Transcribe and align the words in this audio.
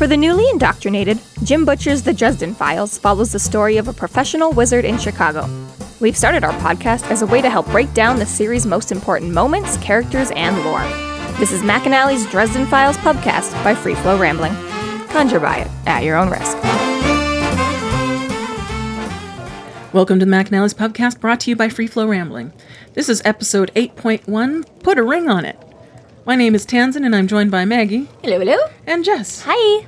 For 0.00 0.06
the 0.06 0.16
newly 0.16 0.48
indoctrinated, 0.48 1.20
Jim 1.44 1.66
Butcher's 1.66 2.02
The 2.02 2.14
Dresden 2.14 2.54
Files 2.54 2.96
follows 2.96 3.32
the 3.32 3.38
story 3.38 3.76
of 3.76 3.86
a 3.86 3.92
professional 3.92 4.50
wizard 4.50 4.86
in 4.86 4.96
Chicago. 4.96 5.46
We've 6.00 6.16
started 6.16 6.42
our 6.42 6.54
podcast 6.54 7.10
as 7.10 7.20
a 7.20 7.26
way 7.26 7.42
to 7.42 7.50
help 7.50 7.66
break 7.66 7.92
down 7.92 8.18
the 8.18 8.24
series' 8.24 8.64
most 8.64 8.92
important 8.92 9.34
moments, 9.34 9.76
characters, 9.76 10.30
and 10.30 10.56
lore. 10.64 10.88
This 11.38 11.52
is 11.52 11.60
McAnally's 11.60 12.24
Dresden 12.30 12.64
Files 12.64 12.96
podcast 12.96 13.52
by 13.62 13.74
Free 13.74 13.94
Flow 13.94 14.18
Rambling. 14.18 14.54
Conjure 15.08 15.38
by 15.38 15.58
it 15.58 15.68
at 15.84 16.02
your 16.02 16.16
own 16.16 16.30
risk. 16.30 16.56
Welcome 19.92 20.18
to 20.18 20.24
the 20.24 20.32
McAnally's 20.32 20.72
Pubcast 20.72 21.20
brought 21.20 21.40
to 21.40 21.50
you 21.50 21.56
by 21.56 21.68
Free 21.68 21.86
Flow 21.86 22.08
Rambling. 22.08 22.54
This 22.94 23.10
is 23.10 23.20
episode 23.26 23.70
8.1 23.76 24.64
Put 24.82 24.96
a 24.96 25.02
Ring 25.02 25.28
on 25.28 25.44
It. 25.44 25.58
My 26.26 26.36
name 26.36 26.54
is 26.54 26.66
Tanzan 26.66 27.04
and 27.04 27.14
I'm 27.16 27.26
joined 27.26 27.50
by 27.50 27.64
Maggie 27.64 28.08
Hello, 28.22 28.38
hello. 28.38 28.56
and 28.86 29.04
Jess. 29.04 29.42
Hi. 29.46 29.86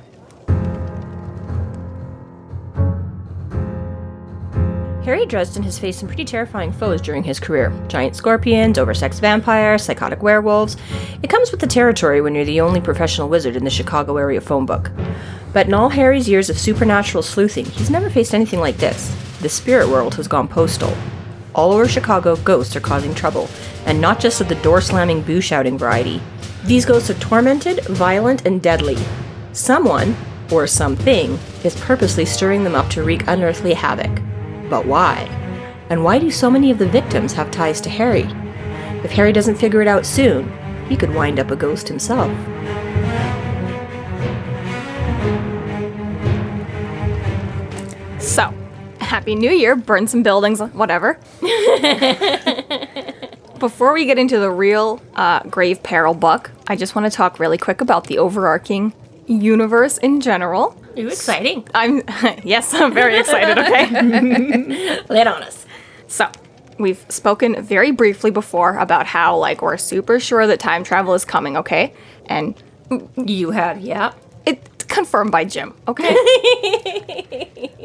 Harry 5.05 5.25
Dresden 5.25 5.63
has 5.63 5.77
faced 5.77 5.99
some 5.99 6.07
pretty 6.07 6.23
terrifying 6.23 6.71
foes 6.71 7.01
during 7.01 7.23
his 7.23 7.39
career 7.39 7.73
giant 7.87 8.15
scorpions, 8.15 8.77
oversexed 8.77 9.19
vampires, 9.19 9.83
psychotic 9.83 10.23
werewolves. 10.23 10.77
It 11.21 11.29
comes 11.29 11.51
with 11.51 11.59
the 11.59 11.67
territory 11.67 12.21
when 12.21 12.33
you're 12.35 12.45
the 12.45 12.61
only 12.61 12.79
professional 12.81 13.27
wizard 13.29 13.55
in 13.55 13.63
the 13.65 13.69
Chicago 13.69 14.17
area 14.17 14.39
phone 14.41 14.65
book. 14.65 14.91
But 15.51 15.67
in 15.67 15.73
all 15.73 15.89
Harry's 15.89 16.27
years 16.29 16.49
of 16.49 16.57
supernatural 16.57 17.21
sleuthing, 17.21 17.65
he's 17.65 17.89
never 17.89 18.09
faced 18.09 18.33
anything 18.33 18.59
like 18.59 18.77
this. 18.77 19.13
The 19.41 19.49
spirit 19.49 19.89
world 19.89 20.15
has 20.15 20.27
gone 20.27 20.47
postal. 20.47 20.95
All 21.55 21.71
over 21.71 21.87
Chicago, 21.87 22.35
ghosts 22.37 22.75
are 22.75 22.81
causing 22.81 23.13
trouble, 23.13 23.47
and 23.85 24.01
not 24.01 24.19
just 24.19 24.41
of 24.41 24.49
the 24.49 24.55
door 24.55 24.81
slamming, 24.81 25.21
boo 25.21 25.39
shouting 25.39 25.77
variety. 25.77 26.19
These 26.65 26.85
ghosts 26.85 27.11
are 27.11 27.15
tormented, 27.15 27.85
violent, 27.85 28.47
and 28.47 28.61
deadly. 28.61 28.97
Someone, 29.51 30.15
or 30.51 30.65
something, 30.65 31.37
is 31.63 31.79
purposely 31.79 32.25
stirring 32.25 32.63
them 32.63 32.73
up 32.73 32.89
to 32.91 33.03
wreak 33.03 33.27
unearthly 33.27 33.73
havoc. 33.73 34.21
But 34.69 34.87
why? 34.87 35.29
And 35.89 36.03
why 36.03 36.17
do 36.17 36.31
so 36.31 36.49
many 36.49 36.71
of 36.71 36.79
the 36.79 36.87
victims 36.87 37.33
have 37.33 37.51
ties 37.51 37.81
to 37.81 37.89
Harry? 37.89 38.27
If 39.03 39.11
Harry 39.11 39.31
doesn't 39.31 39.57
figure 39.57 39.81
it 39.81 39.87
out 39.87 40.05
soon, 40.05 40.51
he 40.89 40.95
could 40.97 41.13
wind 41.13 41.39
up 41.39 41.51
a 41.51 41.55
ghost 41.55 41.87
himself. 41.87 42.31
Happy 49.13 49.35
New 49.35 49.51
Year, 49.51 49.75
burn 49.75 50.07
some 50.07 50.23
buildings, 50.23 50.59
whatever. 50.59 51.19
Before 53.59 53.93
we 53.93 54.05
get 54.05 54.17
into 54.17 54.39
the 54.39 54.49
real 54.49 54.99
uh, 55.13 55.43
Grave 55.43 55.83
Peril 55.83 56.15
book, 56.15 56.49
I 56.65 56.75
just 56.75 56.95
want 56.95 57.05
to 57.05 57.15
talk 57.15 57.37
really 57.37 57.59
quick 57.59 57.79
about 57.79 58.07
the 58.07 58.17
overarching 58.17 58.91
universe 59.27 59.99
in 59.99 60.19
general. 60.19 60.75
Ooh, 60.97 61.09
exciting. 61.09 61.67
I'm, 61.75 62.01
yes, 62.43 62.73
I'm 62.73 62.91
very 62.91 63.19
excited, 63.19 63.59
okay? 63.59 63.85
Lay 65.09 65.21
it 65.21 65.27
on 65.27 65.43
us. 65.43 65.67
So, 66.07 66.27
we've 66.79 67.05
spoken 67.07 67.61
very 67.61 67.91
briefly 67.91 68.31
before 68.31 68.79
about 68.79 69.05
how, 69.05 69.37
like, 69.37 69.61
we're 69.61 69.77
super 69.77 70.19
sure 70.19 70.47
that 70.47 70.59
time 70.59 70.83
travel 70.83 71.13
is 71.13 71.23
coming, 71.23 71.55
okay? 71.57 71.93
And 72.25 72.55
You 73.15 73.51
have, 73.51 73.79
yeah. 73.79 74.13
Confirmed 74.93 75.31
by 75.31 75.43
Jim, 75.43 75.73
okay? 75.87 76.15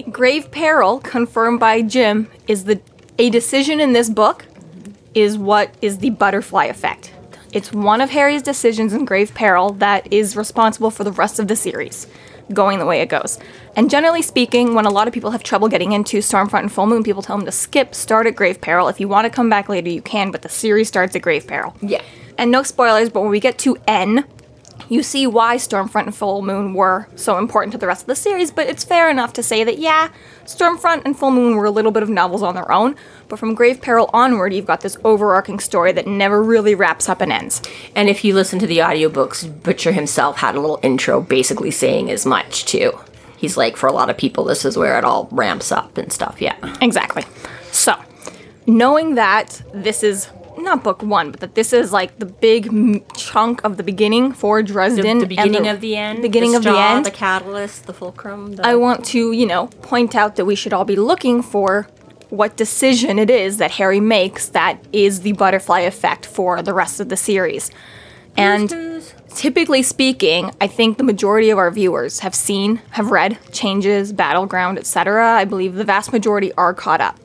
Grave 0.11 0.51
Peril, 0.51 1.01
confirmed 1.01 1.59
by 1.59 1.83
Jim, 1.83 2.31
is 2.47 2.65
the 2.65 2.81
a 3.19 3.31
decision 3.31 3.81
in 3.81 3.95
this 3.95 4.09
book 4.09 4.47
is 5.15 5.37
what 5.37 5.75
is 5.83 5.99
the 5.99 6.11
butterfly 6.11 6.67
effect. 6.67 7.13
It's 7.53 7.73
one 7.73 8.01
of 8.01 8.11
Harry's 8.11 8.43
decisions 8.43 8.93
in 8.93 9.05
Grave 9.05 9.35
Peril 9.35 9.73
that 9.75 10.13
is 10.13 10.37
responsible 10.37 10.91
for 10.91 11.03
the 11.03 11.11
rest 11.11 11.41
of 11.41 11.49
the 11.49 11.57
series 11.57 12.07
going 12.53 12.79
the 12.79 12.87
way 12.87 13.01
it 13.01 13.09
goes. 13.09 13.39
And 13.77 13.91
generally 13.91 14.23
speaking, 14.23 14.75
when 14.75 14.87
a 14.87 14.91
lot 14.91 15.07
of 15.07 15.15
people 15.15 15.33
have 15.33 15.43
trouble 15.43 15.69
getting 15.69 15.93
into 15.93 16.19
Stormfront 16.19 16.61
and 16.61 16.73
Full 16.73 16.87
Moon, 16.87 17.03
people 17.03 17.23
tell 17.23 17.37
them 17.37 17.45
to 17.45 17.53
skip, 17.53 17.95
start 17.95 18.27
at 18.27 18.37
Grave 18.37 18.61
Peril. 18.61 18.89
If 18.89 19.01
you 19.01 19.09
want 19.09 19.27
to 19.27 19.31
come 19.31 19.51
back 19.51 19.69
later, 19.69 19.91
you 19.91 20.01
can, 20.01 20.31
but 20.31 20.43
the 20.43 20.49
series 20.49 20.89
starts 20.89 21.15
at 21.15 21.23
Grave 21.23 21.47
Peril. 21.47 21.75
Yeah. 21.83 22.03
And 22.39 22.51
no 22.51 22.63
spoilers, 22.63 23.11
but 23.11 23.21
when 23.21 23.31
we 23.31 23.41
get 23.41 23.59
to 23.59 23.77
N, 23.87 24.25
you 24.89 25.03
see 25.03 25.27
why 25.27 25.57
Stormfront 25.57 26.07
and 26.07 26.15
Full 26.15 26.43
Moon 26.43 26.75
were 26.75 27.09
so 27.15 27.39
important 27.39 27.73
to 27.73 27.79
the 27.79 27.87
rest 27.87 28.03
of 28.03 28.07
the 28.07 28.17
series, 28.17 28.51
but 28.51 28.67
it's 28.67 28.85
fair 28.85 29.11
enough 29.11 29.33
to 29.35 29.43
say 29.43 29.65
that, 29.65 29.79
yeah, 29.79 30.11
Stormfront 30.45 31.03
and 31.05 31.19
Full 31.19 31.31
Moon 31.31 31.57
were 31.57 31.67
a 31.67 31.71
little 31.71 31.91
bit 31.91 32.03
of 32.03 32.09
novels 32.09 32.43
on 32.43 32.55
their 32.55 32.71
own, 32.73 32.97
but 33.29 33.39
from 33.39 33.55
Grave 33.55 33.83
Peril 33.83 34.09
onward, 34.13 34.55
you've 34.55 34.67
got 34.67 34.81
this 34.81 34.97
overarching 35.05 35.61
story 35.61 35.93
that 35.93 36.07
never 36.07 36.43
really 36.43 36.75
wraps 36.75 37.09
up 37.09 37.21
and 37.21 37.33
ends. 37.33 37.61
And 37.95 38.09
if 38.09 38.25
you 38.25 38.35
listen 38.35 38.59
to 38.61 38.67
the 38.67 38.79
audiobooks, 38.79 39.63
Butcher 39.63 39.93
himself 39.93 40.39
had 40.39 40.55
a 40.55 40.61
little 40.61 40.81
intro 40.83 41.21
basically 41.21 41.71
saying 41.71 42.11
as 42.11 42.25
much, 42.25 42.65
too. 42.65 42.99
He's 43.37 43.57
like, 43.57 43.77
for 43.77 43.87
a 43.87 43.93
lot 43.93 44.11
of 44.11 44.17
people, 44.17 44.45
this 44.45 44.65
is 44.65 44.77
where 44.77 44.99
it 44.99 45.05
all 45.05 45.29
ramps 45.31 45.71
up 45.71 45.99
and 45.99 46.13
stuff, 46.13 46.41
yeah. 46.41 46.57
Exactly. 46.81 47.25
So, 47.71 47.95
knowing 48.67 49.15
that 49.15 49.63
this 49.73 50.03
is 50.03 50.29
not 50.63 50.83
book 50.83 51.03
one, 51.03 51.31
but 51.31 51.41
that 51.41 51.55
this 51.55 51.73
is 51.73 51.93
like 51.93 52.19
the 52.19 52.27
big 52.27 52.69
m- 52.69 53.05
chunk 53.17 53.63
of 53.65 53.77
the 53.77 53.83
beginning 53.83 54.33
for 54.33 54.63
Dresden, 54.63 55.19
The, 55.19 55.25
the 55.25 55.37
beginning 55.37 55.67
of 55.67 55.81
the 55.81 55.97
end. 55.97 56.19
The 56.19 56.23
beginning 56.23 56.53
the 56.53 56.59
of 56.59 56.63
the 56.65 56.79
end. 56.79 57.07
The 57.07 57.11
catalyst, 57.11 57.87
the 57.87 57.93
fulcrum. 57.93 58.57
The... 58.57 58.67
I 58.67 58.75
want 58.75 59.05
to, 59.07 59.33
you 59.33 59.47
know, 59.47 59.69
point 59.83 60.15
out 60.15 60.37
that 60.37 60.45
we 60.45 60.55
should 60.55 60.73
all 60.73 60.85
be 60.85 60.97
looking 60.97 61.43
for 61.43 61.87
what 62.31 62.57
decision 62.57 63.19
it 63.19 63.31
is 63.31 63.57
that 63.59 63.73
Harry 63.73 64.01
makes 64.01 64.49
that 64.51 64.79
is 64.93 65.23
the 65.23 65.33
butterfly 65.33 65.81
effect 65.81 66.27
for 66.27 66.63
the 66.63 66.75
rest 66.75 67.01
of 67.01 67.09
the 67.09 67.17
series. 67.17 67.71
And 68.37 69.03
typically 69.35 69.83
speaking, 69.83 70.53
I 70.61 70.67
think 70.67 70.99
the 70.99 71.05
majority 71.05 71.51
of 71.51 71.59
our 71.59 71.71
viewers 71.71 72.21
have 72.21 72.35
seen, 72.35 72.81
have 72.91 73.11
read 73.11 73.39
Changes, 73.53 74.13
Battleground, 74.13 74.79
etc. 74.79 75.33
I 75.33 75.45
believe 75.45 75.75
the 75.75 75.85
vast 75.85 76.13
majority 76.13 76.53
are 76.55 76.75
caught 76.75 77.01
up. 77.01 77.19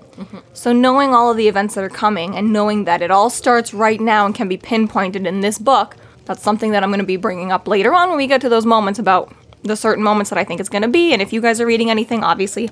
So 0.53 0.71
knowing 0.71 1.13
all 1.13 1.31
of 1.31 1.37
the 1.37 1.47
events 1.47 1.75
that 1.75 1.83
are 1.83 1.89
coming 1.89 2.35
and 2.35 2.53
knowing 2.53 2.85
that 2.85 3.01
it 3.01 3.11
all 3.11 3.29
starts 3.29 3.73
right 3.73 3.99
now 3.99 4.25
and 4.25 4.33
can 4.35 4.47
be 4.47 4.57
pinpointed 4.57 5.25
in 5.25 5.41
this 5.41 5.57
book, 5.57 5.95
that's 6.25 6.41
something 6.41 6.71
that 6.71 6.83
I'm 6.83 6.89
going 6.89 6.99
to 6.99 7.05
be 7.05 7.17
bringing 7.17 7.51
up 7.51 7.67
later 7.67 7.93
on 7.93 8.09
when 8.09 8.17
we 8.17 8.27
get 8.27 8.41
to 8.41 8.49
those 8.49 8.65
moments 8.65 8.99
about 8.99 9.33
the 9.63 9.75
certain 9.75 10.03
moments 10.03 10.29
that 10.29 10.37
I 10.37 10.43
think 10.43 10.59
it's 10.59 10.69
going 10.69 10.81
to 10.81 10.87
be 10.87 11.13
and 11.13 11.21
if 11.21 11.33
you 11.33 11.41
guys 11.41 11.59
are 11.59 11.65
reading 11.65 11.89
anything 11.89 12.23
obviously. 12.23 12.69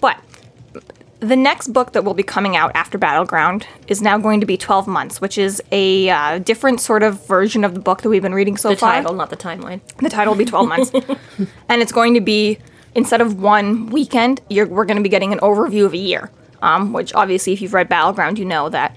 But 0.00 0.18
the 1.20 1.36
next 1.36 1.68
book 1.68 1.92
that 1.92 2.04
will 2.04 2.14
be 2.14 2.22
coming 2.22 2.56
out 2.56 2.72
after 2.74 2.98
Battleground 2.98 3.66
is 3.88 4.02
now 4.02 4.18
going 4.18 4.40
to 4.40 4.46
be 4.46 4.56
12 4.56 4.86
months, 4.86 5.20
which 5.20 5.38
is 5.38 5.62
a 5.72 6.10
uh, 6.10 6.38
different 6.38 6.80
sort 6.80 7.02
of 7.02 7.26
version 7.26 7.64
of 7.64 7.74
the 7.74 7.80
book 7.80 8.02
that 8.02 8.08
we've 8.08 8.22
been 8.22 8.34
reading 8.34 8.56
so 8.56 8.70
the 8.70 8.76
far. 8.76 8.92
title, 8.92 9.14
not 9.14 9.30
the 9.30 9.36
timeline. 9.36 9.80
The 9.98 10.10
title 10.10 10.34
will 10.34 10.38
be 10.38 10.44
12 10.44 10.68
months. 10.68 10.92
and 11.68 11.80
it's 11.82 11.92
going 11.92 12.14
to 12.14 12.20
be, 12.20 12.58
instead 12.94 13.20
of 13.20 13.40
one 13.40 13.86
weekend, 13.86 14.42
you're, 14.50 14.66
we're 14.66 14.84
going 14.84 14.98
to 14.98 15.02
be 15.02 15.08
getting 15.08 15.32
an 15.32 15.38
overview 15.40 15.86
of 15.86 15.94
a 15.94 15.98
year. 15.98 16.30
Um, 16.62 16.92
which 16.92 17.14
obviously, 17.14 17.52
if 17.52 17.60
you've 17.60 17.74
read 17.74 17.88
Battleground, 17.88 18.38
you 18.38 18.44
know 18.44 18.68
that 18.70 18.96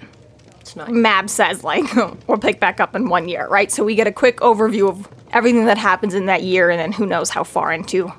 It's 0.61 0.75
not. 0.75 0.91
Mab 0.91 1.29
says, 1.29 1.63
like, 1.63 1.93
we'll 2.27 2.37
pick 2.37 2.59
back 2.59 2.79
up 2.79 2.95
in 2.95 3.09
one 3.09 3.27
year, 3.27 3.47
right? 3.47 3.71
So 3.71 3.83
we 3.83 3.95
get 3.95 4.07
a 4.07 4.11
quick 4.11 4.37
overview 4.37 4.89
of 4.89 5.07
everything 5.31 5.65
that 5.65 5.77
happens 5.77 6.13
in 6.13 6.25
that 6.27 6.43
year, 6.43 6.69
and 6.69 6.79
then 6.79 6.91
who 6.93 7.05
knows 7.05 7.29
how 7.29 7.43
far 7.43 7.71
into, 7.73 8.11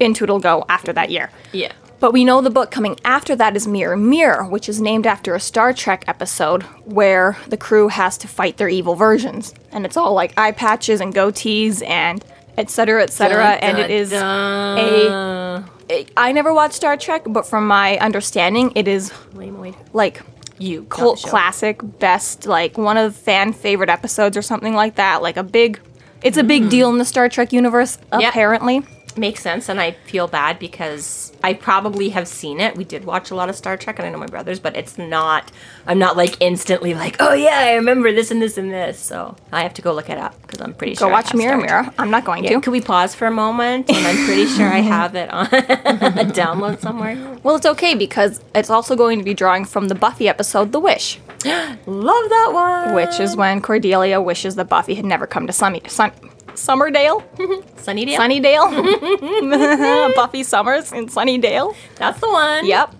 into 0.00 0.24
it'll 0.24 0.38
go 0.38 0.64
after 0.68 0.92
that 0.92 1.10
year. 1.10 1.30
Yeah. 1.52 1.72
But 1.98 2.12
we 2.12 2.24
know 2.24 2.42
the 2.42 2.50
book 2.50 2.70
coming 2.70 2.98
after 3.04 3.34
that 3.36 3.56
is 3.56 3.66
Mirror 3.66 3.96
Mirror, 3.96 4.44
which 4.48 4.68
is 4.68 4.80
named 4.80 5.06
after 5.06 5.34
a 5.34 5.40
Star 5.40 5.72
Trek 5.72 6.04
episode 6.06 6.62
where 6.84 7.38
the 7.48 7.56
crew 7.56 7.88
has 7.88 8.18
to 8.18 8.28
fight 8.28 8.58
their 8.58 8.68
evil 8.68 8.94
versions. 8.94 9.54
And 9.72 9.86
it's 9.86 9.96
all 9.96 10.12
like 10.12 10.36
eye 10.38 10.52
patches 10.52 11.00
and 11.00 11.14
goatees 11.14 11.82
and 11.88 12.22
et 12.58 12.70
cetera, 12.70 13.02
et 13.02 13.10
cetera. 13.12 13.46
and 13.62 13.78
it 13.78 13.90
is 13.90 14.12
a, 14.12 15.62
a. 15.90 16.06
I 16.16 16.32
never 16.32 16.52
watched 16.52 16.74
Star 16.74 16.96
Trek, 16.96 17.22
but 17.26 17.46
from 17.46 17.66
my 17.66 17.96
understanding, 17.98 18.72
it 18.74 18.88
is 18.88 19.10
Lamoid. 19.34 19.76
like 19.92 20.20
You. 20.58 20.84
cult 20.84 21.16
not 21.16 21.16
the 21.16 21.20
show. 21.22 21.30
classic, 21.30 21.80
best, 21.98 22.46
like 22.46 22.76
one 22.76 22.96
of 22.96 23.12
the 23.14 23.18
fan 23.18 23.52
favorite 23.52 23.88
episodes 23.90 24.36
or 24.36 24.42
something 24.42 24.74
like 24.74 24.96
that. 24.96 25.22
Like 25.22 25.36
a 25.36 25.42
big. 25.44 25.80
It's 26.22 26.38
a 26.38 26.42
big 26.42 26.70
deal 26.70 26.88
in 26.90 26.98
the 26.98 27.04
Star 27.04 27.28
Trek 27.28 27.52
universe, 27.52 27.98
Yeah. 28.18 28.28
apparently. 28.30 28.82
Makes 29.16 29.40
sense, 29.40 29.68
and 29.70 29.80
I 29.80 29.92
feel 29.92 30.28
bad 30.28 30.58
because 30.58 31.32
I 31.42 31.54
probably 31.54 32.10
have 32.10 32.28
seen 32.28 32.60
it. 32.60 32.76
We 32.76 32.84
did 32.84 33.06
watch 33.06 33.30
a 33.30 33.34
lot 33.34 33.48
of 33.48 33.56
Star 33.56 33.76
Trek, 33.78 33.98
and 33.98 34.06
I 34.06 34.10
know 34.10 34.18
my 34.18 34.26
brothers, 34.26 34.60
but 34.60 34.76
it's 34.76 34.98
not. 34.98 35.50
I'm 35.86 35.98
not 35.98 36.18
like 36.18 36.36
instantly 36.40 36.92
like, 36.92 37.16
oh 37.18 37.32
yeah, 37.32 37.58
I 37.60 37.74
remember 37.76 38.12
this 38.12 38.30
and 38.30 38.42
this 38.42 38.58
and 38.58 38.70
this. 38.70 38.98
So 38.98 39.34
I 39.52 39.62
have 39.62 39.72
to 39.74 39.82
go 39.82 39.94
look 39.94 40.10
it 40.10 40.18
up 40.18 40.40
because 40.42 40.60
I'm 40.60 40.74
pretty 40.74 40.94
Go 40.96 41.06
sure. 41.06 41.08
I 41.08 41.12
watch 41.12 41.32
Mirror. 41.32 41.56
Mirror. 41.56 41.90
I'm 41.98 42.10
not 42.10 42.24
going 42.26 42.44
Yeah, 42.44 42.50
to. 42.50 42.60
Could 42.60 42.72
we 42.72 42.80
pause 42.82 43.14
for 43.14 43.26
a 43.26 43.30
moment? 43.30 43.88
And 43.90 44.06
I'm 44.06 44.26
pretty 44.26 44.46
sure 44.46 44.66
I 44.68 44.80
have 44.80 45.14
it 45.14 45.30
on 45.32 45.46
a 45.46 46.26
download 46.32 46.80
somewhere. 46.80 47.38
Well, 47.42 47.56
it's 47.56 47.66
okay 47.66 47.94
because 47.94 48.42
it's 48.54 48.68
also 48.68 48.96
going 48.96 49.18
to 49.18 49.24
be 49.24 49.32
drawing 49.34 49.64
from 49.64 49.88
the 49.88 49.94
Buffy 49.94 50.28
episode 50.28 50.72
The 50.72 50.80
Wish, 50.80 51.18
Love 51.44 52.28
that 52.28 52.50
one. 52.52 52.94
which 52.94 53.18
is 53.20 53.34
when 53.36 53.62
Cordelia 53.62 54.20
wishes 54.20 54.56
that 54.56 54.68
Buffy 54.68 54.94
had 54.94 55.04
never 55.06 55.26
come 55.26 55.46
to 55.46 55.52
Sunny, 55.54 55.80
Sun, 55.86 56.12
Summerdale? 56.56 57.22
Sunnydale. 57.76 58.16
Sunnydale? 58.16 60.14
Buffy 60.16 60.42
Summers 60.42 60.92
in 60.92 61.06
Sunnydale? 61.06 61.74
That's 61.96 62.20
the 62.20 62.28
one. 62.28 62.66
Yep. 62.66 62.94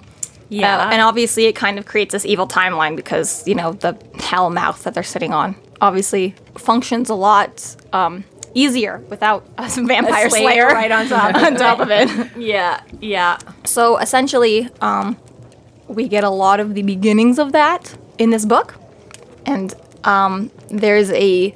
Yeah. 0.48 0.78
Uh, 0.78 0.90
and 0.92 1.02
obviously, 1.02 1.46
it 1.46 1.54
kind 1.56 1.78
of 1.78 1.86
creates 1.86 2.12
this 2.12 2.24
evil 2.24 2.46
timeline 2.46 2.94
because, 2.94 3.46
you 3.48 3.54
know, 3.54 3.72
the 3.72 3.98
hell 4.20 4.48
mouth 4.50 4.82
that 4.84 4.94
they're 4.94 5.02
sitting 5.02 5.32
on 5.32 5.56
obviously 5.80 6.34
functions 6.56 7.10
a 7.10 7.14
lot 7.14 7.76
um, 7.92 8.24
easier 8.54 8.98
without 9.10 9.46
a 9.58 9.68
vampire 9.68 10.30
slave 10.30 10.42
slayer 10.42 10.66
right 10.68 10.90
on 10.90 11.08
top 11.08 11.34
of 11.34 11.42
on 11.42 11.56
top 11.56 11.80
of 11.80 11.90
it. 11.90 12.36
Yeah, 12.36 12.80
yeah. 13.00 13.38
So 13.64 13.98
essentially, 13.98 14.68
um, 14.80 15.16
we 15.88 16.08
get 16.08 16.24
a 16.24 16.30
lot 16.30 16.60
of 16.60 16.74
the 16.74 16.82
beginnings 16.82 17.38
of 17.38 17.52
that 17.52 17.96
in 18.18 18.30
this 18.30 18.44
book, 18.44 18.74
and 19.44 19.74
um, 20.04 20.50
there's 20.68 21.10
a. 21.12 21.52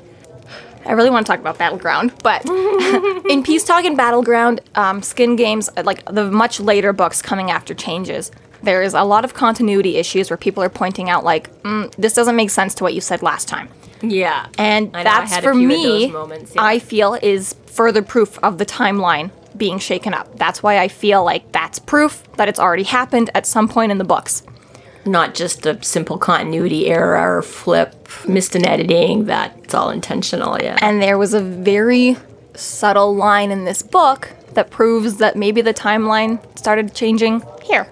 I 0.84 0.92
really 0.92 1.10
want 1.10 1.26
to 1.26 1.30
talk 1.30 1.40
about 1.40 1.58
Battleground, 1.58 2.12
but 2.22 2.48
in 3.30 3.42
Peace 3.42 3.64
Talk 3.64 3.84
and 3.84 3.96
Battleground, 3.96 4.60
um, 4.74 5.02
Skin 5.02 5.36
Games, 5.36 5.68
like 5.84 6.04
the 6.06 6.30
much 6.30 6.58
later 6.60 6.92
books 6.92 7.20
coming 7.22 7.50
after 7.50 7.74
changes, 7.74 8.30
there 8.62 8.82
is 8.82 8.94
a 8.94 9.04
lot 9.04 9.24
of 9.24 9.34
continuity 9.34 9.96
issues 9.96 10.30
where 10.30 10.36
people 10.36 10.62
are 10.62 10.68
pointing 10.68 11.08
out, 11.08 11.24
like, 11.24 11.50
mm, 11.62 11.94
this 11.96 12.14
doesn't 12.14 12.36
make 12.36 12.50
sense 12.50 12.74
to 12.76 12.84
what 12.84 12.94
you 12.94 13.00
said 13.00 13.22
last 13.22 13.48
time. 13.48 13.68
Yeah. 14.02 14.46
And 14.58 14.92
know, 14.92 15.02
that's 15.02 15.38
for 15.38 15.54
me, 15.54 16.10
moments, 16.10 16.54
yeah. 16.54 16.62
I 16.62 16.78
feel 16.78 17.14
is 17.14 17.54
further 17.66 18.02
proof 18.02 18.38
of 18.38 18.58
the 18.58 18.66
timeline 18.66 19.30
being 19.56 19.78
shaken 19.78 20.14
up. 20.14 20.38
That's 20.38 20.62
why 20.62 20.78
I 20.78 20.88
feel 20.88 21.24
like 21.24 21.52
that's 21.52 21.78
proof 21.78 22.22
that 22.36 22.48
it's 22.48 22.58
already 22.58 22.84
happened 22.84 23.30
at 23.34 23.46
some 23.46 23.68
point 23.68 23.92
in 23.92 23.98
the 23.98 24.04
books. 24.04 24.42
Not 25.04 25.34
just 25.34 25.66
a 25.66 25.82
simple 25.82 26.18
continuity 26.18 26.86
error 26.86 27.38
or 27.38 27.42
flip, 27.42 27.94
missed 28.28 28.54
an 28.54 28.66
editing, 28.66 29.24
that's 29.24 29.74
all 29.74 29.90
intentional, 29.90 30.58
yeah. 30.60 30.78
And 30.82 31.00
there 31.00 31.16
was 31.16 31.32
a 31.32 31.40
very 31.40 32.16
subtle 32.54 33.14
line 33.14 33.50
in 33.50 33.64
this 33.64 33.82
book 33.82 34.30
that 34.52 34.70
proves 34.70 35.16
that 35.18 35.36
maybe 35.36 35.62
the 35.62 35.72
timeline 35.72 36.40
started 36.58 36.94
changing 36.94 37.42
here 37.62 37.86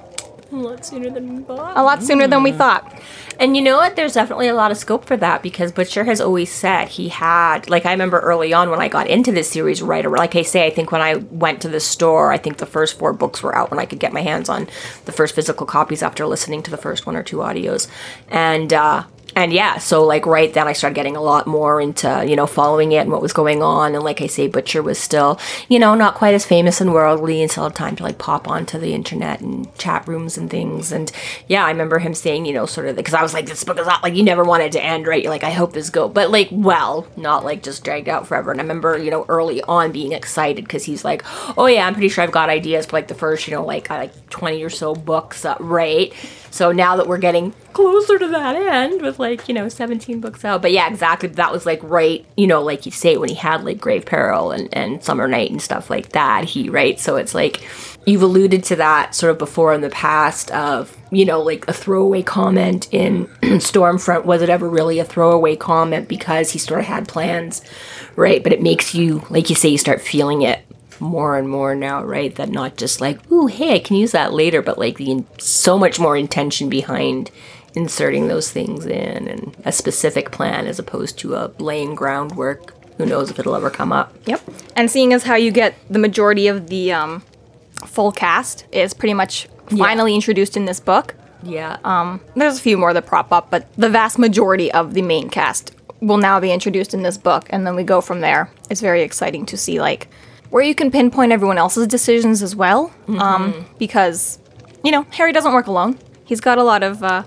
a 0.52 0.56
lot 0.56 0.84
sooner 0.84 1.10
than 1.10 1.36
we 1.36 1.42
thought. 1.42 1.76
a 1.76 1.82
lot 1.82 2.02
sooner 2.02 2.26
than 2.26 2.42
we 2.42 2.52
mm. 2.52 2.56
thought. 2.58 3.00
And 3.40 3.56
you 3.56 3.62
know 3.62 3.76
what? 3.76 3.94
There's 3.94 4.14
definitely 4.14 4.48
a 4.48 4.54
lot 4.54 4.72
of 4.72 4.78
scope 4.78 5.04
for 5.04 5.16
that 5.16 5.44
because 5.44 5.70
Butcher 5.70 6.02
has 6.04 6.20
always 6.20 6.50
said 6.50 6.88
he 6.88 7.08
had, 7.08 7.70
like, 7.70 7.86
I 7.86 7.92
remember 7.92 8.18
early 8.18 8.52
on 8.52 8.68
when 8.68 8.80
I 8.80 8.88
got 8.88 9.06
into 9.06 9.30
this 9.30 9.48
series, 9.48 9.80
right? 9.80 10.04
Or 10.04 10.16
like 10.16 10.34
I 10.34 10.42
say, 10.42 10.66
I 10.66 10.70
think 10.70 10.90
when 10.90 11.00
I 11.00 11.14
went 11.14 11.62
to 11.62 11.68
the 11.68 11.78
store, 11.78 12.32
I 12.32 12.38
think 12.38 12.56
the 12.56 12.66
first 12.66 12.98
four 12.98 13.12
books 13.12 13.40
were 13.40 13.54
out 13.54 13.70
when 13.70 13.78
I 13.78 13.86
could 13.86 14.00
get 14.00 14.12
my 14.12 14.22
hands 14.22 14.48
on 14.48 14.68
the 15.04 15.12
first 15.12 15.36
physical 15.36 15.66
copies 15.66 16.02
after 16.02 16.26
listening 16.26 16.64
to 16.64 16.70
the 16.72 16.76
first 16.76 17.06
one 17.06 17.14
or 17.14 17.22
two 17.22 17.36
audios. 17.36 17.86
And, 18.28 18.72
uh, 18.72 19.04
and 19.36 19.52
yeah, 19.52 19.78
so 19.78 20.04
like 20.04 20.26
right 20.26 20.52
then 20.52 20.66
I 20.66 20.72
started 20.72 20.94
getting 20.94 21.16
a 21.16 21.22
lot 21.22 21.46
more 21.46 21.80
into, 21.80 22.24
you 22.26 22.34
know, 22.34 22.46
following 22.46 22.92
it 22.92 22.98
and 22.98 23.12
what 23.12 23.22
was 23.22 23.32
going 23.32 23.62
on. 23.62 23.94
And 23.94 24.02
like 24.02 24.20
I 24.20 24.26
say, 24.26 24.48
Butcher 24.48 24.82
was 24.82 24.98
still, 24.98 25.38
you 25.68 25.78
know, 25.78 25.94
not 25.94 26.14
quite 26.14 26.34
as 26.34 26.44
famous 26.44 26.80
and 26.80 26.92
worldly 26.92 27.42
and 27.42 27.50
still 27.50 27.64
had 27.64 27.74
time 27.74 27.94
to 27.96 28.02
like 28.02 28.18
pop 28.18 28.48
onto 28.48 28.78
the 28.78 28.94
internet 28.94 29.40
and 29.40 29.72
chat 29.78 30.08
rooms 30.08 30.38
and 30.38 30.50
things. 30.50 30.90
And 30.90 31.12
yeah, 31.46 31.64
I 31.64 31.70
remember 31.70 31.98
him 31.98 32.14
saying, 32.14 32.46
you 32.46 32.52
know, 32.52 32.66
sort 32.66 32.88
of, 32.88 32.96
because 32.96 33.14
I 33.14 33.22
was 33.22 33.34
like, 33.34 33.46
this 33.46 33.64
book 33.64 33.78
is 33.78 33.86
not 33.86 34.02
like, 34.02 34.14
you 34.14 34.22
never 34.22 34.44
wanted 34.44 34.72
to 34.72 34.82
end, 34.82 35.06
right? 35.06 35.22
You're 35.22 35.32
like, 35.32 35.44
I 35.44 35.50
hope 35.50 35.72
this 35.72 35.90
go, 35.90 36.08
but 36.08 36.30
like, 36.30 36.48
well, 36.50 37.06
not 37.16 37.44
like 37.44 37.62
just 37.62 37.84
dragged 37.84 38.08
out 38.08 38.26
forever. 38.26 38.50
And 38.50 38.60
I 38.60 38.64
remember, 38.64 38.98
you 38.98 39.10
know, 39.10 39.24
early 39.28 39.62
on 39.62 39.92
being 39.92 40.12
excited 40.12 40.64
because 40.64 40.84
he's 40.84 41.04
like, 41.04 41.22
oh 41.56 41.66
yeah, 41.66 41.86
I'm 41.86 41.94
pretty 41.94 42.08
sure 42.08 42.24
I've 42.24 42.32
got 42.32 42.48
ideas 42.48 42.86
for 42.86 42.96
like 42.96 43.08
the 43.08 43.14
first, 43.14 43.46
you 43.46 43.54
know, 43.54 43.64
like, 43.64 43.90
uh, 43.90 43.98
like 43.98 44.30
20 44.30 44.62
or 44.64 44.70
so 44.70 44.94
books, 44.94 45.44
uh, 45.44 45.54
right? 45.60 46.12
So 46.50 46.72
now 46.72 46.96
that 46.96 47.06
we're 47.06 47.18
getting 47.18 47.52
closer 47.72 48.18
to 48.18 48.28
that 48.28 48.56
end 48.56 49.02
with 49.02 49.18
like, 49.18 49.48
you 49.48 49.54
know, 49.54 49.68
17 49.68 50.20
books 50.20 50.44
out. 50.44 50.62
But 50.62 50.72
yeah, 50.72 50.88
exactly. 50.88 51.28
That 51.28 51.52
was 51.52 51.66
like 51.66 51.80
right, 51.82 52.26
you 52.36 52.46
know, 52.46 52.62
like 52.62 52.86
you 52.86 52.92
say, 52.92 53.16
when 53.16 53.28
he 53.28 53.34
had 53.34 53.64
like 53.64 53.80
Grave 53.80 54.06
Peril 54.06 54.50
and, 54.50 54.68
and 54.72 55.02
Summer 55.02 55.28
Night 55.28 55.50
and 55.50 55.62
stuff 55.62 55.90
like 55.90 56.10
that, 56.10 56.44
he, 56.44 56.68
right? 56.70 56.98
So 56.98 57.16
it's 57.16 57.34
like, 57.34 57.62
you've 58.06 58.22
alluded 58.22 58.64
to 58.64 58.76
that 58.76 59.14
sort 59.14 59.30
of 59.30 59.38
before 59.38 59.74
in 59.74 59.82
the 59.82 59.90
past 59.90 60.50
of, 60.50 60.96
you 61.10 61.24
know, 61.24 61.42
like 61.42 61.68
a 61.68 61.72
throwaway 61.72 62.22
comment 62.22 62.88
in 62.92 63.26
Stormfront. 63.42 64.24
Was 64.24 64.42
it 64.42 64.48
ever 64.48 64.68
really 64.68 64.98
a 64.98 65.04
throwaway 65.04 65.56
comment 65.56 66.08
because 66.08 66.50
he 66.50 66.58
sort 66.58 66.80
of 66.80 66.86
had 66.86 67.06
plans, 67.06 67.62
right? 68.16 68.42
But 68.42 68.52
it 68.52 68.62
makes 68.62 68.94
you, 68.94 69.22
like 69.30 69.50
you 69.50 69.54
say, 69.56 69.68
you 69.68 69.78
start 69.78 70.00
feeling 70.00 70.42
it 70.42 70.64
more 71.00 71.36
and 71.36 71.48
more 71.48 71.74
now, 71.74 72.04
right? 72.04 72.34
That 72.34 72.48
not 72.48 72.76
just 72.76 73.00
like, 73.00 73.30
ooh, 73.30 73.46
hey, 73.46 73.74
I 73.74 73.78
can 73.78 73.96
use 73.96 74.12
that 74.12 74.32
later, 74.32 74.62
but 74.62 74.78
like 74.78 74.96
the 74.96 75.10
in- 75.10 75.26
so 75.38 75.78
much 75.78 75.98
more 75.98 76.16
intention 76.16 76.68
behind 76.68 77.30
inserting 77.74 78.28
those 78.28 78.50
things 78.50 78.86
in 78.86 79.28
and 79.28 79.56
a 79.64 79.72
specific 79.72 80.30
plan 80.30 80.66
as 80.66 80.78
opposed 80.78 81.18
to 81.18 81.34
a 81.34 81.50
laying 81.58 81.94
groundwork. 81.94 82.74
Who 82.96 83.06
knows 83.06 83.30
if 83.30 83.38
it'll 83.38 83.54
ever 83.54 83.70
come 83.70 83.92
up? 83.92 84.12
Yep. 84.26 84.42
And 84.74 84.90
seeing 84.90 85.12
as 85.12 85.22
how 85.22 85.36
you 85.36 85.52
get 85.52 85.74
the 85.88 86.00
majority 86.00 86.48
of 86.48 86.68
the 86.68 86.92
um, 86.92 87.22
full 87.86 88.10
cast 88.10 88.64
is 88.72 88.92
pretty 88.94 89.14
much 89.14 89.48
finally 89.76 90.14
introduced 90.14 90.56
in 90.56 90.64
this 90.64 90.80
book. 90.80 91.14
Yeah. 91.42 91.76
There's 92.34 92.58
a 92.58 92.60
few 92.60 92.76
more 92.76 92.92
that 92.92 93.06
prop 93.06 93.32
up, 93.32 93.50
but 93.50 93.72
the 93.76 93.88
vast 93.88 94.18
majority 94.18 94.72
of 94.72 94.94
the 94.94 95.02
main 95.02 95.30
cast 95.30 95.72
will 96.00 96.16
now 96.16 96.40
be 96.40 96.50
introduced 96.50 96.94
in 96.94 97.02
this 97.02 97.18
book, 97.18 97.46
and 97.50 97.66
then 97.66 97.76
we 97.76 97.84
go 97.84 98.00
from 98.00 98.20
there. 98.20 98.50
It's 98.70 98.80
very 98.80 99.02
exciting 99.02 99.46
to 99.46 99.56
see 99.56 99.80
like 99.80 100.08
where 100.50 100.62
you 100.62 100.74
can 100.74 100.90
pinpoint 100.90 101.32
everyone 101.32 101.58
else's 101.58 101.86
decisions 101.86 102.42
as 102.42 102.56
well, 102.56 102.92
um, 103.08 103.66
because 103.78 104.38
you 104.82 104.90
know 104.90 105.06
Harry 105.12 105.32
doesn't 105.32 105.52
work 105.52 105.66
alone. 105.66 105.98
He's 106.24 106.40
got 106.40 106.58
a 106.58 106.62
lot 106.62 106.82
of 106.82 107.02
uh, 107.02 107.24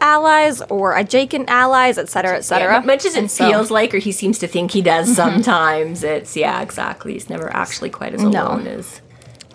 allies 0.00 0.60
or 0.62 0.96
adjacent 0.96 1.48
allies, 1.48 1.98
etc., 1.98 2.36
etc. 2.38 2.74
Yeah, 2.74 2.80
much 2.86 3.04
as 3.04 3.16
it 3.16 3.30
so- 3.30 3.48
feels 3.48 3.70
like, 3.70 3.94
or 3.94 3.98
he 3.98 4.12
seems 4.12 4.38
to 4.40 4.46
think 4.46 4.70
he 4.72 4.82
does 4.82 5.14
sometimes, 5.22 6.04
it's, 6.04 6.36
yeah, 6.36 6.60
exactly. 6.62 7.12
He's 7.14 7.28
never 7.30 7.54
actually 7.54 7.90
quite 7.90 8.14
as 8.14 8.22
No. 8.22 8.46
alone 8.48 8.66
as. 8.66 9.00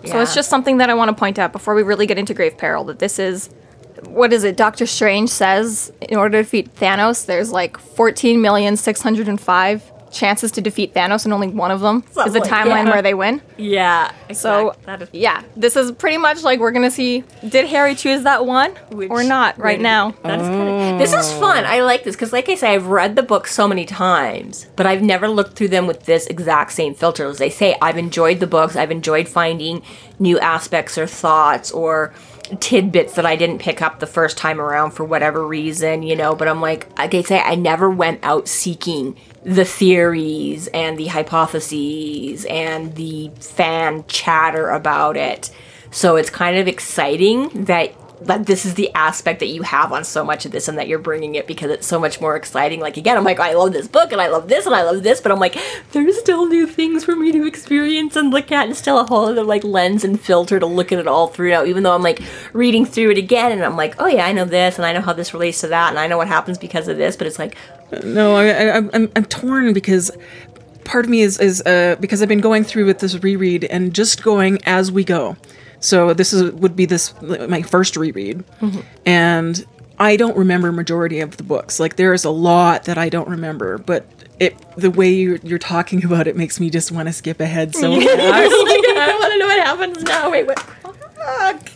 So 0.06 0.20
it's 0.20 0.34
just 0.34 0.50
something 0.50 0.76
that 0.78 0.90
I 0.90 0.94
want 0.94 1.08
to 1.08 1.14
point 1.14 1.38
out 1.38 1.52
before 1.52 1.74
we 1.74 1.82
really 1.82 2.06
get 2.06 2.18
into 2.18 2.34
Grave 2.34 2.58
Peril 2.58 2.84
that 2.84 2.98
this 2.98 3.18
is 3.18 3.48
what 4.06 4.34
is 4.34 4.44
it? 4.44 4.54
Doctor 4.58 4.84
Strange 4.84 5.30
says 5.30 5.90
in 6.02 6.18
order 6.18 6.36
to 6.38 6.42
defeat 6.42 6.74
Thanos, 6.74 7.24
there's 7.24 7.50
like 7.52 7.78
14,605 7.78 9.92
chances 10.14 10.50
to 10.52 10.60
defeat 10.60 10.94
Thanos, 10.94 11.24
and 11.24 11.34
only 11.34 11.48
one 11.48 11.70
of 11.70 11.80
them 11.80 12.04
is 12.24 12.32
the 12.32 12.40
timeline 12.40 12.86
yeah. 12.86 12.90
where 12.90 13.02
they 13.02 13.14
win. 13.14 13.42
Yeah. 13.56 14.12
So 14.32 14.70
exact- 14.70 14.86
that 14.86 15.02
is 15.02 15.08
yeah, 15.12 15.42
this 15.56 15.76
is 15.76 15.92
pretty 15.92 16.16
much 16.18 16.42
like 16.42 16.60
we're 16.60 16.70
gonna 16.70 16.90
see. 16.90 17.24
Did 17.46 17.66
Harry 17.66 17.94
choose 17.94 18.22
that 18.22 18.46
one 18.46 18.72
Which- 18.90 19.10
or 19.10 19.22
not 19.22 19.58
right 19.58 19.80
now? 19.80 20.12
That 20.22 20.40
is 20.40 20.48
kind 20.48 20.94
of. 20.94 20.98
This 20.98 21.12
is 21.12 21.32
fun. 21.34 21.64
I 21.64 21.80
like 21.80 22.04
this 22.04 22.14
because, 22.16 22.32
like 22.32 22.48
I 22.48 22.54
say, 22.54 22.74
I've 22.74 22.86
read 22.86 23.16
the 23.16 23.22
book 23.22 23.46
so 23.46 23.68
many 23.68 23.84
times, 23.84 24.66
but 24.76 24.86
I've 24.86 25.02
never 25.02 25.28
looked 25.28 25.56
through 25.56 25.68
them 25.68 25.86
with 25.86 26.04
this 26.04 26.26
exact 26.28 26.72
same 26.72 26.94
filter. 26.94 27.26
As 27.26 27.38
they 27.38 27.50
say, 27.50 27.76
I've 27.82 27.98
enjoyed 27.98 28.40
the 28.40 28.46
books. 28.46 28.76
I've 28.76 28.90
enjoyed 28.90 29.28
finding 29.28 29.82
new 30.18 30.38
aspects 30.38 30.96
or 30.96 31.06
thoughts 31.06 31.70
or 31.70 32.14
tidbits 32.60 33.14
that 33.14 33.26
I 33.26 33.36
didn't 33.36 33.58
pick 33.58 33.82
up 33.82 34.00
the 34.00 34.06
first 34.06 34.36
time 34.36 34.60
around 34.60 34.92
for 34.92 35.04
whatever 35.04 35.46
reason, 35.46 36.02
you 36.02 36.16
know. 36.16 36.34
But 36.34 36.48
I'm 36.48 36.60
like, 36.60 36.88
I 36.96 37.08
say, 37.22 37.40
I 37.40 37.54
never 37.54 37.90
went 37.90 38.20
out 38.22 38.48
seeking 38.48 39.16
the 39.42 39.64
theories 39.64 40.68
and 40.68 40.98
the 40.98 41.06
hypotheses 41.06 42.44
and 42.46 42.94
the 42.94 43.30
fan 43.40 44.04
chatter 44.06 44.70
about 44.70 45.16
it. 45.16 45.50
So 45.90 46.16
it's 46.16 46.30
kind 46.30 46.56
of 46.56 46.66
exciting 46.66 47.64
that 47.64 47.94
that 48.22 48.46
this 48.46 48.64
is 48.64 48.74
the 48.74 48.92
aspect 48.94 49.40
that 49.40 49.48
you 49.48 49.62
have 49.62 49.92
on 49.92 50.04
so 50.04 50.24
much 50.24 50.46
of 50.46 50.52
this 50.52 50.68
and 50.68 50.78
that 50.78 50.88
you're 50.88 50.98
bringing 50.98 51.34
it 51.34 51.46
because 51.46 51.70
it's 51.70 51.86
so 51.86 51.98
much 51.98 52.20
more 52.20 52.36
exciting. 52.36 52.80
Like 52.80 52.96
again, 52.96 53.16
I'm 53.16 53.24
like, 53.24 53.40
I 53.40 53.54
love 53.54 53.72
this 53.72 53.88
book 53.88 54.12
and 54.12 54.20
I 54.20 54.28
love 54.28 54.48
this 54.48 54.66
and 54.66 54.74
I 54.74 54.82
love 54.82 55.02
this, 55.02 55.20
but 55.20 55.32
I'm 55.32 55.40
like, 55.40 55.58
there's 55.92 56.18
still 56.18 56.46
new 56.46 56.66
things 56.66 57.04
for 57.04 57.16
me 57.16 57.32
to 57.32 57.46
experience 57.46 58.16
and 58.16 58.30
look 58.30 58.52
at 58.52 58.66
and 58.66 58.76
still 58.76 58.98
a 58.98 59.04
whole 59.04 59.26
other 59.26 59.42
like 59.42 59.64
lens 59.64 60.04
and 60.04 60.20
filter 60.20 60.60
to 60.60 60.66
look 60.66 60.92
at 60.92 60.98
it 60.98 61.06
all 61.06 61.26
through 61.26 61.50
now, 61.50 61.64
even 61.64 61.82
though 61.82 61.94
I'm 61.94 62.02
like 62.02 62.20
reading 62.52 62.86
through 62.86 63.10
it 63.10 63.18
again 63.18 63.52
and 63.52 63.64
I'm 63.64 63.76
like, 63.76 63.94
oh 63.98 64.06
yeah, 64.06 64.26
I 64.26 64.32
know 64.32 64.44
this 64.44 64.78
and 64.78 64.86
I 64.86 64.92
know 64.92 65.00
how 65.00 65.12
this 65.12 65.34
relates 65.34 65.60
to 65.62 65.68
that 65.68 65.90
and 65.90 65.98
I 65.98 66.06
know 66.06 66.16
what 66.16 66.28
happens 66.28 66.56
because 66.58 66.88
of 66.88 66.96
this, 66.96 67.16
but 67.16 67.26
it's 67.26 67.38
like, 67.38 67.56
No, 68.04 68.36
I, 68.36 68.76
I'm, 68.76 68.90
I'm 68.92 69.12
I'm 69.16 69.24
torn 69.26 69.72
because 69.72 70.10
part 70.84 71.04
of 71.04 71.10
me 71.10 71.20
is 71.22 71.38
is 71.38 71.62
uh, 71.62 71.96
because 72.00 72.22
I've 72.22 72.28
been 72.28 72.40
going 72.40 72.64
through 72.64 72.86
with 72.86 73.00
this 73.00 73.22
reread 73.22 73.64
and 73.64 73.94
just 73.94 74.22
going 74.22 74.58
as 74.64 74.90
we 74.90 75.04
go. 75.04 75.36
So 75.84 76.14
this 76.14 76.32
is 76.32 76.50
would 76.52 76.74
be 76.74 76.86
this 76.86 77.12
my 77.20 77.60
first 77.60 77.96
reread, 77.98 78.42
and 79.04 79.66
I 79.98 80.16
don't 80.16 80.34
remember 80.36 80.72
majority 80.72 81.20
of 81.20 81.36
the 81.36 81.42
books. 81.42 81.78
Like 81.78 81.96
there's 81.96 82.24
a 82.24 82.30
lot 82.30 82.84
that 82.84 82.96
I 82.96 83.10
don't 83.10 83.28
remember, 83.28 83.76
but 83.76 84.06
it 84.40 84.56
the 84.76 84.90
way 84.90 85.12
you're, 85.12 85.36
you're 85.42 85.58
talking 85.58 86.02
about 86.02 86.26
it 86.26 86.36
makes 86.36 86.58
me 86.58 86.70
just 86.70 86.90
want 86.90 87.08
to 87.08 87.12
skip 87.12 87.38
ahead 87.38 87.76
so 87.76 87.94
fast. 88.00 88.08
I 88.18 89.16
want 89.20 89.32
to 89.32 89.38
know 89.38 89.46
what 89.46 89.58
happens 89.66 90.02
now. 90.04 90.30
Wait, 90.30 90.46
what? 90.46 90.66
Oh, 90.86 90.92
Fuck. 91.16 91.70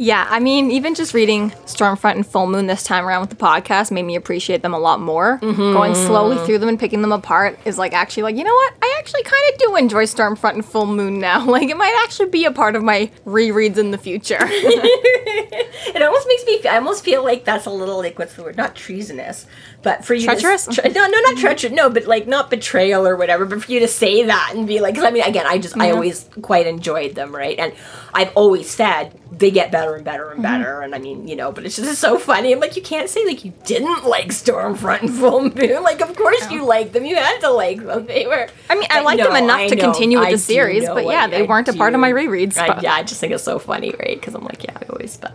Yeah, 0.00 0.26
I 0.30 0.40
mean, 0.40 0.70
even 0.70 0.94
just 0.94 1.12
reading 1.12 1.50
Stormfront 1.66 2.14
and 2.14 2.26
Full 2.26 2.46
Moon 2.46 2.66
this 2.66 2.82
time 2.82 3.04
around 3.04 3.20
with 3.20 3.28
the 3.28 3.36
podcast 3.36 3.90
made 3.90 4.04
me 4.04 4.16
appreciate 4.16 4.62
them 4.62 4.72
a 4.72 4.78
lot 4.78 4.98
more. 4.98 5.38
Mm-hmm. 5.42 5.74
Going 5.74 5.94
slowly 5.94 6.38
through 6.46 6.56
them 6.56 6.70
and 6.70 6.80
picking 6.80 7.02
them 7.02 7.12
apart 7.12 7.58
is 7.66 7.76
like 7.76 7.92
actually 7.92 8.22
like, 8.22 8.34
you 8.34 8.44
know 8.44 8.54
what? 8.54 8.72
I 8.80 8.96
actually 8.98 9.24
kind 9.24 9.42
of 9.52 9.58
do 9.58 9.76
enjoy 9.76 10.04
Stormfront 10.04 10.54
and 10.54 10.64
Full 10.64 10.86
Moon 10.86 11.18
now. 11.18 11.44
Like 11.50 11.68
it 11.68 11.76
might 11.76 11.94
actually 12.04 12.30
be 12.30 12.46
a 12.46 12.50
part 12.50 12.76
of 12.76 12.82
my 12.82 13.10
rereads 13.26 13.76
in 13.76 13.90
the 13.90 13.98
future. 13.98 14.38
It 15.94 16.02
almost 16.02 16.26
makes 16.28 16.44
me. 16.44 16.68
I 16.68 16.76
almost 16.76 17.04
feel 17.04 17.24
like 17.24 17.44
that's 17.44 17.66
a 17.66 17.70
little 17.70 17.98
like 17.98 18.18
what's 18.18 18.34
the 18.34 18.42
word? 18.42 18.56
Not 18.56 18.74
treasonous, 18.74 19.46
but 19.82 20.04
for 20.04 20.14
you. 20.14 20.24
Treacherous? 20.24 20.66
To, 20.66 20.72
tre- 20.72 20.90
no, 20.90 21.06
no, 21.06 21.08
not 21.08 21.34
mm-hmm. 21.34 21.40
treacherous. 21.40 21.72
No, 21.72 21.90
but 21.90 22.06
like 22.06 22.26
not 22.26 22.50
betrayal 22.50 23.06
or 23.06 23.16
whatever. 23.16 23.44
But 23.46 23.64
for 23.64 23.72
you 23.72 23.80
to 23.80 23.88
say 23.88 24.24
that 24.24 24.52
and 24.54 24.66
be 24.66 24.80
like, 24.80 24.94
because 24.94 25.06
I 25.06 25.10
mean, 25.10 25.24
again, 25.24 25.46
I 25.46 25.58
just 25.58 25.76
I 25.76 25.86
mm-hmm. 25.86 25.94
always 25.94 26.28
quite 26.42 26.66
enjoyed 26.66 27.14
them, 27.14 27.34
right? 27.34 27.58
And 27.58 27.72
I've 28.12 28.32
always 28.36 28.70
said 28.70 29.18
they 29.32 29.50
get 29.50 29.70
better 29.70 29.94
and 29.94 30.04
better 30.04 30.30
and 30.30 30.42
mm-hmm. 30.42 30.62
better. 30.62 30.80
And 30.80 30.94
I 30.94 30.98
mean, 30.98 31.26
you 31.26 31.36
know, 31.36 31.52
but 31.52 31.64
it's 31.64 31.76
just 31.76 32.00
so 32.00 32.18
funny. 32.18 32.52
I'm 32.52 32.60
like, 32.60 32.76
you 32.76 32.82
can't 32.82 33.08
say 33.08 33.24
like 33.24 33.44
you 33.44 33.52
didn't 33.64 34.04
like 34.04 34.28
Stormfront 34.28 35.02
and 35.02 35.14
Full 35.14 35.42
Moon. 35.42 35.82
Like, 35.82 36.00
of 36.00 36.14
course 36.16 36.50
you 36.50 36.64
liked 36.64 36.92
them. 36.92 37.04
You 37.04 37.16
had 37.16 37.40
to 37.40 37.50
like 37.50 37.84
them. 37.84 38.06
They 38.06 38.26
were. 38.26 38.48
I 38.68 38.74
mean, 38.74 38.88
I 38.90 39.00
liked 39.00 39.18
no, 39.18 39.28
them 39.32 39.44
enough 39.44 39.60
I 39.60 39.68
to 39.68 39.76
know, 39.76 39.84
continue 39.84 40.18
with 40.18 40.28
I 40.28 40.32
the 40.32 40.38
series, 40.38 40.86
but 40.86 41.04
yeah, 41.06 41.24
I- 41.24 41.28
they 41.28 41.42
weren't 41.42 41.68
a 41.68 41.72
part 41.72 41.94
of 41.94 42.00
my 42.00 42.12
rereads. 42.12 42.54
But- 42.54 42.82
yeah, 42.82 42.94
I 42.94 43.02
just 43.02 43.20
think 43.20 43.32
it's 43.32 43.44
so 43.44 43.58
funny, 43.58 43.94
right? 43.98 44.18
Because 44.18 44.34
I'm 44.34 44.44
like, 44.44 44.62
yeah, 44.64 44.76
I 44.76 44.86
always, 44.90 45.16
but. 45.16 45.32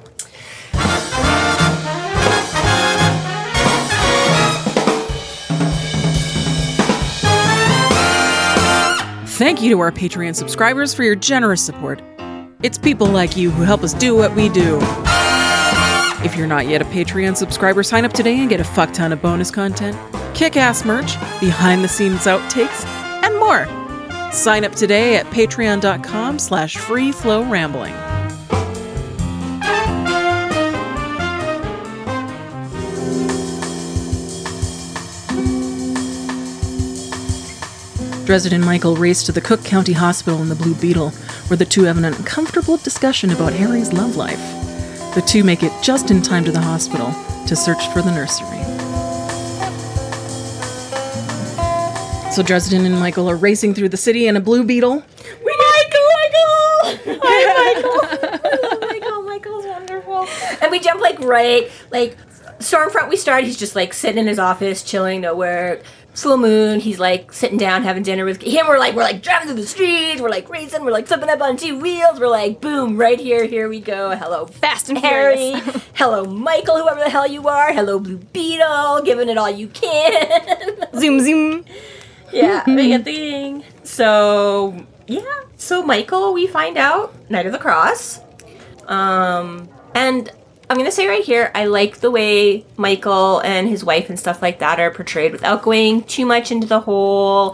Thank 9.36 9.62
you 9.62 9.70
to 9.72 9.82
our 9.82 9.92
Patreon 9.92 10.34
subscribers 10.34 10.94
for 10.94 11.04
your 11.04 11.18
generous 11.18 11.62
support. 11.62 12.02
It's 12.64 12.78
people 12.78 13.08
like 13.08 13.36
you 13.36 13.52
who 13.52 13.64
help 13.64 13.84
us 13.84 13.94
do 13.94 14.16
what 14.16 14.34
we 14.34 14.48
do. 14.48 14.80
If 16.24 16.38
you're 16.38 16.48
not 16.48 16.70
yet 16.70 16.82
a 16.82 16.86
Patreon 16.86 17.36
subscriber, 17.36 17.84
sign 17.84 18.06
up 18.06 18.14
today 18.14 18.40
and 18.40 18.48
get 18.50 18.62
a 18.62 18.64
fuck 18.64 18.94
ton 18.94 19.12
of 19.12 19.22
bonus 19.22 19.52
content, 19.52 19.98
kick 20.36 20.56
ass 20.56 20.86
merch, 20.86 21.20
behind 21.42 21.84
the 21.84 21.90
scenes 21.90 22.22
outtakes, 22.22 22.86
and 23.26 23.38
more. 23.38 23.66
Sign 24.32 24.64
up 24.64 24.72
today 24.72 25.18
at 25.18 25.26
patreon.com 25.26 26.40
slash 26.40 26.78
free 26.78 27.12
flow 27.12 27.44
rambling. 27.44 27.94
Dresden 38.26 38.54
and 38.54 38.66
Michael 38.66 38.96
race 38.96 39.22
to 39.22 39.32
the 39.32 39.40
Cook 39.40 39.64
County 39.64 39.94
Hospital 39.94 40.42
in 40.42 40.50
the 40.50 40.56
Blue 40.56 40.74
Beetle, 40.74 41.12
where 41.48 41.58
the 41.58 41.66
two 41.66 41.84
have 41.84 42.00
an 42.00 42.06
uncomfortable 42.06 42.78
discussion 42.78 43.30
about 43.30 43.54
Harry's 43.54 43.94
love 43.94 44.16
life. 44.16 44.40
The 45.14 45.22
two 45.22 45.44
make 45.44 45.62
it 45.62 45.72
just 45.84 46.10
in 46.10 46.24
time 46.24 46.44
to 46.46 46.52
the 46.52 46.60
hospital 46.60 47.14
to 47.46 47.56
search 47.56 47.88
for 47.90 48.02
the 48.02 48.10
nursery. 48.10 48.64
So 52.32 52.42
Dresden 52.42 52.88
and 52.88 53.00
Michael 53.00 53.30
are 53.30 53.36
racing 53.36 53.76
through 53.76 53.90
the 53.90 53.98
city 53.98 54.26
in 54.26 54.36
a 54.36 54.42
Blue 54.42 54.64
Beetle. 54.64 55.04
We 55.46 55.58
Michael, 55.58 56.08
Michael! 56.18 57.20
Hi, 57.24 57.74
Michael! 58.82 58.88
Michael, 58.88 59.22
Michael's 59.22 59.66
wonderful. 59.66 60.28
And 60.64 60.72
we 60.72 60.80
jump 60.80 61.00
like 61.00 61.20
right, 61.20 61.70
like 61.92 62.18
Stormfront. 62.58 63.10
We 63.10 63.18
start. 63.18 63.44
He's 63.44 63.58
just 63.58 63.76
like 63.76 63.94
sitting 63.94 64.18
in 64.18 64.26
his 64.26 64.40
office, 64.40 64.82
chilling, 64.82 65.22
no 65.22 65.36
work. 65.36 65.84
Full 66.16 66.38
moon. 66.38 66.80
He's 66.80 67.00
like 67.00 67.34
sitting 67.34 67.58
down, 67.58 67.84
having 67.84 68.02
dinner 68.02 68.24
with 68.24 68.42
him. 68.42 68.68
We're 68.68 68.80
like, 68.80 68.96
we're 68.96 69.04
like 69.04 69.22
driving 69.22 69.48
through 69.48 69.58
the 69.58 69.68
streets. 69.68 70.22
We're 70.22 70.30
like 70.30 70.50
racing. 70.50 70.84
We're 70.84 70.92
like 70.92 71.08
flipping 71.08 71.30
up 71.30 71.42
on 71.42 71.58
two 71.58 71.78
wheels. 71.78 72.20
We're 72.20 72.30
like, 72.30 72.62
boom, 72.62 72.96
right 72.96 73.20
here. 73.20 73.46
Here 73.46 73.68
we 73.68 73.82
go. 73.82 74.16
Hello, 74.16 74.46
Fast 74.46 74.90
and 74.90 74.98
Harry. 74.98 75.60
Furious. 75.60 75.84
Hello, 75.96 76.26
Michael. 76.26 76.78
Whoever 76.78 77.02
the 77.02 77.10
hell 77.10 77.28
you 77.28 77.48
are. 77.48 77.74
Hello, 77.74 78.00
Blue 78.00 78.18
Beetle. 78.18 79.02
Giving 79.04 79.28
it 79.30 79.38
all 79.38 79.50
you 79.50 79.68
can. 79.68 80.88
zoom, 81.00 81.20
zoom. 81.20 81.66
Yeah, 82.32 82.64
make 82.68 82.94
a 82.94 83.04
thing. 83.04 83.64
So 83.84 84.86
yeah, 85.08 85.42
so 85.58 85.84
Michael, 85.84 86.34
we 86.34 86.48
find 86.48 86.78
out 86.78 87.14
Knight 87.30 87.46
of 87.46 87.52
the 87.52 87.60
Cross. 87.60 88.22
Um, 88.88 89.70
and 89.94 90.32
I'm 90.70 90.78
gonna 90.78 90.92
say 90.92 91.08
right 91.08 91.24
here, 91.24 91.52
I 91.54 91.66
like 91.66 91.98
the 91.98 92.10
way 92.10 92.66
Michael 92.78 93.40
and 93.40 93.68
his 93.68 93.84
wife 93.84 94.10
and 94.10 94.20
stuff 94.20 94.42
like 94.42 94.60
that 94.60 94.80
are 94.80 94.92
portrayed 94.92 95.32
without 95.32 95.62
going 95.62 96.04
too 96.04 96.26
much 96.26 96.52
into 96.52 96.68
the 96.68 96.80
whole 96.80 97.54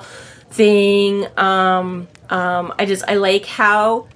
thing. 0.50 1.27
Um, 1.38 2.08
um, 2.30 2.74
I 2.80 2.86
just 2.86 3.03
I 3.08 3.15
like 3.15 3.46
how 3.46 4.08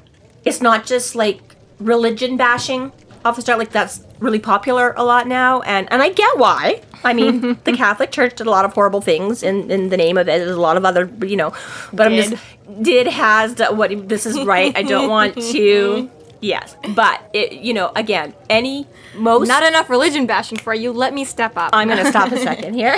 it's 0.46 0.62
not 0.62 0.86
just 0.86 1.16
like 1.16 1.56
religion 1.80 2.38
bashing 2.38 2.92
off 3.26 3.36
the 3.36 3.42
start 3.42 3.58
like 3.58 3.72
that's 3.72 4.02
really 4.20 4.40
popular 4.40 4.94
a 4.96 5.04
lot 5.04 5.28
now 5.28 5.62
and 5.62 5.92
and 5.92 6.02
I 6.02 6.10
get 6.10 6.38
why. 6.38 6.82
I 7.04 7.14
mean, 7.14 7.60
the 7.64 7.74
Catholic 7.74 8.12
Church 8.12 8.36
did 8.36 8.48
a 8.48 8.50
lot 8.50 8.66
of 8.66 8.74
horrible 8.74 9.02
things 9.02 9.44
in, 9.44 9.70
in 9.70 9.90
the 9.90 9.98
name 9.98 10.18
of 10.18 10.28
it. 10.28 10.40
There's 10.40 10.52
a 10.52 10.60
lot 10.60 10.78
of 10.78 10.86
other, 10.86 11.10
you 11.26 11.36
know, 11.36 11.54
but 11.92 12.08
I'm 12.08 12.14
just 12.16 12.36
did 12.82 13.08
has 13.08 13.60
what 13.72 14.08
this 14.08 14.26
is 14.26 14.40
right. 14.42 14.76
I 14.76 14.84
don't 14.84 15.10
want 15.10 15.36
to 15.52 16.10
yes, 16.42 16.76
but 16.96 17.30
it 17.34 17.54
you 17.54 17.74
know, 17.74 17.92
again, 17.96 18.34
any 18.50 18.88
most 19.16 19.48
Not 19.48 19.64
enough 19.64 19.90
religion 19.90 20.26
bashing 20.26 20.58
for 20.58 20.74
you. 20.74 20.92
Let 20.92 21.14
me 21.14 21.26
step 21.26 21.58
up. 21.58 21.72
I'm 21.74 21.88
gonna 21.88 22.10
stop 22.10 22.32
a 22.32 22.38
second 22.38 22.74
here. 22.74 22.96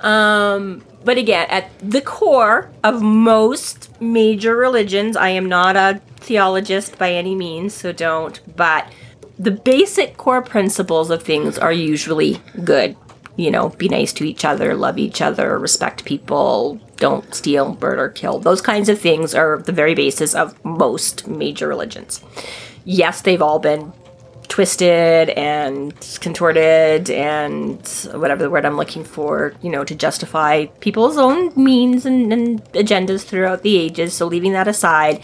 um, 0.00 0.82
but 1.04 1.18
again, 1.18 1.46
at 1.50 1.70
the 1.80 2.00
core 2.00 2.70
of 2.84 3.02
most 3.02 4.00
major 4.00 4.56
religions, 4.56 5.16
I 5.16 5.30
am 5.30 5.48
not 5.48 5.76
a 5.76 6.00
theologist 6.16 6.98
by 6.98 7.12
any 7.12 7.34
means, 7.34 7.74
so 7.74 7.92
don't. 7.92 8.40
But 8.56 8.90
the 9.38 9.50
basic 9.50 10.16
core 10.16 10.42
principles 10.42 11.10
of 11.10 11.22
things 11.22 11.58
are 11.58 11.72
usually 11.72 12.40
good. 12.64 12.96
You 13.36 13.50
know, 13.50 13.70
be 13.70 13.88
nice 13.88 14.12
to 14.14 14.24
each 14.24 14.44
other, 14.44 14.74
love 14.74 14.98
each 14.98 15.22
other, 15.22 15.58
respect 15.58 16.04
people, 16.04 16.78
don't 16.96 17.34
steal, 17.34 17.78
murder, 17.80 18.08
kill. 18.10 18.38
Those 18.38 18.60
kinds 18.60 18.88
of 18.88 19.00
things 19.00 19.34
are 19.34 19.58
the 19.58 19.72
very 19.72 19.94
basis 19.94 20.34
of 20.34 20.62
most 20.64 21.26
major 21.26 21.66
religions. 21.66 22.22
Yes, 22.84 23.22
they've 23.22 23.40
all 23.40 23.58
been 23.58 23.92
twisted 24.52 25.30
and 25.30 25.94
contorted 26.20 27.08
and 27.08 27.78
whatever 28.12 28.42
the 28.42 28.50
word 28.50 28.66
I'm 28.66 28.76
looking 28.76 29.02
for, 29.02 29.54
you 29.62 29.70
know, 29.70 29.82
to 29.82 29.94
justify 29.94 30.66
people's 30.80 31.16
own 31.16 31.52
means 31.56 32.04
and, 32.04 32.30
and 32.30 32.62
agendas 32.72 33.24
throughout 33.24 33.62
the 33.62 33.78
ages. 33.78 34.12
So 34.12 34.26
leaving 34.26 34.52
that 34.52 34.68
aside, 34.68 35.22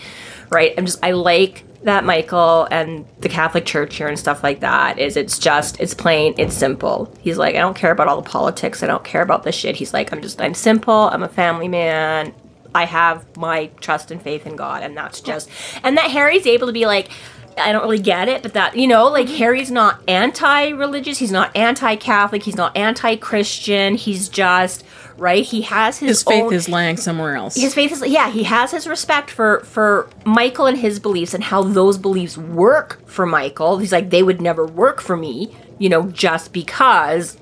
right? 0.48 0.72
I'm 0.78 0.86
just 0.86 1.04
I 1.04 1.10
like 1.10 1.64
that 1.82 2.04
Michael 2.04 2.66
and 2.70 3.06
the 3.20 3.28
Catholic 3.28 3.64
Church 3.64 3.96
here 3.96 4.08
and 4.08 4.18
stuff 4.18 4.42
like 4.42 4.60
that 4.60 4.98
is 4.98 5.16
it's 5.16 5.38
just 5.38 5.78
it's 5.80 5.94
plain, 5.94 6.34
it's 6.36 6.54
simple. 6.54 7.12
He's 7.20 7.38
like, 7.38 7.54
I 7.54 7.60
don't 7.60 7.76
care 7.76 7.92
about 7.92 8.08
all 8.08 8.20
the 8.20 8.28
politics, 8.28 8.82
I 8.82 8.86
don't 8.86 9.04
care 9.04 9.22
about 9.22 9.44
this 9.44 9.54
shit. 9.54 9.76
He's 9.76 9.94
like, 9.94 10.12
I'm 10.12 10.20
just 10.20 10.40
I'm 10.40 10.54
simple, 10.54 10.94
I'm 10.94 11.22
a 11.22 11.28
family 11.28 11.68
man. 11.68 12.34
I 12.74 12.84
have 12.84 13.24
my 13.36 13.66
trust 13.80 14.10
and 14.10 14.20
faith 14.20 14.46
in 14.46 14.56
God, 14.56 14.82
and 14.82 14.96
that's 14.96 15.20
just 15.20 15.48
and 15.82 15.96
that 15.96 16.10
Harry's 16.10 16.46
able 16.46 16.66
to 16.66 16.72
be 16.72 16.86
like, 16.86 17.10
I 17.56 17.72
don't 17.72 17.82
really 17.82 17.98
get 17.98 18.28
it, 18.28 18.42
but 18.42 18.52
that 18.54 18.76
you 18.76 18.86
know, 18.86 19.08
like 19.08 19.26
mm-hmm. 19.26 19.36
Harry's 19.36 19.70
not 19.70 20.00
anti-religious, 20.08 21.18
he's 21.18 21.32
not 21.32 21.56
anti-Catholic, 21.56 22.42
he's 22.42 22.56
not 22.56 22.76
anti-Christian, 22.76 23.94
he's 23.94 24.28
just 24.28 24.84
right. 25.18 25.44
He 25.44 25.62
has 25.62 25.98
his 25.98 26.08
His 26.10 26.22
faith 26.22 26.44
own, 26.44 26.52
is 26.54 26.68
lying 26.68 26.96
somewhere 26.96 27.36
else. 27.36 27.54
his 27.56 27.74
faith 27.74 27.92
is 27.92 28.02
yeah. 28.06 28.30
He 28.30 28.44
has 28.44 28.70
his 28.70 28.86
respect 28.86 29.30
for 29.30 29.60
for 29.60 30.08
Michael 30.24 30.66
and 30.66 30.78
his 30.78 30.98
beliefs 30.98 31.34
and 31.34 31.44
how 31.44 31.62
those 31.62 31.98
beliefs 31.98 32.38
work 32.38 33.00
for 33.06 33.26
Michael. 33.26 33.78
He's 33.78 33.92
like 33.92 34.10
they 34.10 34.22
would 34.22 34.40
never 34.40 34.64
work 34.66 35.00
for 35.00 35.16
me, 35.16 35.54
you 35.78 35.88
know, 35.88 36.04
just 36.10 36.52
because 36.52 37.36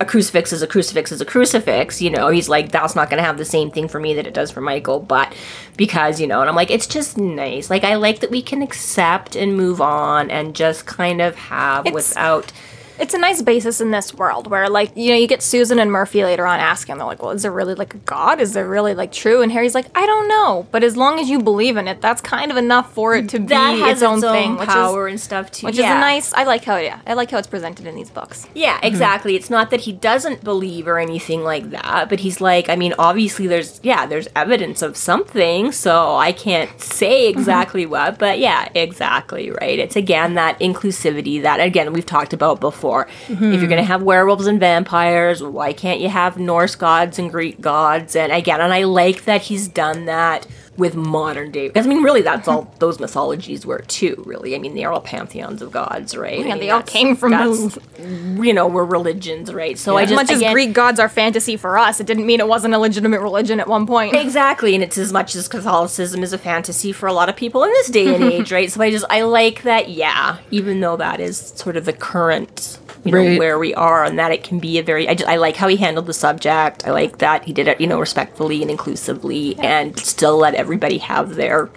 a 0.00 0.04
crucifix 0.04 0.52
is 0.52 0.62
a 0.62 0.66
crucifix 0.66 1.12
is 1.12 1.20
a 1.20 1.24
crucifix. 1.24 2.02
You 2.02 2.10
know, 2.10 2.28
he's 2.28 2.48
like 2.48 2.72
that's 2.72 2.96
not 2.96 3.08
going 3.08 3.18
to 3.22 3.24
have 3.26 3.38
the 3.38 3.44
same 3.44 3.70
thing 3.70 3.86
for 3.88 4.00
me 4.00 4.14
that 4.14 4.26
it 4.26 4.34
does 4.34 4.50
for 4.50 4.60
Michael, 4.60 4.98
but 5.00 5.32
because 5.76 6.20
you 6.20 6.26
know, 6.26 6.40
and 6.40 6.48
I'm 6.50 6.56
like 6.56 6.70
it's 6.70 6.86
just 6.88 7.16
nice. 7.16 7.70
Like 7.70 7.84
I 7.84 7.94
like 7.94 8.20
that 8.20 8.30
we 8.30 8.42
can 8.42 8.62
accept 8.62 9.36
and 9.36 9.56
move 9.56 9.80
on 9.80 10.30
and 10.30 10.56
just 10.56 10.86
kind 10.86 11.20
of 11.22 11.36
have 11.36 11.86
It's- 11.86 11.94
without. 12.10 12.52
It's 12.98 13.14
a 13.14 13.18
nice 13.18 13.42
basis 13.42 13.80
in 13.80 13.90
this 13.90 14.14
world 14.14 14.48
where 14.48 14.68
like 14.68 14.96
you 14.96 15.10
know 15.10 15.16
you 15.16 15.26
get 15.26 15.42
susan 15.42 15.78
and 15.78 15.90
murphy 15.90 16.24
later 16.24 16.46
on 16.46 16.60
asking 16.60 16.96
they're 16.96 17.06
like 17.06 17.22
well 17.22 17.32
is 17.32 17.42
there 17.42 17.52
really 17.52 17.74
like 17.74 17.94
a 17.94 17.98
god 17.98 18.40
is 18.40 18.52
there 18.52 18.68
really 18.68 18.94
like 18.94 19.12
true 19.12 19.42
and 19.42 19.52
harry's 19.52 19.74
like 19.74 19.86
i 19.96 20.04
don't 20.06 20.28
know 20.28 20.66
but 20.70 20.84
as 20.84 20.96
long 20.96 21.18
as 21.18 21.28
you 21.28 21.40
believe 21.40 21.76
in 21.76 21.88
it 21.88 22.00
that's 22.00 22.20
kind 22.20 22.50
of 22.50 22.56
enough 22.56 22.92
for 22.92 23.14
it 23.14 23.28
to 23.28 23.38
be 23.38 23.46
That 23.46 23.78
has 23.78 23.98
its 23.98 24.02
own 24.02 24.20
thing 24.20 24.56
power 24.56 25.04
which 25.04 25.10
is 25.10 25.14
and 25.14 25.20
stuff 25.20 25.50
too. 25.50 25.66
which 25.66 25.76
yeah. 25.76 25.92
is 25.92 25.96
a 25.96 26.00
nice 26.00 26.32
i 26.34 26.44
like 26.44 26.64
how 26.64 26.76
yeah 26.76 27.00
i 27.06 27.14
like 27.14 27.30
how 27.30 27.38
it's 27.38 27.48
presented 27.48 27.86
in 27.86 27.94
these 27.94 28.10
books 28.10 28.46
Yeah, 28.54 28.76
mm-hmm. 28.76 28.86
exactly. 28.86 29.34
It's 29.36 29.50
not 29.50 29.70
that 29.70 29.80
he 29.80 29.92
doesn't 29.92 30.44
believe 30.44 30.86
or 30.86 30.98
anything 30.98 31.42
like 31.42 31.70
that, 31.70 32.08
but 32.08 32.20
he's 32.20 32.40
like, 32.40 32.68
I 32.68 32.76
mean, 32.76 32.94
obviously 32.98 33.46
there's 33.46 33.80
yeah, 33.82 34.06
there's 34.06 34.28
evidence 34.36 34.82
of 34.82 34.96
something, 34.96 35.72
so 35.72 36.16
I 36.16 36.32
can't 36.32 36.80
say 36.80 37.30
mm-hmm. 37.30 37.38
exactly 37.38 37.86
what, 37.86 38.18
but 38.18 38.38
yeah, 38.38 38.68
exactly, 38.74 39.50
right? 39.50 39.78
It's 39.78 39.96
again 39.96 40.34
that 40.34 40.58
inclusivity 40.60 41.42
that 41.42 41.60
again 41.60 41.92
we've 41.92 42.06
talked 42.06 42.32
about 42.32 42.60
before. 42.60 42.81
If 43.28 43.60
you're 43.60 43.68
going 43.68 43.82
to 43.82 43.82
have 43.82 44.02
werewolves 44.02 44.46
and 44.46 44.60
vampires, 44.60 45.42
why 45.42 45.72
can't 45.72 46.00
you 46.00 46.08
have 46.08 46.38
Norse 46.38 46.74
gods 46.74 47.18
and 47.18 47.30
Greek 47.30 47.60
gods? 47.60 48.16
And 48.16 48.32
again, 48.32 48.60
and 48.60 48.72
I 48.72 48.84
like 48.84 49.24
that 49.24 49.42
he's 49.42 49.68
done 49.68 50.06
that 50.06 50.46
with 50.78 50.94
modern 50.94 51.50
day 51.50 51.70
I 51.74 51.82
mean 51.82 52.02
really 52.02 52.22
that's 52.22 52.48
all 52.48 52.74
those 52.78 52.98
mythologies 52.98 53.66
were 53.66 53.80
too 53.88 54.22
really. 54.26 54.54
I 54.54 54.58
mean 54.58 54.74
they 54.74 54.84
are 54.84 54.92
all 54.92 55.00
pantheons 55.02 55.60
of 55.62 55.70
gods 55.70 56.16
right? 56.16 56.40
I 56.40 56.42
Yeah, 56.42 56.48
mean, 56.54 56.60
they 56.60 56.70
all 56.70 56.82
came 56.82 57.14
from 57.14 57.32
that's- 57.32 57.78
you 57.98 58.52
know, 58.54 58.66
were 58.66 58.84
religions, 58.84 59.52
right? 59.52 59.78
So 59.78 59.96
I 59.98 60.02
just 60.06 60.12
as 60.12 60.16
much 60.40 60.42
as 60.46 60.52
greek 60.52 60.72
gods 60.72 60.98
are 60.98 61.08
fantasy 61.08 61.56
for 61.56 61.76
us 61.78 62.00
it 62.00 62.06
didn't 62.06 62.24
mean 62.26 62.40
it 62.40 62.48
wasn't 62.48 62.72
a 62.74 62.78
legitimate 62.78 63.20
religion 63.20 63.60
at 63.60 63.68
one 63.68 63.86
point. 63.86 64.14
Exactly, 64.14 64.74
and 64.74 64.82
it's 64.82 64.96
as 64.98 65.12
much 65.12 65.34
as 65.34 65.46
Catholicism 65.48 66.22
is 66.22 66.32
a 66.32 66.38
fantasy 66.38 66.90
for 66.92 67.06
a 67.06 67.12
lot 67.12 67.28
of 67.28 67.36
people 67.36 67.62
in 67.64 67.70
this 67.70 67.88
day 67.88 68.14
and 68.14 68.24
age, 68.32 68.50
right? 68.52 68.70
So 68.72 68.80
I 68.82 68.90
just 68.90 69.04
I 69.10 69.22
like 69.22 69.62
that, 69.62 69.90
yeah, 69.90 70.38
even 70.50 70.80
though 70.80 70.96
that 70.96 71.20
is 71.20 71.36
sort 71.38 71.76
of 71.76 71.84
the 71.84 71.92
current, 71.92 72.78
you 73.04 73.10
know, 73.12 73.18
Right. 73.18 73.38
where 73.38 73.58
we 73.58 73.74
are, 73.74 74.04
and 74.04 74.18
that 74.18 74.30
it 74.32 74.44
can 74.44 74.58
be 74.58 74.78
a 74.78 74.82
very. 74.82 75.08
I 75.08 75.14
just 75.14 75.28
I 75.28 75.36
like 75.36 75.56
how 75.56 75.68
he 75.68 75.76
handled 75.76 76.06
the 76.06 76.12
subject. 76.12 76.86
I 76.86 76.90
like 76.92 77.18
that 77.18 77.44
he 77.44 77.52
did 77.52 77.66
it, 77.68 77.80
you 77.80 77.86
know, 77.86 77.98
respectfully 77.98 78.62
and 78.62 78.70
inclusively, 78.70 79.56
and 79.58 79.98
still 79.98 80.36
let 80.36 80.54
everybody 80.54 80.98
have 80.98 81.34
their 81.34 81.68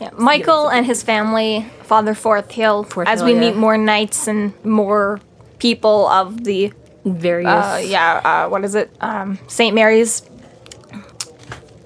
Yeah, 0.00 0.10
Michael 0.18 0.68
and 0.68 0.84
his 0.86 1.02
family, 1.02 1.66
Father 1.82 2.12
Forthill, 2.14 2.86
Forthill, 2.88 3.06
as 3.06 3.22
we 3.22 3.34
yeah. 3.34 3.40
meet 3.40 3.56
more 3.56 3.78
knights 3.78 4.26
and 4.26 4.52
more 4.64 5.20
people 5.58 6.08
of 6.08 6.44
the 6.44 6.72
Various 7.04 7.48
uh, 7.50 7.80
yeah, 7.84 8.20
uh, 8.24 8.48
what 8.48 8.64
is 8.64 8.74
it? 8.76 8.88
Um, 9.00 9.36
St. 9.48 9.74
Mary's. 9.74 10.22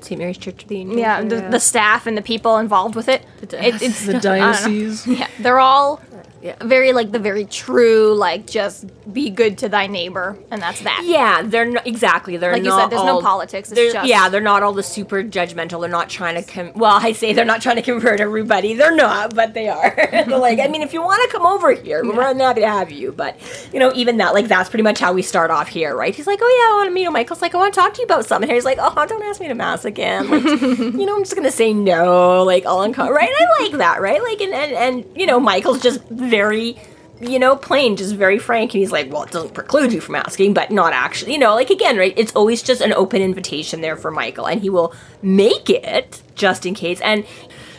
St. 0.01 0.19
Mary's 0.21 0.39
Church 0.39 0.63
of 0.63 0.69
the 0.69 0.77
Angels. 0.79 0.99
Yeah, 0.99 1.23
the, 1.23 1.41
the 1.51 1.59
staff 1.59 2.07
and 2.07 2.17
the 2.17 2.23
people 2.23 2.59
involved 2.59 2.95
with 2.95 3.09
it. 3.09 3.23
It- 3.43 3.55
it's 3.83 4.07
The 4.07 4.21
diocese. 4.21 5.07
Yeah, 5.07 5.27
they're 5.41 5.59
all 5.59 6.01
Yeah. 6.43 6.55
very 6.63 6.93
like 6.93 7.13
the 7.13 7.19
very 7.19 7.45
true 7.45 8.15
like 8.15 8.47
just 8.47 8.85
be 9.13 9.31
good 9.31 9.59
to 9.59 9.69
thy 9.69 9.87
neighbor 9.87 10.37
and 10.51 10.61
that's 10.63 10.81
that. 10.83 11.03
Yeah, 11.05 11.43
they're 11.43 11.65
not 11.65 11.87
exactly. 11.87 12.37
They're 12.37 12.53
Like 12.53 12.63
you 12.65 12.71
said, 12.71 12.89
there's 12.89 13.03
no 13.05 13.21
politics, 13.21 13.73
it's 13.73 13.93
just- 13.93 14.09
yeah, 14.09 14.29
they're 14.29 14.41
not 14.41 14.63
all 14.63 14.73
the 14.73 14.83
super 14.83 15.23
judgmental. 15.23 15.81
They're 15.81 15.89
not 15.91 16.09
trying 16.09 16.35
to 16.43 16.43
com- 16.43 16.73
well, 16.75 16.99
I 17.01 17.13
say 17.13 17.33
they're 17.33 17.45
not 17.45 17.63
trying 17.63 17.77
to 17.77 17.83
convert 17.83 18.21
everybody. 18.21 18.75
They're 18.75 18.95
not, 18.95 19.35
but 19.35 19.55
they 19.55 19.69
are. 19.69 19.95
they're 20.11 20.25
like, 20.39 20.61
I 20.61 20.69
mean, 20.69 20.83
if 20.83 20.93
you 20.93 21.03
want 21.03 21.23
to 21.31 21.37
come 21.37 21.47
over 21.47 21.73
here, 21.73 22.05
we're 22.05 22.13
more 22.15 22.23
happy 22.35 22.61
to 22.61 22.69
have 22.69 22.91
you. 22.93 23.13
But 23.13 23.37
you 23.73 23.81
know, 23.81 23.93
even 23.95 24.19
that, 24.19 24.35
like, 24.35 24.47
that's 24.49 24.69
pretty 24.69 24.83
much 24.83 24.99
how 24.99 25.13
we 25.13 25.23
start 25.23 25.51
off 25.51 25.69
here, 25.69 25.97
right? 25.97 26.15
He's 26.15 26.27
like, 26.27 26.39
oh 26.43 26.47
yeah, 26.69 26.75
I 26.75 26.77
want 26.79 26.89
to 26.89 26.95
meet 26.95 27.05
him. 27.05 27.13
Michael's 27.13 27.43
like, 27.43 27.55
I 27.55 27.59
want 27.59 27.73
to 27.75 27.81
talk 27.81 27.95
to 27.95 28.01
you 28.01 28.05
about 28.05 28.27
something. 28.27 28.49
Harry's 28.49 28.65
like, 28.65 28.79
oh, 28.81 29.07
don't 29.07 29.23
ask 29.25 29.41
me 29.41 29.49
to 29.49 29.55
mass 29.55 29.85
again. 29.85 30.29
Like, 30.31 30.43
you 30.79 31.07
know, 31.07 31.17
I'm 31.17 31.23
just 31.23 31.35
gonna 31.35 31.51
say 31.51 31.73
no, 31.73 32.43
like 32.45 32.67
all 32.67 32.87
uncom- 32.87 33.11
right? 33.11 33.31
I 33.33 33.63
like 33.63 33.73
that, 33.79 34.01
right? 34.01 34.23
Like, 34.23 34.41
and 34.41 34.53
and 34.55 34.73
and 34.73 35.17
you 35.19 35.27
know, 35.27 35.41
Michael's 35.41 35.81
just 35.83 36.01
very 36.29 36.79
you 37.21 37.39
know, 37.39 37.57
plain, 37.57 37.97
just 37.97 38.15
very 38.15 38.39
frank. 38.39 38.75
And 38.75 38.81
he's 38.81 38.93
like, 38.93 39.11
well, 39.11 39.23
it 39.23 39.31
doesn't 39.31 39.55
preclude 39.55 39.93
you 39.93 40.01
from 40.01 40.17
asking, 40.17 40.55
but 40.55 40.71
not 40.71 40.93
actually. 40.93 41.33
You 41.33 41.39
know, 41.39 41.55
like 41.55 41.71
again, 41.71 41.97
right? 41.97 42.13
It's 42.17 42.35
always 42.35 42.63
just 42.63 42.81
an 42.81 42.93
open 42.93 43.23
invitation 43.23 43.81
there 43.81 43.97
for 43.97 44.11
Michael, 44.11 44.47
and 44.47 44.61
he 44.61 44.71
will 44.71 44.95
make 45.23 45.71
it 45.71 46.23
just 46.35 46.67
in 46.67 46.75
case. 46.75 47.01
And 47.01 47.27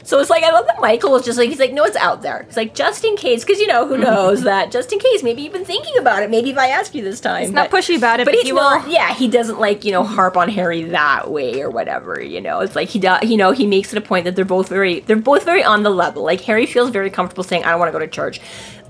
so 0.07 0.19
it's 0.21 0.29
like, 0.29 0.41
I 0.43 0.51
love 0.51 0.65
that 0.67 0.79
Michael 0.79 1.11
was 1.11 1.25
just 1.25 1.37
like, 1.37 1.49
he's 1.49 1.59
like, 1.59 1.73
no, 1.73 1.83
it's 1.83 1.97
out 1.97 2.21
there. 2.21 2.43
He's 2.47 2.55
like, 2.55 2.73
just 2.73 3.03
in 3.03 3.17
case, 3.17 3.43
because 3.43 3.59
you 3.59 3.67
know, 3.67 3.85
who 3.85 3.97
knows 4.07 4.43
that 4.43 4.71
just 4.71 4.93
in 4.93 4.99
case, 4.99 5.21
maybe 5.21 5.41
you've 5.41 5.51
been 5.51 5.65
thinking 5.65 5.97
about 5.97 6.23
it. 6.23 6.29
Maybe 6.29 6.49
if 6.49 6.57
I 6.57 6.69
ask 6.69 6.95
you 6.95 7.03
this 7.03 7.19
time. 7.19 7.41
He's 7.41 7.51
not 7.51 7.69
pushy 7.69 7.97
about 7.97 8.21
it, 8.21 8.25
but 8.25 8.33
but 8.33 8.41
he's 8.41 8.53
not. 8.53 8.85
will- 8.85 8.91
Yeah, 8.93 9.13
he 9.13 9.27
doesn't 9.27 9.59
like 9.59 9.83
you 9.83 9.91
know 9.91 10.03
harp 10.03 10.37
on 10.37 10.47
Harry 10.47 10.83
that 10.83 11.29
way 11.29 11.61
or 11.61 11.69
whatever. 11.69 12.21
You 12.21 12.39
know, 12.39 12.61
it's 12.61 12.73
like 12.75 12.87
he 12.87 12.99
does. 12.99 13.29
You 13.29 13.35
know, 13.35 13.51
he 13.51 13.65
makes 13.67 13.91
it 13.91 13.97
a 13.97 14.01
point 14.01 14.23
that 14.23 14.35
they're 14.37 14.45
both 14.45 14.69
very, 14.69 15.01
they're 15.01 15.17
both 15.17 15.43
very 15.43 15.63
on 15.63 15.83
the 15.83 15.89
level. 15.89 16.23
Like 16.23 16.39
Harry 16.41 16.65
feels 16.65 16.89
very 16.89 17.09
comfortable 17.09 17.43
saying, 17.43 17.65
"I 17.65 17.71
don't 17.71 17.79
want 17.79 17.89
to 17.89 17.93
go 17.93 17.99
to 17.99 18.07
church." 18.07 18.39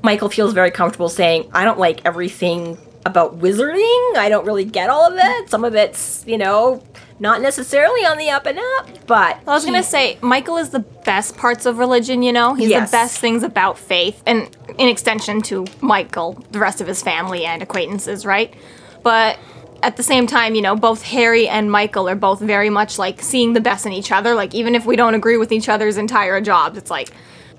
Michael 0.03 0.29
feels 0.29 0.53
very 0.53 0.69
comfortable 0.69 1.09
saying, 1.09 1.50
"I 1.51 1.65
don't 1.65 1.79
like 1.79 2.05
everything 2.05 2.77
about 3.07 3.39
wizarding. 3.39 4.15
I 4.17 4.27
don't 4.29 4.45
really 4.45 4.65
get 4.65 4.91
all 4.91 5.03
of 5.12 5.15
it. 5.17 5.50
Some 5.50 5.65
of 5.65 5.74
it's, 5.74 6.24
you 6.27 6.38
know." 6.38 6.83
Not 7.19 7.41
necessarily 7.41 8.05
on 8.05 8.17
the 8.17 8.29
up 8.29 8.45
and 8.45 8.59
up, 8.59 9.07
but 9.07 9.38
I 9.47 9.51
was 9.51 9.65
gonna 9.65 9.81
say 9.81 10.17
Michael 10.21 10.57
is 10.57 10.69
the 10.69 10.79
best 10.81 11.36
parts 11.36 11.65
of 11.65 11.79
religion. 11.79 12.21
You 12.21 12.31
know, 12.31 12.53
he's 12.53 12.69
Yes. 12.69 12.91
the 12.91 12.95
best 12.97 13.19
things 13.19 13.41
about 13.41 13.77
faith, 13.79 14.21
and 14.27 14.55
in 14.77 14.88
extension 14.88 15.41
to 15.43 15.65
Michael, 15.81 16.38
the 16.51 16.59
rest 16.59 16.79
of 16.79 16.86
his 16.88 17.01
family 17.01 17.43
and 17.43 17.63
acquaintances, 17.63 18.24
right? 18.25 18.53
But 19.01 19.38
at 19.81 19.97
the 19.97 20.03
same 20.03 20.27
time, 20.27 20.53
you 20.53 20.62
know, 20.62 20.75
both 20.75 21.01
Harry 21.03 21.47
and 21.47 21.71
Michael 21.71 22.07
are 22.07 22.15
both 22.15 22.39
very 22.39 22.69
much 22.69 23.00
like 23.00 23.21
seeing 23.21 23.53
the 23.53 23.62
best 23.62 23.86
in 23.88 23.93
each 23.93 24.12
other. 24.12 24.36
Like 24.36 24.53
even 24.53 24.75
if 24.75 24.86
we 24.86 24.95
don't 24.95 25.15
agree 25.15 25.38
with 25.38 25.51
each 25.51 25.69
other's 25.69 25.97
entire 25.97 26.39
jobs, 26.41 26.77
it's 26.77 26.91
like 26.91 27.09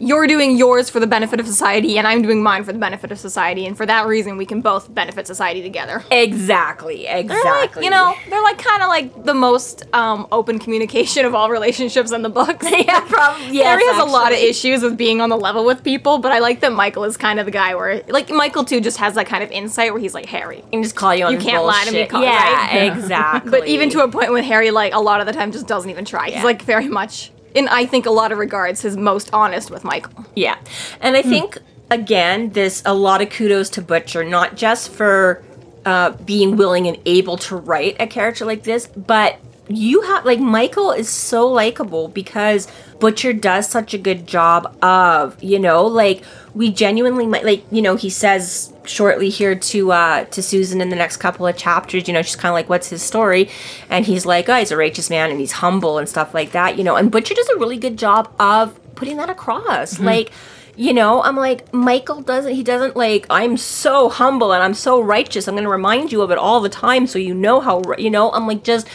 you're 0.00 0.26
doing 0.26 0.56
yours 0.56 0.88
for 0.90 1.00
the 1.00 1.06
benefit 1.06 1.40
of 1.40 1.46
society, 1.46 1.98
and 1.98 2.06
I'm 2.06 2.22
doing 2.22 2.42
mine 2.42 2.64
for 2.64 2.72
the 2.72 2.78
benefit 2.78 3.10
of 3.12 3.18
society, 3.18 3.66
and 3.66 3.76
for 3.76 3.84
that 3.86 4.06
reason, 4.06 4.36
we 4.36 4.46
can 4.46 4.60
both 4.60 4.92
benefit 4.94 5.26
society 5.26 5.62
together. 5.62 6.04
exactly, 6.10 7.06
Exactly. 7.06 7.26
They're 7.26 7.44
like, 7.44 7.76
you 7.84 7.90
know, 7.90 8.14
they're 8.30 8.42
like 8.42 8.58
kind 8.58 8.82
of 8.82 8.88
like 8.88 9.24
the 9.24 9.34
most 9.34 9.84
um, 9.94 10.26
open 10.32 10.58
communication 10.58 11.24
of 11.24 11.34
all 11.34 11.50
relationships 11.50 12.12
in 12.12 12.22
the 12.22 12.28
books. 12.28 12.66
yeah, 12.70 13.00
probably. 13.08 13.48
Yes, 13.58 13.66
Harry 13.80 13.84
has 13.86 13.98
a 14.00 14.04
lot 14.12 14.32
of 14.32 14.38
issues 14.38 14.82
with 14.82 14.96
being 14.96 15.20
on 15.20 15.30
the 15.30 15.36
level 15.36 15.64
with 15.64 15.82
people, 15.82 16.18
but 16.18 16.32
I 16.32 16.38
like 16.38 16.60
that 16.60 16.72
Michael 16.72 17.04
is 17.04 17.16
kind 17.16 17.40
of 17.40 17.46
the 17.46 17.52
guy 17.52 17.74
where, 17.74 18.02
like, 18.08 18.30
Michael 18.30 18.64
too 18.64 18.80
just 18.80 18.98
has 18.98 19.14
that 19.14 19.26
kind 19.26 19.42
of 19.42 19.50
insight 19.50 19.92
where 19.92 20.00
he's 20.00 20.14
like, 20.14 20.26
Harry. 20.26 20.62
can 20.70 20.82
just 20.82 20.94
call 20.96 21.14
you 21.14 21.24
on 21.24 21.32
You 21.32 21.38
can't 21.38 21.64
lie 21.64 21.84
to 21.86 21.90
me, 21.92 21.98
bullshit. 21.98 22.10
call- 22.10 22.22
Yeah, 22.22 22.66
right? 22.88 22.92
exactly. 22.96 23.50
But 23.50 23.66
even 23.66 23.90
to 23.90 24.00
a 24.04 24.08
point 24.08 24.32
when 24.32 24.44
Harry, 24.44 24.70
like, 24.70 24.94
a 24.94 25.00
lot 25.00 25.20
of 25.20 25.26
the 25.26 25.32
time 25.32 25.50
just 25.52 25.66
doesn't 25.66 25.90
even 25.90 26.04
try. 26.04 26.30
He's 26.30 26.44
like 26.44 26.62
very 26.62 26.88
much, 26.88 27.30
in 27.54 27.68
I 27.68 27.86
think 27.86 28.06
a 28.06 28.10
lot 28.10 28.32
of 28.32 28.38
regards, 28.38 28.82
his 28.82 28.96
most 28.96 29.30
honest 29.32 29.70
with 29.70 29.84
Michael. 29.84 30.26
Yeah. 30.34 30.56
And 31.00 31.16
I 31.16 31.22
think, 31.22 31.58
again, 31.90 32.50
this 32.50 32.82
a 32.84 32.94
lot 32.94 33.22
of 33.22 33.30
kudos 33.30 33.70
to 33.70 33.82
Butcher, 33.82 34.24
not 34.24 34.56
just 34.56 34.90
for 34.90 35.42
uh, 35.84 36.10
being 36.10 36.56
willing 36.56 36.86
and 36.86 36.98
able 37.06 37.36
to 37.38 37.56
write 37.56 37.96
a 37.98 38.06
character 38.06 38.44
like 38.44 38.64
this, 38.64 38.86
but 38.86 39.38
you 39.68 40.02
have, 40.02 40.24
like, 40.24 40.40
Michael 40.40 40.92
is 40.92 41.08
so 41.08 41.46
likable 41.46 42.08
because 42.08 42.68
Butcher 43.00 43.32
does 43.32 43.68
such 43.68 43.94
a 43.94 43.98
good 43.98 44.26
job 44.26 44.76
of, 44.82 45.42
you 45.42 45.58
know, 45.58 45.86
like, 45.86 46.24
we 46.54 46.70
genuinely 46.70 47.26
might, 47.26 47.44
like, 47.44 47.64
you 47.70 47.82
know, 47.82 47.96
he 47.96 48.10
says 48.10 48.72
shortly 48.84 49.28
here 49.28 49.54
to 49.54 49.92
uh 49.92 50.24
to 50.24 50.42
Susan 50.42 50.80
in 50.80 50.88
the 50.88 50.96
next 50.96 51.18
couple 51.18 51.46
of 51.46 51.56
chapters, 51.56 52.08
you 52.08 52.14
know, 52.14 52.22
she's 52.22 52.36
kind 52.36 52.50
of 52.50 52.54
like, 52.54 52.68
what's 52.70 52.88
his 52.88 53.02
story? 53.02 53.50
And 53.90 54.06
he's 54.06 54.24
like, 54.24 54.48
oh, 54.48 54.54
he's 54.54 54.70
a 54.70 54.76
righteous 54.76 55.10
man 55.10 55.30
and 55.30 55.38
he's 55.38 55.52
humble 55.52 55.98
and 55.98 56.08
stuff 56.08 56.32
like 56.32 56.52
that, 56.52 56.78
you 56.78 56.84
know, 56.84 56.96
and 56.96 57.10
Butcher 57.10 57.34
does 57.34 57.48
a 57.50 57.58
really 57.58 57.76
good 57.76 57.98
job 57.98 58.32
of 58.40 58.78
putting 58.94 59.18
that 59.18 59.28
across. 59.30 60.00
Like, 60.00 60.32
you 60.74 60.94
know, 60.94 61.22
I'm 61.22 61.36
like, 61.36 61.72
Michael 61.74 62.22
doesn't, 62.22 62.54
he 62.54 62.62
doesn't 62.62 62.96
like, 62.96 63.26
I'm 63.30 63.56
so 63.56 64.08
humble 64.08 64.52
and 64.52 64.62
I'm 64.62 64.74
so 64.74 65.00
righteous. 65.00 65.48
I'm 65.48 65.54
going 65.54 65.64
to 65.64 65.70
remind 65.70 66.12
you 66.12 66.22
of 66.22 66.30
it 66.30 66.38
all 66.38 66.60
the 66.60 66.68
time 66.68 67.06
so 67.06 67.18
you 67.18 67.34
know 67.34 67.60
how, 67.60 67.82
you 67.98 68.10
know, 68.10 68.30
I'm 68.30 68.46
like, 68.46 68.62
just 68.62 68.86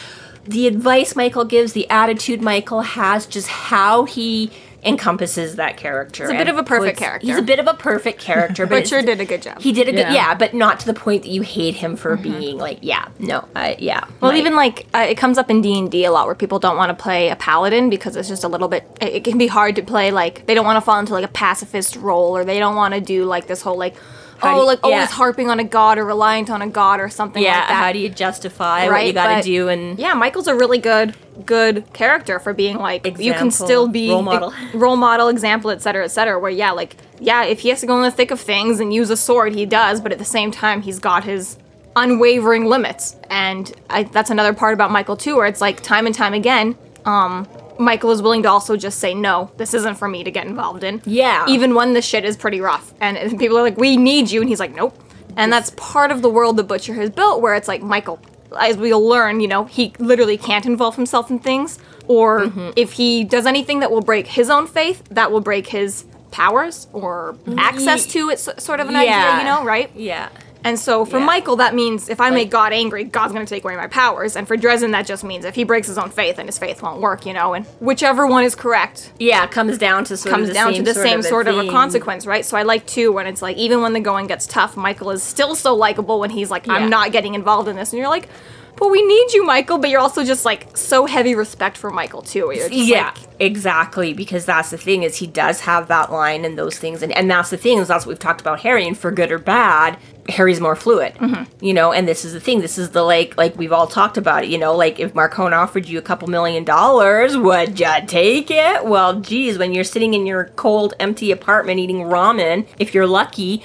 the 0.44 0.66
advice 0.66 1.16
Michael 1.16 1.44
gives, 1.44 1.72
the 1.72 1.88
attitude 1.90 2.40
Michael 2.42 2.82
has, 2.82 3.26
just 3.26 3.48
how 3.48 4.04
he 4.04 4.50
encompasses 4.86 5.56
that 5.56 5.76
character. 5.78 6.24
He's 6.24 6.34
a 6.34 6.36
bit 6.36 6.48
of 6.48 6.58
a 6.58 6.62
perfect 6.62 6.98
character. 6.98 7.26
He's 7.26 7.38
a 7.38 7.42
bit 7.42 7.58
of 7.58 7.66
a 7.66 7.74
perfect 7.74 8.20
character, 8.20 8.66
but 8.66 8.82
Butcher 8.82 9.00
did 9.00 9.20
a 9.20 9.24
good 9.24 9.40
job. 9.40 9.60
He 9.60 9.72
did 9.72 9.88
a 9.88 9.92
good, 9.92 10.00
Yeah. 10.00 10.12
yeah, 10.12 10.34
but 10.34 10.52
not 10.52 10.80
to 10.80 10.86
the 10.86 10.92
point 10.94 11.22
that 11.22 11.30
you 11.30 11.40
hate 11.40 11.74
him 11.74 11.96
for 11.96 12.16
being 12.16 12.58
like, 12.58 12.78
yeah, 12.82 13.08
no, 13.18 13.48
I, 13.56 13.76
yeah. 13.78 14.04
Well, 14.20 14.32
Mike. 14.32 14.40
even 14.40 14.54
like 14.54 14.86
uh, 14.94 15.06
it 15.08 15.16
comes 15.16 15.38
up 15.38 15.50
in 15.50 15.62
D 15.62 15.78
and 15.78 15.90
D 15.90 16.04
a 16.04 16.12
lot 16.12 16.26
where 16.26 16.34
people 16.34 16.58
don't 16.58 16.76
want 16.76 16.96
to 16.96 17.02
play 17.02 17.30
a 17.30 17.36
paladin 17.36 17.88
because 17.88 18.14
it's 18.14 18.28
just 18.28 18.44
a 18.44 18.48
little 18.48 18.68
bit. 18.68 18.86
It, 19.00 19.14
it 19.14 19.24
can 19.24 19.38
be 19.38 19.46
hard 19.46 19.74
to 19.76 19.82
play 19.82 20.10
like 20.10 20.44
they 20.46 20.54
don't 20.54 20.66
want 20.66 20.76
to 20.76 20.82
fall 20.82 20.98
into 20.98 21.14
like 21.14 21.24
a 21.24 21.28
pacifist 21.28 21.96
role 21.96 22.36
or 22.36 22.44
they 22.44 22.58
don't 22.58 22.76
want 22.76 22.92
to 22.92 23.00
do 23.00 23.24
like 23.24 23.46
this 23.46 23.62
whole 23.62 23.78
like 23.78 23.96
How 24.38 24.56
oh 24.56 24.60
you- 24.60 24.66
like 24.66 24.80
always 24.82 25.10
harping 25.10 25.50
on 25.50 25.60
a 25.60 25.64
god 25.64 25.98
or 25.98 26.04
reliant 26.04 26.50
on 26.50 26.60
a 26.62 26.68
god 26.68 27.00
or 27.00 27.08
something 27.08 27.42
yeah, 27.42 27.60
like 27.60 27.68
that. 27.68 27.74
how 27.74 27.92
do 27.92 27.98
you 27.98 28.08
justify 28.08 28.88
what 28.88 29.06
you 29.06 29.12
got 29.12 29.28
to 29.28 29.34
But, 29.36 29.44
do? 29.44 29.68
And 29.68 29.98
yeah, 29.98 30.14
Michael's 30.14 30.46
a 30.48 30.54
really 30.54 30.78
good 30.78 31.14
good 31.46 31.92
character 31.92 32.38
for 32.38 32.52
being 32.52 32.78
like 32.78 33.04
you 33.18 33.32
can 33.34 33.50
still 33.50 33.88
be 33.88 34.10
role 34.10 34.22
model. 34.22 34.54
role 34.74 34.96
model, 34.96 35.28
example, 35.28 35.70
etc., 35.70 35.82
cetera, 35.82 36.04
etc. 36.04 36.14
Cetera, 36.24 36.38
where 36.40 36.50
yeah, 36.50 36.70
like 36.72 36.96
yeah, 37.20 37.44
if 37.44 37.60
he 37.60 37.68
has 37.70 37.80
to 37.80 37.86
go 37.86 37.96
in 37.96 38.02
the 38.02 38.10
thick 38.10 38.30
of 38.30 38.40
things 38.40 38.80
and 38.80 38.92
use 38.92 39.10
a 39.10 39.16
sword, 39.16 39.54
he 39.54 39.66
does, 39.66 40.00
but 40.00 40.12
at 40.12 40.18
the 40.18 40.24
same 40.24 40.50
time, 40.50 40.82
he's 40.82 40.98
got 40.98 41.24
his 41.24 41.56
unwavering 41.96 42.64
limits, 42.66 43.16
and 43.30 43.72
I, 43.88 44.02
that's 44.04 44.30
another 44.30 44.52
part 44.52 44.74
about 44.74 44.90
Michael 44.90 45.16
too, 45.16 45.36
where 45.36 45.46
it's 45.46 45.60
like 45.60 45.80
time 45.82 46.06
and 46.06 46.14
time 46.14 46.34
again, 46.34 46.76
um. 47.04 47.46
Michael 47.78 48.10
is 48.10 48.22
willing 48.22 48.42
to 48.44 48.48
also 48.50 48.76
just 48.76 48.98
say 48.98 49.14
no. 49.14 49.50
This 49.56 49.74
isn't 49.74 49.96
for 49.96 50.08
me 50.08 50.22
to 50.24 50.30
get 50.30 50.46
involved 50.46 50.84
in. 50.84 51.02
Yeah. 51.04 51.44
Even 51.48 51.74
when 51.74 51.92
the 51.92 52.02
shit 52.02 52.24
is 52.24 52.36
pretty 52.36 52.60
rough, 52.60 52.92
and 53.00 53.38
people 53.38 53.58
are 53.58 53.62
like, 53.62 53.76
"We 53.76 53.96
need 53.96 54.30
you," 54.30 54.40
and 54.40 54.48
he's 54.48 54.60
like, 54.60 54.74
"Nope." 54.74 54.96
And 55.36 55.52
that's 55.52 55.70
part 55.76 56.10
of 56.12 56.22
the 56.22 56.28
world 56.30 56.56
the 56.56 56.62
Butcher 56.64 56.94
has 56.94 57.10
built, 57.10 57.40
where 57.42 57.54
it's 57.54 57.66
like 57.66 57.82
Michael, 57.82 58.20
as 58.60 58.76
we'll 58.76 59.04
learn, 59.06 59.40
you 59.40 59.48
know, 59.48 59.64
he 59.64 59.92
literally 59.98 60.36
can't 60.38 60.64
involve 60.66 60.94
himself 60.94 61.30
in 61.30 61.38
things, 61.40 61.78
or 62.06 62.40
Mm-hmm. 62.42 62.70
if 62.76 62.92
he 62.92 63.24
does 63.24 63.44
anything 63.46 63.80
that 63.80 63.90
will 63.90 64.00
break 64.02 64.26
his 64.28 64.48
own 64.50 64.66
faith, 64.68 65.02
that 65.10 65.32
will 65.32 65.40
break 65.40 65.66
his 65.66 66.04
powers 66.30 66.86
or 66.92 67.36
access 67.58 68.06
to 68.06 68.28
it. 68.30 68.38
Sort 68.38 68.78
of 68.80 68.88
an 68.88 68.96
idea, 68.96 69.38
you 69.38 69.44
know, 69.44 69.64
right? 69.64 69.90
yeah. 69.96 70.28
And 70.64 70.78
so 70.78 71.04
for 71.04 71.18
Yeah. 71.18 71.26
Michael, 71.26 71.56
that 71.56 71.74
means 71.74 72.08
if 72.08 72.20
I 72.20 72.30
make 72.30 72.50
God 72.50 72.72
angry, 72.72 73.04
God's 73.04 73.32
going 73.34 73.44
to 73.44 73.54
take 73.54 73.64
away 73.64 73.76
my 73.76 73.86
powers. 73.86 74.34
And 74.34 74.48
for 74.48 74.56
Dresden, 74.56 74.92
that 74.92 75.04
just 75.06 75.22
means 75.22 75.44
if 75.44 75.54
he 75.54 75.62
breaks 75.62 75.86
his 75.88 75.98
own 75.98 76.10
faith, 76.10 76.36
then 76.36 76.46
his 76.46 76.58
faith 76.58 76.82
won't 76.82 77.00
work, 77.02 77.26
you 77.26 77.34
know. 77.34 77.52
And 77.52 77.66
whichever 77.80 78.26
one 78.26 78.44
is 78.44 78.54
correct, 78.54 79.12
Yeah, 79.18 79.46
comes 79.46 79.76
down 79.76 80.04
to 80.04 80.16
sort 80.16 80.34
comes 80.34 80.48
of 80.48 80.48
the 80.48 80.54
down 80.54 80.72
same 80.72 80.84
to 80.84 80.92
the 80.92 80.98
same 80.98 81.18
of 81.20 81.26
sort 81.26 81.46
of 81.48 81.56
a 81.58 81.62
thing. 81.62 81.70
consequence, 81.70 82.26
right? 82.26 82.44
So 82.44 82.56
I 82.56 82.62
like 82.62 82.86
too 82.86 83.12
when 83.12 83.26
it's 83.26 83.42
like 83.42 83.56
even 83.58 83.82
when 83.82 83.92
the 83.92 84.00
going 84.00 84.26
gets 84.26 84.46
tough, 84.46 84.76
Michael 84.76 85.10
is 85.10 85.22
still 85.22 85.54
so 85.54 85.74
likable 85.74 86.18
when 86.18 86.30
he's 86.30 86.50
like, 86.50 86.66
I'm 86.68 86.88
not 86.88 87.12
getting 87.12 87.34
involved 87.34 87.68
in 87.68 87.76
this, 87.76 87.92
and 87.92 87.98
you're 88.00 88.08
like, 88.08 88.28
but 88.76 88.90
we 88.90 89.02
need 89.02 89.32
you, 89.32 89.44
Michael. 89.44 89.78
But 89.78 89.90
you're 89.90 90.00
also 90.00 90.24
just 90.24 90.44
like 90.44 90.76
so 90.76 91.06
heavy 91.06 91.34
respect 91.34 91.76
for 91.76 91.90
Michael 91.90 92.22
too. 92.22 92.46
Where 92.46 92.56
you're 92.56 92.68
just 92.68 92.88
yeah, 92.88 93.12
like, 93.14 93.28
exactly. 93.40 94.12
Because 94.12 94.44
that's 94.44 94.70
the 94.70 94.78
thing 94.78 95.02
is 95.02 95.16
he 95.16 95.26
does 95.26 95.60
have 95.60 95.88
that 95.88 96.12
line 96.12 96.44
and 96.44 96.58
those 96.58 96.78
things, 96.78 97.02
and 97.02 97.12
and 97.12 97.30
that's 97.30 97.50
the 97.50 97.56
thing 97.56 97.78
is 97.78 97.88
that's 97.88 98.06
what 98.06 98.10
we've 98.10 98.18
talked 98.18 98.40
about 98.40 98.60
Harry. 98.60 98.86
And 98.86 98.96
for 98.96 99.10
good 99.10 99.30
or 99.30 99.38
bad, 99.38 99.98
Harry's 100.28 100.60
more 100.60 100.76
fluid. 100.76 101.14
Mm-hmm. 101.14 101.64
You 101.64 101.74
know, 101.74 101.92
and 101.92 102.08
this 102.08 102.24
is 102.24 102.32
the 102.32 102.40
thing. 102.40 102.60
This 102.60 102.78
is 102.78 102.90
the 102.90 103.02
like 103.02 103.36
like 103.36 103.56
we've 103.56 103.72
all 103.72 103.86
talked 103.86 104.16
about 104.16 104.44
it. 104.44 104.50
You 104.50 104.58
know, 104.58 104.74
like 104.74 104.98
if 104.98 105.14
Marcone 105.14 105.52
offered 105.52 105.88
you 105.88 105.98
a 105.98 106.02
couple 106.02 106.28
million 106.28 106.64
dollars, 106.64 107.36
would 107.36 107.78
ya 107.78 108.00
take 108.06 108.50
it? 108.50 108.84
Well, 108.84 109.20
geez, 109.20 109.58
when 109.58 109.74
you're 109.74 109.84
sitting 109.84 110.14
in 110.14 110.26
your 110.26 110.46
cold, 110.56 110.94
empty 110.98 111.30
apartment 111.30 111.80
eating 111.80 111.98
ramen, 111.98 112.66
if 112.78 112.94
you're 112.94 113.06
lucky. 113.06 113.62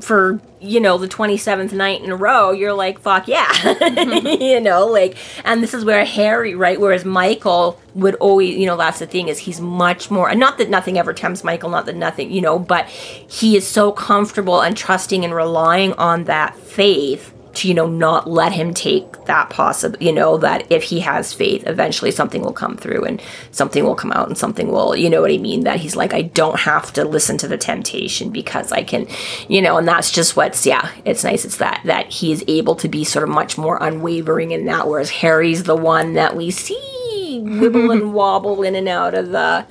For 0.00 0.40
you 0.60 0.80
know 0.80 0.98
the 0.98 1.06
27th 1.06 1.72
night 1.72 2.02
in 2.02 2.10
a 2.10 2.16
row 2.16 2.50
you're 2.50 2.72
like 2.72 2.98
fuck 2.98 3.28
yeah. 3.28 3.50
You 4.24 4.60
know 4.60 4.86
like 4.86 5.16
and 5.44 5.62
this 5.62 5.74
is 5.74 5.84
where 5.84 6.04
harry 6.04 6.54
right 6.54 6.80
whereas 6.80 7.04
michael 7.04 7.80
would 7.94 8.14
always 8.16 8.56
you 8.56 8.66
know 8.66 8.76
that's 8.76 8.98
the 8.98 9.06
thing 9.06 9.28
is 9.28 9.38
he's 9.38 9.60
much 9.60 10.10
more 10.10 10.28
and 10.28 10.40
not 10.40 10.58
that 10.58 10.68
nothing 10.68 10.98
ever 10.98 11.12
tempts 11.12 11.44
michael 11.44 11.70
not 11.70 11.86
that 11.86 11.96
nothing 11.96 12.30
you 12.30 12.40
know 12.40 12.58
but 12.58 12.88
he 12.88 13.56
is 13.56 13.66
so 13.66 13.92
comfortable 13.92 14.60
and 14.60 14.76
trusting 14.76 15.24
and 15.24 15.34
relying 15.34 15.92
on 15.94 16.24
that 16.24 16.56
faith 16.56 17.32
to 17.54 17.68
you 17.68 17.74
know 17.74 17.86
not 17.86 18.28
let 18.28 18.52
him 18.52 18.72
take 18.72 19.24
that 19.24 19.50
possible 19.50 19.96
you 20.00 20.12
know 20.12 20.36
that 20.38 20.70
if 20.70 20.82
he 20.84 21.00
has 21.00 21.32
faith 21.32 21.66
eventually 21.66 22.10
something 22.10 22.42
will 22.42 22.52
come 22.52 22.76
through 22.76 23.04
and 23.04 23.20
something 23.50 23.84
will 23.84 23.94
come 23.94 24.12
out 24.12 24.28
and 24.28 24.38
something 24.38 24.68
will 24.68 24.94
you 24.96 25.10
know 25.10 25.20
what 25.20 25.30
i 25.30 25.36
mean? 25.38 25.64
That 25.64 25.80
he's 25.80 25.96
like 25.96 26.12
i 26.12 26.22
don't 26.22 26.60
have 26.60 26.92
to 26.94 27.04
listen 27.04 27.38
to 27.38 27.48
the 27.48 27.58
temptation 27.58 28.30
because 28.30 28.72
i 28.72 28.82
can 28.82 29.06
you 29.48 29.60
know 29.60 29.78
and 29.78 29.86
that's 29.86 30.10
just 30.10 30.36
what's 30.36 30.64
yeah 30.64 30.90
it's 31.04 31.24
nice. 31.24 31.44
It's 31.44 31.56
that 31.58 31.82
that 31.84 32.10
he 32.10 32.32
is 32.32 32.44
able 32.48 32.74
to 32.76 32.88
be 32.88 33.04
sort 33.04 33.22
of 33.22 33.30
much 33.30 33.58
more 33.58 33.78
unwavering 33.82 34.50
in 34.50 34.66
that 34.66 34.86
whereas 34.88 35.10
harry's 35.10 35.64
the 35.64 35.76
one 35.76 36.14
that 36.14 36.36
we 36.36 36.50
see 36.50 36.76
wibble 37.44 37.92
and 37.92 38.12
wobble 38.12 38.62
in 38.62 38.74
and 38.74 38.88
out 38.88 39.14
of 39.14 39.30
the 39.30 39.66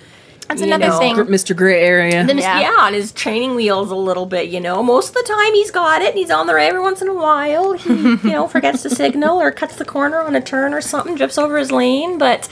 That's 0.49 0.61
another 0.61 0.87
know, 0.87 0.97
thing. 0.97 1.15
Mr. 1.15 1.55
Gray 1.55 1.79
area. 1.81 2.25
then 2.25 2.39
Yeah. 2.39 2.59
yeah. 2.59 2.75
on 2.79 2.93
his 2.93 3.11
training 3.11 3.53
wheels 3.55 3.91
a 3.91 3.95
little 3.95 4.25
bit, 4.25 4.49
you 4.49 4.59
know. 4.59 4.81
Most 4.81 5.09
of 5.09 5.13
the 5.13 5.23
time 5.23 5.53
he's 5.53 5.69
got 5.69 6.01
it 6.01 6.09
and 6.09 6.17
he's 6.17 6.31
on 6.31 6.47
there 6.47 6.57
every 6.57 6.81
once 6.81 7.01
in 7.03 7.07
a 7.07 7.13
while. 7.13 7.73
He, 7.73 7.93
you 7.93 8.31
know, 8.31 8.47
forgets 8.47 8.81
to 8.81 8.89
signal 8.89 9.39
or 9.39 9.51
cuts 9.51 9.75
the 9.75 9.85
corner 9.85 10.19
on 10.19 10.35
a 10.35 10.41
turn 10.41 10.73
or 10.73 10.81
something, 10.81 11.15
drifts 11.15 11.37
over 11.37 11.57
his 11.57 11.71
lane, 11.71 12.17
but 12.17 12.49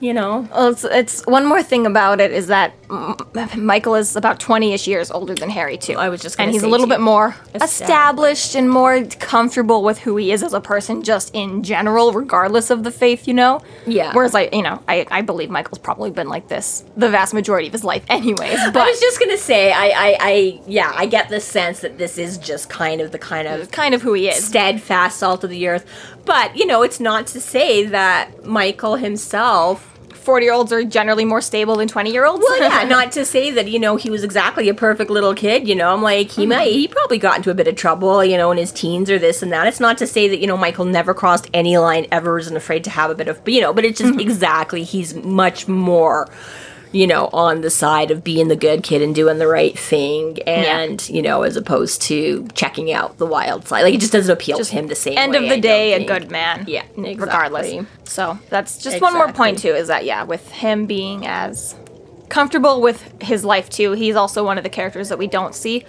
you 0.00 0.12
know. 0.14 0.48
Well, 0.50 0.68
it's, 0.68 0.84
it's 0.84 1.26
one 1.26 1.46
more 1.46 1.62
thing 1.62 1.86
about 1.86 2.20
it 2.20 2.32
is 2.32 2.48
that 2.48 2.72
Michael 3.56 3.94
is 3.94 4.16
about 4.16 4.40
20ish 4.40 4.86
years 4.86 5.10
older 5.10 5.34
than 5.34 5.50
Harry 5.50 5.76
too. 5.76 5.94
I 5.94 6.08
was 6.08 6.20
just 6.20 6.40
and 6.40 6.50
he's 6.50 6.62
a 6.62 6.68
little 6.68 6.86
bit 6.86 7.00
more 7.00 7.36
Established. 7.54 7.80
established 7.82 8.54
and 8.56 8.70
more 8.70 9.04
comfortable 9.20 9.82
with 9.84 9.98
who 9.98 10.16
he 10.16 10.32
is 10.32 10.42
as 10.42 10.52
a 10.54 10.60
person, 10.60 11.02
just 11.02 11.34
in 11.34 11.62
general, 11.62 12.12
regardless 12.12 12.70
of 12.70 12.82
the 12.82 12.90
faith, 12.90 13.28
you 13.28 13.34
know. 13.34 13.60
Yeah. 13.86 14.12
Whereas 14.12 14.34
I, 14.34 14.48
you 14.52 14.62
know, 14.62 14.82
I, 14.88 15.06
I 15.10 15.20
believe 15.22 15.50
Michael's 15.50 15.78
probably 15.78 16.10
been 16.10 16.28
like 16.28 16.48
this 16.48 16.84
the 16.96 17.08
vast 17.10 17.34
majority 17.34 17.66
of 17.68 17.72
his 17.72 17.84
life, 17.84 18.04
anyways. 18.08 18.58
But 18.72 18.76
I 18.76 18.90
was 18.90 19.00
just 19.00 19.20
gonna 19.20 19.36
say, 19.36 19.72
I, 19.72 19.86
I, 19.88 20.16
I, 20.20 20.60
yeah, 20.66 20.92
I 20.96 21.06
get 21.06 21.28
the 21.28 21.40
sense 21.40 21.80
that 21.80 21.98
this 21.98 22.18
is 22.18 22.38
just 22.38 22.68
kind 22.70 23.00
of 23.00 23.12
the 23.12 23.18
kind 23.18 23.46
of 23.46 23.70
kind 23.70 23.94
of 23.94 24.02
who 24.02 24.14
he 24.14 24.28
is. 24.28 24.44
steadfast 24.44 25.18
salt 25.18 25.44
of 25.44 25.50
the 25.50 25.68
earth. 25.68 25.86
But 26.24 26.56
you 26.56 26.66
know, 26.66 26.82
it's 26.82 27.00
not 27.00 27.26
to 27.28 27.40
say 27.40 27.84
that 27.86 28.44
Michael 28.44 28.96
himself 28.96 29.90
40 30.20 30.44
year 30.44 30.52
olds 30.52 30.72
are 30.72 30.84
generally 30.84 31.24
more 31.24 31.40
stable 31.40 31.76
than 31.76 31.88
20 31.88 32.12
year 32.12 32.26
olds. 32.26 32.44
Well, 32.46 32.60
yeah, 32.60 32.84
not 32.88 33.12
to 33.12 33.24
say 33.24 33.50
that 33.50 33.68
you 33.68 33.78
know 33.78 33.96
he 33.96 34.10
was 34.10 34.22
exactly 34.22 34.68
a 34.68 34.74
perfect 34.74 35.10
little 35.10 35.34
kid. 35.34 35.66
You 35.66 35.74
know, 35.74 35.92
I'm 35.92 36.02
like 36.02 36.30
he 36.30 36.46
might 36.46 36.72
he 36.72 36.86
probably 36.88 37.18
got 37.18 37.38
into 37.38 37.50
a 37.50 37.54
bit 37.54 37.66
of 37.66 37.74
trouble, 37.74 38.24
you 38.24 38.36
know, 38.36 38.52
in 38.52 38.58
his 38.58 38.70
teens 38.70 39.10
or 39.10 39.18
this 39.18 39.42
and 39.42 39.52
that. 39.52 39.66
It's 39.66 39.80
not 39.80 39.98
to 39.98 40.06
say 40.06 40.28
that 40.28 40.38
you 40.38 40.46
know 40.46 40.56
Michael 40.56 40.84
never 40.84 41.14
crossed 41.14 41.48
any 41.54 41.78
line 41.78 42.06
ever, 42.12 42.38
isn't 42.38 42.56
afraid 42.56 42.84
to 42.84 42.90
have 42.90 43.10
a 43.10 43.14
bit 43.14 43.28
of, 43.28 43.40
you 43.48 43.60
know, 43.60 43.72
but 43.72 43.84
it's 43.84 43.98
just 43.98 44.12
mm-hmm. 44.12 44.20
exactly 44.20 44.84
he's 44.84 45.14
much 45.14 45.66
more. 45.66 46.28
You 46.92 47.06
know, 47.06 47.30
on 47.32 47.60
the 47.60 47.70
side 47.70 48.10
of 48.10 48.24
being 48.24 48.48
the 48.48 48.56
good 48.56 48.82
kid 48.82 49.00
and 49.00 49.14
doing 49.14 49.38
the 49.38 49.46
right 49.46 49.78
thing, 49.78 50.42
and 50.42 51.08
you 51.08 51.22
know, 51.22 51.42
as 51.42 51.56
opposed 51.56 52.02
to 52.02 52.48
checking 52.54 52.92
out 52.92 53.18
the 53.18 53.26
wild 53.26 53.68
side, 53.68 53.82
like 53.82 53.94
it 53.94 54.00
just 54.00 54.12
doesn't 54.12 54.32
appeal 54.32 54.58
to 54.58 54.72
him 54.72 54.88
the 54.88 54.96
same. 54.96 55.16
end 55.16 55.32
way, 55.32 55.38
of 55.38 55.44
the 55.44 55.48
don't 55.50 55.60
day, 55.60 55.92
a 55.92 56.04
good 56.04 56.30
man. 56.30 56.64
Yeah, 56.66 56.84
regardless. 56.96 57.86
So 58.04 58.38
that's 58.48 58.78
just 58.78 59.00
one 59.00 59.14
more 59.14 59.32
point 59.32 59.60
too. 59.60 59.72
Is 59.74 59.86
that 59.86 60.04
yeah, 60.04 60.24
with 60.24 60.50
him 60.50 60.86
being 60.86 61.26
as 61.26 61.76
comfortable 62.28 62.80
with 62.80 63.22
his 63.22 63.44
life 63.44 63.68
too, 63.68 63.92
he's 63.92 64.16
also 64.16 64.42
one 64.42 64.56
of 64.56 64.64
the 64.64 64.70
characters 64.70 65.10
that 65.10 65.18
we 65.18 65.26
don't 65.26 65.54
see. 65.54 65.84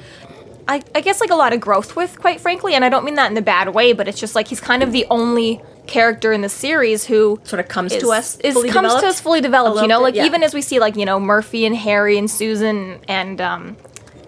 I, 0.67 0.81
I 0.93 1.01
guess 1.01 1.21
like 1.21 1.29
a 1.29 1.35
lot 1.35 1.53
of 1.53 1.59
growth 1.59 1.95
with, 1.95 2.19
quite 2.19 2.39
frankly, 2.39 2.75
and 2.75 2.85
I 2.85 2.89
don't 2.89 3.03
mean 3.03 3.15
that 3.15 3.31
in 3.31 3.37
a 3.37 3.41
bad 3.41 3.69
way, 3.73 3.93
but 3.93 4.07
it's 4.07 4.19
just 4.19 4.35
like 4.35 4.47
he's 4.47 4.59
kind 4.59 4.83
of 4.83 4.91
the 4.91 5.05
only 5.09 5.61
character 5.91 6.31
in 6.31 6.41
the 6.41 6.49
series 6.49 7.05
who 7.05 7.39
Sort 7.43 7.59
of 7.59 7.67
comes 7.67 7.93
is, 7.93 8.01
to 8.01 8.09
us, 8.09 8.39
is 8.39 8.53
fully 8.53 8.69
comes 8.69 8.95
to 8.95 9.05
us 9.05 9.19
fully 9.19 9.41
developed. 9.41 9.81
You 9.81 9.87
know, 9.87 9.95
little 9.95 10.03
like 10.03 10.15
yeah. 10.15 10.25
even 10.25 10.41
as 10.41 10.53
we 10.53 10.61
see 10.61 10.79
like 10.79 10.95
you 10.95 11.05
know 11.05 11.19
Murphy 11.19 11.65
and 11.65 11.75
Harry 11.75 12.17
and 12.17 12.31
Susan 12.31 12.99
and 13.07 13.41
um, 13.41 13.77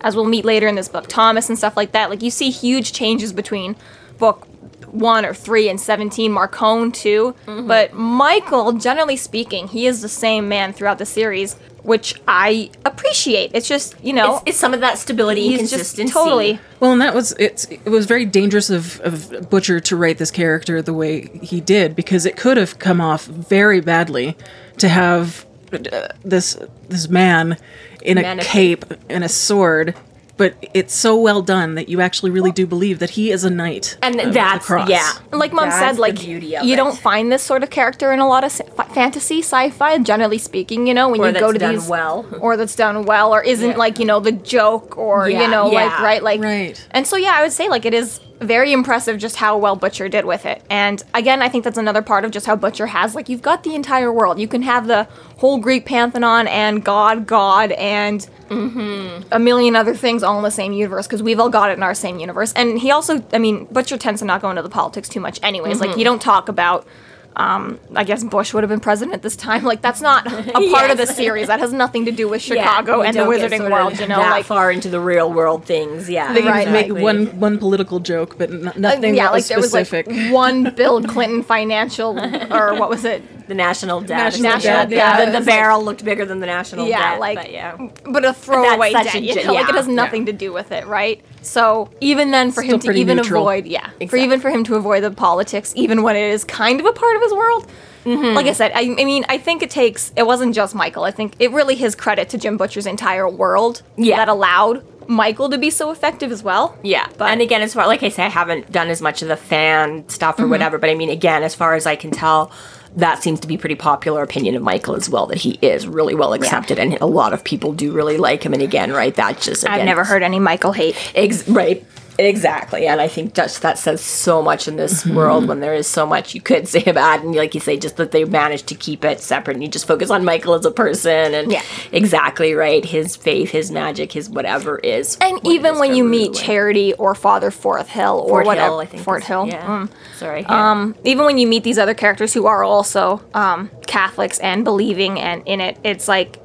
as 0.02 0.16
we'll 0.16 0.26
meet 0.26 0.46
later 0.46 0.68
in 0.68 0.76
this 0.76 0.90
book, 0.90 1.08
Thomas 1.08 1.48
and 1.50 1.58
stuff 1.58 1.78
like 1.78 1.94
that. 1.94 2.10
Like 2.10 2.22
you 2.22 2.30
see 2.30 2.52
huge 2.52 2.92
changes 2.92 3.32
between 3.32 3.76
book 4.18 4.46
one 4.88 5.26
or 5.26 5.34
three 5.34 5.70
and 5.70 5.80
seventeen, 5.80 6.32
Marcone 6.32 6.94
too. 6.94 7.34
Mm-hmm. 7.48 7.68
But 7.68 7.94
Michael, 7.94 8.74
generally 8.74 9.18
speaking, 9.18 9.70
he 9.70 9.88
is 9.88 10.02
the 10.02 10.10
same 10.10 10.50
man 10.50 10.74
throughout 10.74 10.98
the 10.98 11.06
series, 11.06 11.56
which 11.84 12.16
I 12.28 12.70
appreciate. 12.86 13.52
It's 13.54 13.68
just 13.68 13.96
you 14.04 14.14
know 14.14 14.36
It's, 14.38 14.44
it's 14.48 14.58
some 14.58 14.74
of 14.74 14.80
that 14.80 14.98
stability 14.98 15.42
and 15.52 15.62
he's 15.62 15.70
just 15.72 15.96
consistency. 15.96 16.14
totally 16.14 16.60
Well, 16.80 16.94
and 16.94 17.02
that 17.02 17.14
was 17.14 17.34
it's 17.40 17.66
it 17.66 17.86
was 17.90 18.06
very 18.06 18.26
dangerous 18.26 18.70
of, 18.70 19.00
of 19.02 19.50
Butcher 19.50 19.80
to 19.82 19.96
write 19.96 20.18
this 20.18 20.32
character 20.32 20.82
the 20.82 20.94
way 20.94 21.28
he 21.42 21.60
did 21.62 21.96
because 21.96 22.26
it 22.26 22.38
could 22.38 22.58
have 22.58 22.80
come 22.80 23.00
off 23.02 23.26
very 23.26 23.82
badly 23.82 24.36
to 24.78 24.88
have 24.90 25.46
uh, 25.74 26.08
this 26.24 26.58
this 26.90 27.10
man 27.10 27.58
in 28.02 28.18
a 28.18 28.22
Man 28.22 28.40
of- 28.40 28.46
cape 28.46 28.86
and 29.10 29.24
a 29.24 29.30
sword, 29.30 29.96
but 30.36 30.56
it's 30.74 30.94
so 30.96 31.16
well 31.20 31.42
done 31.42 31.76
that 31.76 31.90
you 31.90 32.02
actually 32.02 32.32
really 32.32 32.52
do 32.52 32.66
believe 32.66 33.00
that 33.00 33.12
he 33.12 33.32
is 33.32 33.44
a 33.44 33.50
knight. 33.50 33.98
and 34.02 34.20
of 34.20 34.26
the 34.28 34.32
that's 34.32 34.66
cross. 34.66 34.90
yeah. 34.90 35.12
like 35.32 35.54
mom 35.54 35.70
That's 35.70 35.80
said 35.96 36.00
like 36.00 36.26
you 36.28 36.38
it. 36.40 36.76
don't 36.76 36.98
find 36.98 37.32
this 37.32 37.44
sort 37.44 37.62
of 37.64 37.70
character 37.70 38.12
in 38.12 38.20
a 38.20 38.28
lot 38.28 38.44
of 38.44 38.52
fantasy 38.94 39.40
sci-fi 39.42 39.98
generally 40.00 40.38
speaking 40.40 40.88
you 40.88 40.94
know 40.94 41.10
when 41.10 41.22
Or 41.22 41.28
you 41.28 41.34
go 41.40 41.52
to 41.52 41.60
done 41.60 41.76
these 41.76 41.88
well. 41.88 42.26
or 42.42 42.58
that's 42.58 42.76
done 42.76 43.06
well 43.06 43.34
or 43.34 43.44
isn't 43.44 43.72
Yeah. 43.72 43.78
like 43.78 44.00
you 44.00 44.06
know 44.06 44.20
the 44.20 44.32
joke 44.32 44.98
or 44.98 45.30
Yeah, 45.30 45.44
you 45.44 45.48
know 45.52 45.68
like 45.68 46.00
right 46.00 46.24
like 46.24 46.42
Right. 46.42 46.88
and 46.92 47.06
so 47.06 47.16
yeah 47.16 47.34
i 47.36 47.42
would 47.44 47.52
say 47.54 47.70
like 47.70 47.86
it 47.86 47.94
is 47.94 48.20
very 48.44 48.72
impressive 48.72 49.18
just 49.18 49.38
how 49.38 49.58
well 49.58 49.76
butcher 49.76 50.08
did 50.10 50.26
with 50.26 50.46
it 50.46 50.62
and 50.70 51.04
again 51.14 51.42
i 51.42 51.50
think 51.50 51.64
that's 51.64 51.78
another 51.78 52.02
part 52.02 52.26
of 52.26 52.32
just 52.32 52.46
how 52.46 52.56
butcher 52.56 52.88
has 52.88 53.16
like 53.16 53.30
you've 53.30 53.42
got 53.42 53.64
the 53.64 53.76
entire 53.76 54.12
world 54.12 54.40
you 54.40 54.48
can 54.48 54.62
have 54.62 54.88
the 54.88 55.04
whole 55.38 55.58
greek 55.58 55.86
pantheon 55.86 56.48
and 56.48 56.84
god 56.84 57.26
god 57.26 57.72
and 57.74 58.30
mm-hmm, 58.54 59.24
a 59.32 59.40
million 59.40 59.76
other 59.76 59.96
things 59.96 60.24
all 60.24 60.38
in 60.38 60.44
the 60.44 60.52
same 60.52 60.74
universe 60.74 61.08
because 61.08 61.24
we've 61.24 61.40
all 61.40 61.50
got 61.50 61.70
it 61.70 61.74
in 61.74 61.84
our 61.84 61.94
same 61.94 62.20
universe. 62.20 62.54
And 62.54 62.80
he 62.80 62.92
also, 62.92 63.24
I 63.34 63.38
mean, 63.38 63.66
Butcher 63.66 63.98
tends 63.98 64.22
to 64.22 64.26
not 64.26 64.42
go 64.42 64.50
into 64.50 64.62
the 64.62 64.70
politics 64.70 65.10
too 65.10 65.20
much, 65.20 65.40
anyways. 65.44 65.80
Like, 65.80 65.92
mm-hmm. 65.92 66.00
you 66.00 66.06
don't 66.06 66.22
talk 66.22 66.50
about. 66.50 66.88
Um, 67.36 67.80
I 67.96 68.04
guess 68.04 68.24
Bush 68.24 68.54
would 68.54 68.64
have 68.64 68.70
been 68.70 68.80
president 68.80 69.16
at 69.16 69.22
this 69.24 69.36
time. 69.36 69.64
Like, 69.64 69.82
that's 69.82 70.02
not 70.02 70.28
a 70.28 70.44
part 70.72 70.92
of 70.92 70.98
the 70.98 71.08
series. 71.22 71.48
That 71.48 71.60
has 71.60 71.74
nothing 71.74 72.06
to 72.06 72.12
do 72.12 72.30
with 72.30 72.42
Chicago 72.44 73.00
we 73.02 73.08
and 73.08 73.16
the 73.18 73.22
wizarding 73.22 73.72
world. 73.72 74.00
You 74.00 74.08
know, 74.08 74.18
that 74.18 74.30
like 74.30 74.46
far 74.46 74.72
into 74.72 74.90
the 74.90 75.00
real 75.00 75.34
world 75.34 75.66
things. 75.66 76.10
Yeah, 76.10 76.32
They 76.34 76.44
Right. 76.44 76.68
make 76.70 76.86
exactly. 76.88 77.02
one 77.02 77.26
one 77.40 77.58
political 77.58 78.00
joke, 78.00 78.38
but 78.38 78.52
n- 78.52 78.72
nothing 78.78 79.16
yeah, 79.16 79.24
that 79.24 79.32
like 79.32 79.38
was 79.40 79.48
there 79.48 79.58
was 79.58 79.70
specific. 79.72 80.08
like 80.08 80.32
one 80.34 80.74
Bill 80.76 81.02
Clinton 81.04 81.42
financial 81.44 82.20
or 82.54 82.76
what 82.76 82.90
was 82.90 83.04
it? 83.06 83.24
the 83.46 83.54
national 83.54 84.00
debt. 84.00 84.18
National 84.40 84.44
National 84.44 84.74
debt, 84.86 84.90
Yeah, 84.92 85.18
it 85.22 85.26
the, 85.26 85.32
the 85.34 85.38
was 85.40 85.48
like- 85.48 85.54
barrel 85.54 85.84
looked 85.84 86.06
bigger 86.06 86.24
than 86.26 86.40
the 86.40 86.46
national 86.46 86.88
Yeah, 86.88 87.12
debt. 87.12 87.20
like- 87.20 87.38
but 87.38 87.52
yeah. 87.52 87.76
But 88.10 88.24
a 88.24 88.32
throwaway 88.34 88.94
debt, 88.94 89.14
a 89.16 89.20
you 89.20 89.36
know, 89.44 89.52
like 89.54 89.68
it 89.68 89.76
has 89.76 89.86
nothing 89.88 90.28
to 90.28 90.32
do 90.34 90.54
with 90.54 90.72
it, 90.72 90.88
right? 90.88 91.22
So 91.44 91.90
even 92.02 92.32
then, 92.32 92.52
for 92.52 92.64
Still 92.64 92.76
him 92.76 92.80
to 92.82 92.92
even 92.94 93.18
neutral. 93.18 93.42
avoid, 93.44 93.66
yeah, 93.68 93.90
for 94.10 94.18
even 94.18 94.40
for 94.40 94.50
him 94.50 94.64
to 94.66 94.76
avoid 94.76 95.04
the 95.04 95.12
politics, 95.12 95.74
even 95.76 96.02
when 96.02 96.16
it 96.16 96.24
is 96.32 96.44
kind 96.44 96.80
of 96.80 96.86
a 96.86 96.94
part 96.94 97.16
of 97.16 97.22
his 97.22 97.34
world. 97.34 97.68
Mm-hmm. 98.06 98.36
Like 98.36 98.48
I 98.48 98.54
said, 98.54 98.72
I, 98.74 98.82
I 98.82 99.06
mean, 99.06 99.24
I 99.30 99.38
think 99.38 99.62
it 99.64 99.70
takes. 99.70 100.12
It 100.18 100.24
wasn't 100.26 100.54
just 100.56 100.74
Michael. 100.76 101.04
I 101.06 101.12
think 101.12 101.36
it 101.40 101.52
really 101.52 101.76
his 101.76 101.96
credit 101.96 102.28
to 102.30 102.38
Jim 102.38 102.58
Butcher's 102.58 102.86
entire 102.86 103.30
world 103.30 103.82
Yeah. 103.96 104.18
that 104.18 104.28
allowed 104.28 104.84
Michael 105.08 105.50
to 105.50 105.58
be 105.58 105.70
so 105.70 105.92
effective 105.92 106.32
as 106.32 106.44
well. 106.44 106.78
Yeah, 106.82 107.08
But- 107.18 107.32
and 107.32 107.42
again, 107.42 107.62
as 107.62 107.74
far 107.74 107.88
like 107.88 108.04
I 108.04 108.10
say, 108.10 108.24
I 108.24 108.30
haven't 108.30 108.72
done 108.72 108.90
as 108.90 109.02
much 109.02 109.22
of 109.22 109.28
the 109.30 109.38
fan 109.38 110.08
stuff 110.10 110.36
Mm-hmm. 110.36 110.46
or 110.46 110.48
whatever. 110.50 110.78
But 110.78 110.90
I 110.90 110.96
mean, 110.96 111.10
again, 111.10 111.44
as 111.44 111.56
far 111.56 111.76
as 111.76 111.86
I 111.86 111.96
can 111.96 112.12
tell, 112.12 112.52
that 112.96 113.24
seems 113.24 113.40
to 113.42 113.48
be 113.48 113.58
pretty 113.58 113.76
popular 113.76 114.22
opinion 114.22 114.56
of 114.56 114.62
Michael 114.62 114.96
as 114.96 115.10
well. 115.10 115.28
That 115.28 115.38
he 115.40 115.58
is 115.62 115.88
really 115.88 116.16
well 116.16 116.34
accepted, 116.34 116.80
and 116.80 116.94
a 117.02 117.06
lot 117.06 117.34
of 117.34 117.44
people 117.44 117.74
do 117.74 117.92
really 117.92 118.18
like 118.18 118.44
him. 118.44 118.54
And 118.54 118.62
again, 118.62 118.92
right, 118.92 119.14
that's 119.14 119.46
just 119.46 119.68
I've 119.68 119.86
never 119.86 120.04
heard 120.04 120.24
any 120.24 120.40
Michael 120.40 120.74
hate. 120.74 120.96
Ex- 121.16 121.48
right. 121.48 121.86
Exactly, 122.20 122.88
and 122.88 123.02
I 123.02 123.08
think 123.08 123.34
just 123.34 123.62
that 123.62 123.78
says 123.78 124.02
so 124.02 124.42
much 124.42 124.68
in 124.68 124.76
this 124.76 125.06
world 125.06 125.48
when 125.48 125.60
there 125.60 125.74
is 125.74 125.88
so 125.88 126.06
much 126.06 126.36
you 126.36 126.42
could 126.42 126.68
say 126.74 126.84
about, 126.86 127.20
it. 127.20 127.26
and 127.26 127.36
like 127.36 127.54
you 127.54 127.60
say, 127.60 127.78
just 127.78 127.98
that 127.98 128.12
they 128.12 128.24
managed 128.26 128.68
to 128.68 128.76
keep 128.76 129.04
it 129.04 129.20
separate, 129.20 129.56
and 129.56 129.64
you 129.64 129.70
just 129.70 129.88
focus 129.88 130.10
on 130.10 130.24
Michael 130.24 130.54
as 130.54 130.66
a 130.66 130.72
person, 130.72 131.34
and 131.34 131.52
Yeah. 131.52 131.62
exactly 131.92 132.54
right, 132.54 132.84
his 132.86 133.16
faith, 133.16 133.50
his 133.52 133.72
magic, 133.72 134.12
his 134.12 134.30
whatever 134.30 134.78
is, 134.80 135.18
And 135.22 135.40
even 135.44 135.80
when 135.80 135.96
you 135.96 136.04
meet 136.04 136.34
Charity 136.34 136.94
or 136.94 137.16
Father 137.16 137.52
Forth 137.52 137.90
Hill 137.90 138.20
or 138.26 138.30
Fort 138.30 138.46
whatever, 138.46 138.68
Hill, 138.68 138.80
I 138.80 138.86
think 138.86 139.04
Fort 139.04 139.24
Hill, 139.24 139.48
yeah. 139.48 139.66
mm. 139.66 139.90
Sorry, 140.18 140.42
yeah. 140.42 140.72
um, 140.72 140.96
even 141.04 141.26
when 141.26 141.38
you 141.38 141.48
meet 141.48 141.64
these 141.64 141.78
other 141.78 141.94
characters 141.94 142.34
who 142.34 142.46
are 142.46 142.64
also 142.64 143.22
um, 143.34 143.70
Catholics 143.88 144.40
and 144.40 144.64
believing 144.64 145.20
and 145.20 145.42
in 145.46 145.62
it, 145.62 145.78
it's 145.84 146.08
like 146.08 146.38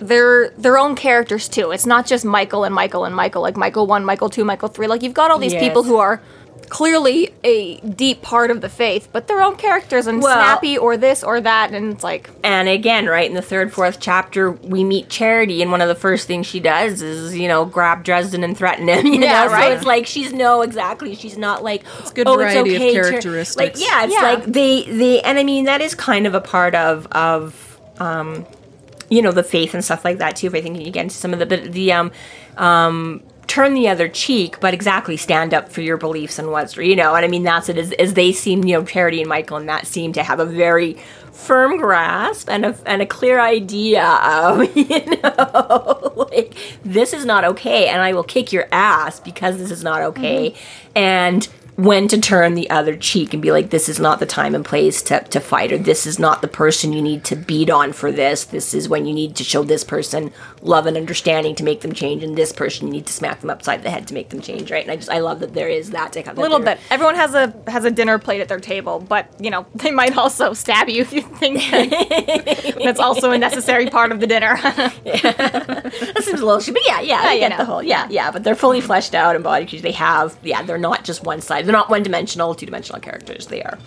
they're 0.00 0.50
their 0.50 0.78
own 0.78 0.94
characters 0.96 1.48
too. 1.48 1.70
It's 1.70 1.86
not 1.86 2.06
just 2.06 2.24
Michael 2.24 2.64
and 2.64 2.74
Michael 2.74 3.04
and 3.04 3.14
Michael, 3.14 3.42
like 3.42 3.56
Michael 3.56 3.86
one, 3.86 4.04
Michael 4.04 4.30
two, 4.30 4.44
Michael 4.44 4.68
three. 4.68 4.86
Like 4.86 5.02
you've 5.02 5.14
got 5.14 5.30
all 5.30 5.38
these 5.38 5.52
Yes. 5.52 5.62
people 5.62 5.82
who 5.84 5.96
are 5.96 6.20
clearly 6.68 7.34
a 7.42 7.78
deep 7.80 8.22
part 8.22 8.48
of 8.48 8.60
the 8.60 8.68
faith, 8.68 9.08
but 9.12 9.26
their 9.26 9.42
own 9.42 9.56
characters 9.56 10.06
and 10.06 10.22
Well- 10.22 10.32
snappy 10.34 10.78
or 10.78 10.96
this 10.96 11.24
or 11.24 11.40
that, 11.40 11.72
and 11.72 11.92
it's 11.92 12.04
like 12.04 12.30
And 12.44 12.68
again, 12.68 13.06
right 13.06 13.28
in 13.28 13.34
the 13.34 13.42
third, 13.42 13.72
fourth 13.72 13.98
chapter, 13.98 14.52
we 14.52 14.84
meet 14.84 15.08
Charity, 15.08 15.62
and 15.62 15.72
one 15.72 15.80
of 15.80 15.88
the 15.88 15.96
first 15.96 16.28
things 16.28 16.46
she 16.46 16.60
does 16.60 17.02
is, 17.02 17.36
you 17.36 17.48
know, 17.48 17.64
grab 17.64 18.04
Dresden 18.04 18.44
and 18.44 18.56
threaten 18.56 18.88
him. 18.88 19.04
You 19.12 19.20
Yeah, 19.20 19.46
know, 19.46 19.50
right. 19.52 19.64
so 19.68 19.72
it's 19.78 19.84
like 19.84 20.06
she's 20.06 20.32
no 20.32 20.62
exactly. 20.62 21.16
She's 21.16 21.36
not 21.36 21.64
like 21.64 21.82
it's 21.98 22.12
good 22.12 22.28
oh, 22.28 22.36
variety 22.36 22.70
it's 22.76 22.80
okay 22.84 22.94
to-" 22.94 23.02
characteristics. 23.02 23.56
Like, 23.56 23.84
yeah, 23.88 24.04
it's 24.04 24.14
Yeah. 24.14 24.22
like 24.22 24.44
they 24.44 24.84
they, 24.84 25.20
and 25.22 25.38
I 25.40 25.42
mean 25.44 25.64
that 25.64 25.80
is 25.80 25.94
kind 25.96 26.24
of 26.26 26.34
a 26.34 26.40
part 26.40 26.74
of 26.76 27.08
of 27.10 27.80
um, 27.98 28.46
you 29.10 29.20
know, 29.20 29.32
the 29.32 29.42
faith 29.42 29.74
and 29.74 29.84
stuff 29.84 30.04
like 30.04 30.18
that 30.18 30.36
too. 30.36 30.46
If 30.46 30.54
I 30.54 30.62
think 30.62 30.80
you 30.80 30.90
get 30.90 31.02
into 31.02 31.14
some 31.14 31.32
of 31.32 31.38
the 31.38 31.46
but 31.46 31.72
the 31.72 31.92
um 31.92 32.12
um 32.56 33.22
turn 33.50 33.74
the 33.74 33.88
other 33.88 34.08
cheek, 34.08 34.60
but 34.60 34.72
exactly 34.72 35.16
stand 35.16 35.52
up 35.52 35.72
for 35.72 35.80
your 35.80 35.96
beliefs 35.96 36.38
and 36.38 36.52
what's 36.52 36.76
you 36.76 36.94
know, 36.94 37.14
and 37.16 37.24
I 37.24 37.28
mean 37.28 37.42
that's 37.42 37.68
it 37.68 37.76
as, 37.76 37.92
as 37.92 38.14
they 38.14 38.32
seem, 38.32 38.64
you 38.64 38.78
know, 38.78 38.84
Charity 38.84 39.20
and 39.20 39.28
Michael 39.28 39.56
and 39.56 39.68
that 39.68 39.86
seem 39.86 40.12
to 40.14 40.22
have 40.22 40.38
a 40.38 40.46
very 40.46 40.96
firm 41.32 41.78
grasp 41.78 42.48
and 42.48 42.64
a 42.64 42.76
and 42.86 43.02
a 43.02 43.06
clear 43.06 43.40
idea 43.40 44.04
of, 44.04 44.76
you 44.76 45.04
know, 45.22 46.12
like 46.30 46.56
this 46.84 47.12
is 47.12 47.24
not 47.24 47.44
okay 47.44 47.88
and 47.88 48.00
I 48.00 48.12
will 48.12 48.22
kick 48.22 48.52
your 48.52 48.68
ass 48.70 49.18
because 49.18 49.58
this 49.58 49.72
is 49.72 49.82
not 49.82 50.02
okay. 50.02 50.54
And 50.94 51.48
when 51.76 52.08
to 52.08 52.20
turn 52.20 52.54
the 52.54 52.68
other 52.70 52.96
cheek 52.96 53.32
and 53.32 53.42
be 53.42 53.52
like, 53.52 53.70
this 53.70 53.88
is 53.88 53.98
not 53.98 54.18
the 54.18 54.26
time 54.26 54.54
and 54.54 54.64
place 54.64 55.02
to, 55.02 55.20
to 55.20 55.40
fight, 55.40 55.72
or 55.72 55.78
this 55.78 56.06
is 56.06 56.18
not 56.18 56.42
the 56.42 56.48
person 56.48 56.92
you 56.92 57.02
need 57.02 57.24
to 57.24 57.36
beat 57.36 57.70
on 57.70 57.92
for 57.92 58.12
this. 58.12 58.44
This 58.44 58.74
is 58.74 58.88
when 58.88 59.06
you 59.06 59.14
need 59.14 59.36
to 59.36 59.44
show 59.44 59.62
this 59.62 59.84
person 59.84 60.32
love 60.62 60.86
and 60.86 60.96
understanding 60.96 61.54
to 61.56 61.64
make 61.64 61.80
them 61.80 61.92
change, 61.92 62.22
and 62.22 62.36
this 62.36 62.52
person 62.52 62.86
you 62.86 62.92
need 62.92 63.06
to 63.06 63.12
smack 63.12 63.40
them 63.40 63.50
upside 63.50 63.82
the 63.82 63.90
head 63.90 64.06
to 64.08 64.14
make 64.14 64.30
them 64.30 64.40
change, 64.40 64.70
right? 64.70 64.82
And 64.82 64.92
I 64.92 64.96
just 64.96 65.10
I 65.10 65.18
love 65.18 65.40
that 65.40 65.54
there 65.54 65.68
is 65.68 65.90
that 65.90 66.12
to 66.12 66.22
kind 66.22 66.36
of 66.36 66.38
a 66.38 66.42
little 66.42 66.60
bit. 66.60 66.78
Everyone 66.90 67.14
has 67.14 67.34
a 67.34 67.54
has 67.66 67.84
a 67.84 67.90
dinner 67.90 68.18
plate 68.18 68.40
at 68.40 68.48
their 68.48 68.60
table, 68.60 69.00
but 69.00 69.26
you 69.40 69.50
know 69.50 69.66
they 69.74 69.90
might 69.90 70.16
also 70.16 70.52
stab 70.52 70.88
you 70.88 71.02
if 71.02 71.12
you 71.12 71.22
think 71.22 71.58
that 71.70 72.80
that's 72.84 73.00
also 73.00 73.30
a 73.30 73.38
necessary 73.38 73.88
part 73.88 74.12
of 74.12 74.20
the 74.20 74.26
dinner. 74.26 74.58
That 76.10 76.22
seems 76.24 76.40
a 76.40 76.46
little 76.46 76.60
but 76.72 76.82
yeah, 76.86 77.00
yeah, 77.00 77.20
I 77.24 77.34
you 77.34 77.40
get 77.40 77.50
know. 77.50 77.56
the 77.58 77.64
whole, 77.64 77.82
yeah, 77.82 78.06
yeah. 78.10 78.30
But 78.30 78.44
they're 78.44 78.54
fully 78.54 78.80
fleshed 78.80 79.14
out 79.14 79.34
and 79.34 79.42
body 79.44 79.64
because 79.64 79.82
they 79.82 79.92
have, 79.92 80.36
yeah, 80.42 80.62
they're 80.62 80.78
not 80.78 81.04
just 81.04 81.24
one 81.24 81.40
side. 81.40 81.66
They're 81.70 81.78
not 81.78 81.88
one 81.88 82.02
dimensional, 82.02 82.56
two 82.56 82.66
dimensional 82.66 83.00
characters. 83.00 83.46
They 83.46 83.62
are, 83.62 83.78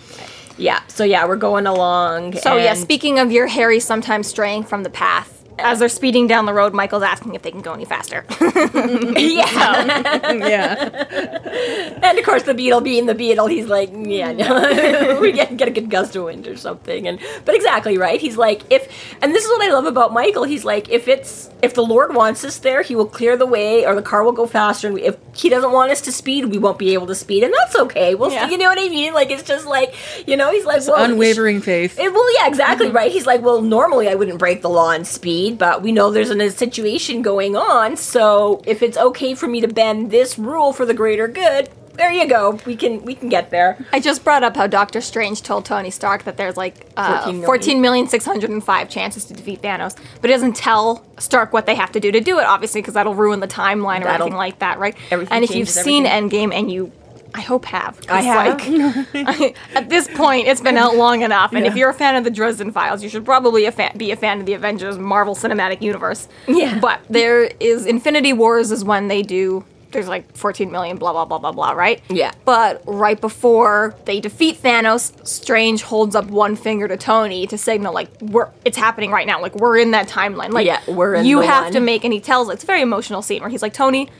yeah. 0.56 0.80
So 0.86 1.04
yeah, 1.04 1.26
we're 1.26 1.36
going 1.36 1.66
along. 1.66 2.32
so 2.36 2.56
yeah, 2.56 2.72
speaking 2.72 3.18
of 3.18 3.30
your 3.30 3.46
Harry 3.46 3.78
sometimes 3.78 4.26
straying 4.26 4.64
from 4.64 4.84
the 4.84 4.88
path. 4.88 5.30
As 5.58 5.80
they're 5.80 5.90
speeding 5.90 6.26
down 6.26 6.46
the 6.46 6.54
road, 6.54 6.72
Michael's 6.72 7.02
asking 7.02 7.34
if 7.34 7.42
they 7.42 7.50
can 7.50 7.60
go 7.60 7.74
any 7.74 7.84
faster. 7.84 8.24
yeah. 8.40 10.32
yeah. 10.32 11.98
And 12.02 12.18
of 12.18 12.24
course, 12.24 12.42
the 12.44 12.54
beetle 12.54 12.80
being 12.80 13.04
the 13.06 13.14
beetle, 13.14 13.46
he's 13.48 13.66
like, 13.66 13.90
yeah, 13.94 14.32
no, 14.32 15.18
we 15.22 15.30
get, 15.30 15.56
get 15.56 15.68
a 15.68 15.70
good 15.70 15.90
gust 15.90 16.16
of 16.16 16.24
wind 16.24 16.48
or 16.48 16.56
something. 16.56 17.06
And 17.06 17.20
but 17.44 17.54
exactly 17.54 17.98
right. 17.98 18.20
He's 18.20 18.36
like, 18.36 18.62
if, 18.70 18.90
and 19.22 19.32
this 19.34 19.44
is 19.44 19.50
what 19.50 19.62
I 19.62 19.72
love 19.72 19.84
about 19.84 20.12
Michael. 20.12 20.44
He's 20.44 20.64
like, 20.64 20.88
if 20.88 21.06
it's 21.06 21.50
if 21.64 21.74
the 21.74 21.82
Lord 21.84 22.14
wants 22.14 22.44
us 22.44 22.58
there, 22.58 22.82
He 22.82 22.94
will 22.94 23.06
clear 23.06 23.36
the 23.36 23.46
way, 23.46 23.84
or 23.86 23.94
the 23.94 24.02
car 24.02 24.22
will 24.22 24.32
go 24.32 24.46
faster. 24.46 24.88
And 24.88 24.98
if 24.98 25.16
He 25.34 25.48
doesn't 25.48 25.72
want 25.72 25.90
us 25.90 26.00
to 26.02 26.12
speed, 26.12 26.46
we 26.46 26.58
won't 26.58 26.78
be 26.78 26.92
able 26.94 27.06
to 27.08 27.14
speed, 27.14 27.42
and 27.42 27.52
that's 27.60 27.74
okay. 27.76 28.14
We'll, 28.14 28.30
Yeah. 28.30 28.46
see, 28.46 28.52
you 28.52 28.58
know 28.58 28.68
what 28.68 28.78
I 28.78 28.88
mean? 28.88 29.14
Like 29.14 29.30
it's 29.30 29.42
just 29.42 29.66
like, 29.66 29.94
you 30.28 30.36
know, 30.36 30.50
he's 30.52 30.64
like, 30.64 30.82
well, 30.86 31.02
Unwavering 31.04 31.60
faith. 31.60 31.98
it, 31.98 32.12
well, 32.12 32.34
yeah, 32.36 32.46
exactly 32.48 32.86
Mm-hmm. 32.86 32.96
right. 32.96 33.10
He's 33.12 33.26
like, 33.26 33.42
well, 33.42 33.62
normally 33.62 34.08
I 34.08 34.14
wouldn't 34.14 34.38
break 34.38 34.62
the 34.62 34.68
law 34.70 34.90
and 34.90 35.06
speed, 35.06 35.58
but 35.58 35.82
we 35.82 35.90
know 35.92 36.10
there's 36.10 36.30
a 36.30 36.50
situation 36.50 37.22
going 37.22 37.56
on, 37.56 37.96
so 37.96 38.62
if 38.66 38.82
it's 38.82 38.96
okay 38.96 39.34
for 39.34 39.46
me 39.48 39.60
to 39.60 39.68
bend 39.68 40.10
this 40.10 40.38
rule 40.38 40.72
for 40.72 40.84
the 40.86 40.94
greater 40.94 41.26
good, 41.28 41.68
there 41.94 42.10
you 42.12 42.26
go. 42.28 42.58
We 42.66 42.76
can 42.76 43.02
we 43.04 43.14
can 43.14 43.28
get 43.28 43.50
there. 43.50 43.78
I 43.92 44.00
just 44.00 44.24
brought 44.24 44.42
up 44.42 44.56
how 44.56 44.66
Doctor 44.66 45.00
Strange 45.00 45.42
told 45.42 45.64
Tony 45.64 45.90
Stark 45.90 46.24
that 46.24 46.36
there's 46.36 46.56
like 46.56 46.86
uh, 46.96 47.22
14 47.24 47.80
million. 47.80 48.06
14,605 48.06 48.88
chances 48.88 49.24
to 49.26 49.34
defeat 49.34 49.62
Thanos, 49.62 49.96
but 50.20 50.30
he 50.30 50.34
doesn't 50.34 50.56
tell 50.56 51.04
Stark 51.18 51.52
what 51.52 51.66
they 51.66 51.74
have 51.74 51.92
to 51.92 52.00
do 52.00 52.10
to 52.12 52.20
do 52.20 52.38
it, 52.38 52.44
obviously, 52.44 52.80
because 52.80 52.94
that'll 52.94 53.14
ruin 53.14 53.40
the 53.40 53.48
timeline 53.48 54.00
or 54.00 54.04
That'll- 54.04 54.26
anything 54.26 54.36
like 54.36 54.58
that, 54.58 54.78
right? 54.78 54.96
everything 55.10 55.32
and 55.34 55.44
if 55.44 55.50
you've 55.50 55.68
changes 55.68 55.74
seen. 55.84 56.04
Endgame 56.04 56.52
and 56.54 56.70
you, 56.70 56.90
I 57.34 57.40
hope 57.40 57.64
have. 57.66 57.96
'cause, 58.00 58.08
I 58.10 58.20
have. 58.22 58.60
Like, 59.14 59.56
at 59.74 59.88
this 59.88 60.08
point, 60.08 60.46
it's 60.46 60.60
been 60.60 60.76
out 60.76 60.96
long 60.96 61.22
enough, 61.22 61.52
and 61.52 61.66
if 61.66 61.74
Yeah. 61.74 61.80
you're 61.80 61.90
a 61.90 61.94
fan 61.94 62.16
of 62.16 62.24
the 62.24 62.30
Dresden 62.30 62.70
Files, 62.72 63.02
you 63.02 63.08
should 63.08 63.24
probably 63.24 63.64
a 63.66 63.72
fa- 63.72 63.92
be 63.96 64.10
a 64.12 64.16
fan 64.16 64.40
of 64.40 64.46
the 64.46 64.52
Avengers 64.54 64.98
Marvel 64.98 65.34
Cinematic 65.34 65.82
Universe. 65.82 66.28
Yeah. 66.46 66.78
But 66.78 67.00
there 67.10 67.44
is 67.60 67.86
Infinity 67.86 68.32
Wars 68.32 68.70
is 68.70 68.84
when 68.84 69.08
they 69.08 69.22
do. 69.22 69.64
There's 69.94 70.08
like 70.08 70.36
14 70.36 70.70
million, 70.70 70.98
blah 70.98 71.12
blah 71.12 71.24
blah 71.24 71.38
blah 71.38 71.52
blah, 71.52 71.70
right? 71.72 72.02
Yeah. 72.10 72.32
But 72.44 72.82
right 72.86 73.18
before 73.18 73.94
they 74.04 74.20
defeat 74.20 74.60
Thanos, 74.62 75.26
Strange 75.26 75.82
holds 75.82 76.14
up 76.14 76.26
one 76.26 76.56
finger 76.56 76.86
to 76.88 76.96
Tony 76.98 77.46
to 77.46 77.56
signal 77.56 77.94
like 77.94 78.10
we're 78.20 78.50
it's 78.66 78.76
happening 78.76 79.10
right 79.10 79.26
now. 79.26 79.40
Like 79.40 79.54
we're 79.54 79.78
in 79.78 79.92
that 79.92 80.08
timeline. 80.08 80.50
Like 80.52 80.66
Yeah, 80.66 80.80
we're 80.88 81.14
in 81.14 81.24
you 81.24 81.40
have 81.40 81.64
one. 81.64 81.72
to 81.72 81.80
make 81.80 82.04
and 82.04 82.12
he 82.12 82.20
tells 82.20 82.50
it's 82.50 82.64
a 82.64 82.66
very 82.66 82.82
emotional 82.82 83.22
scene 83.22 83.40
where 83.40 83.48
he's 83.48 83.62
like, 83.62 83.72
Tony, 83.72 84.10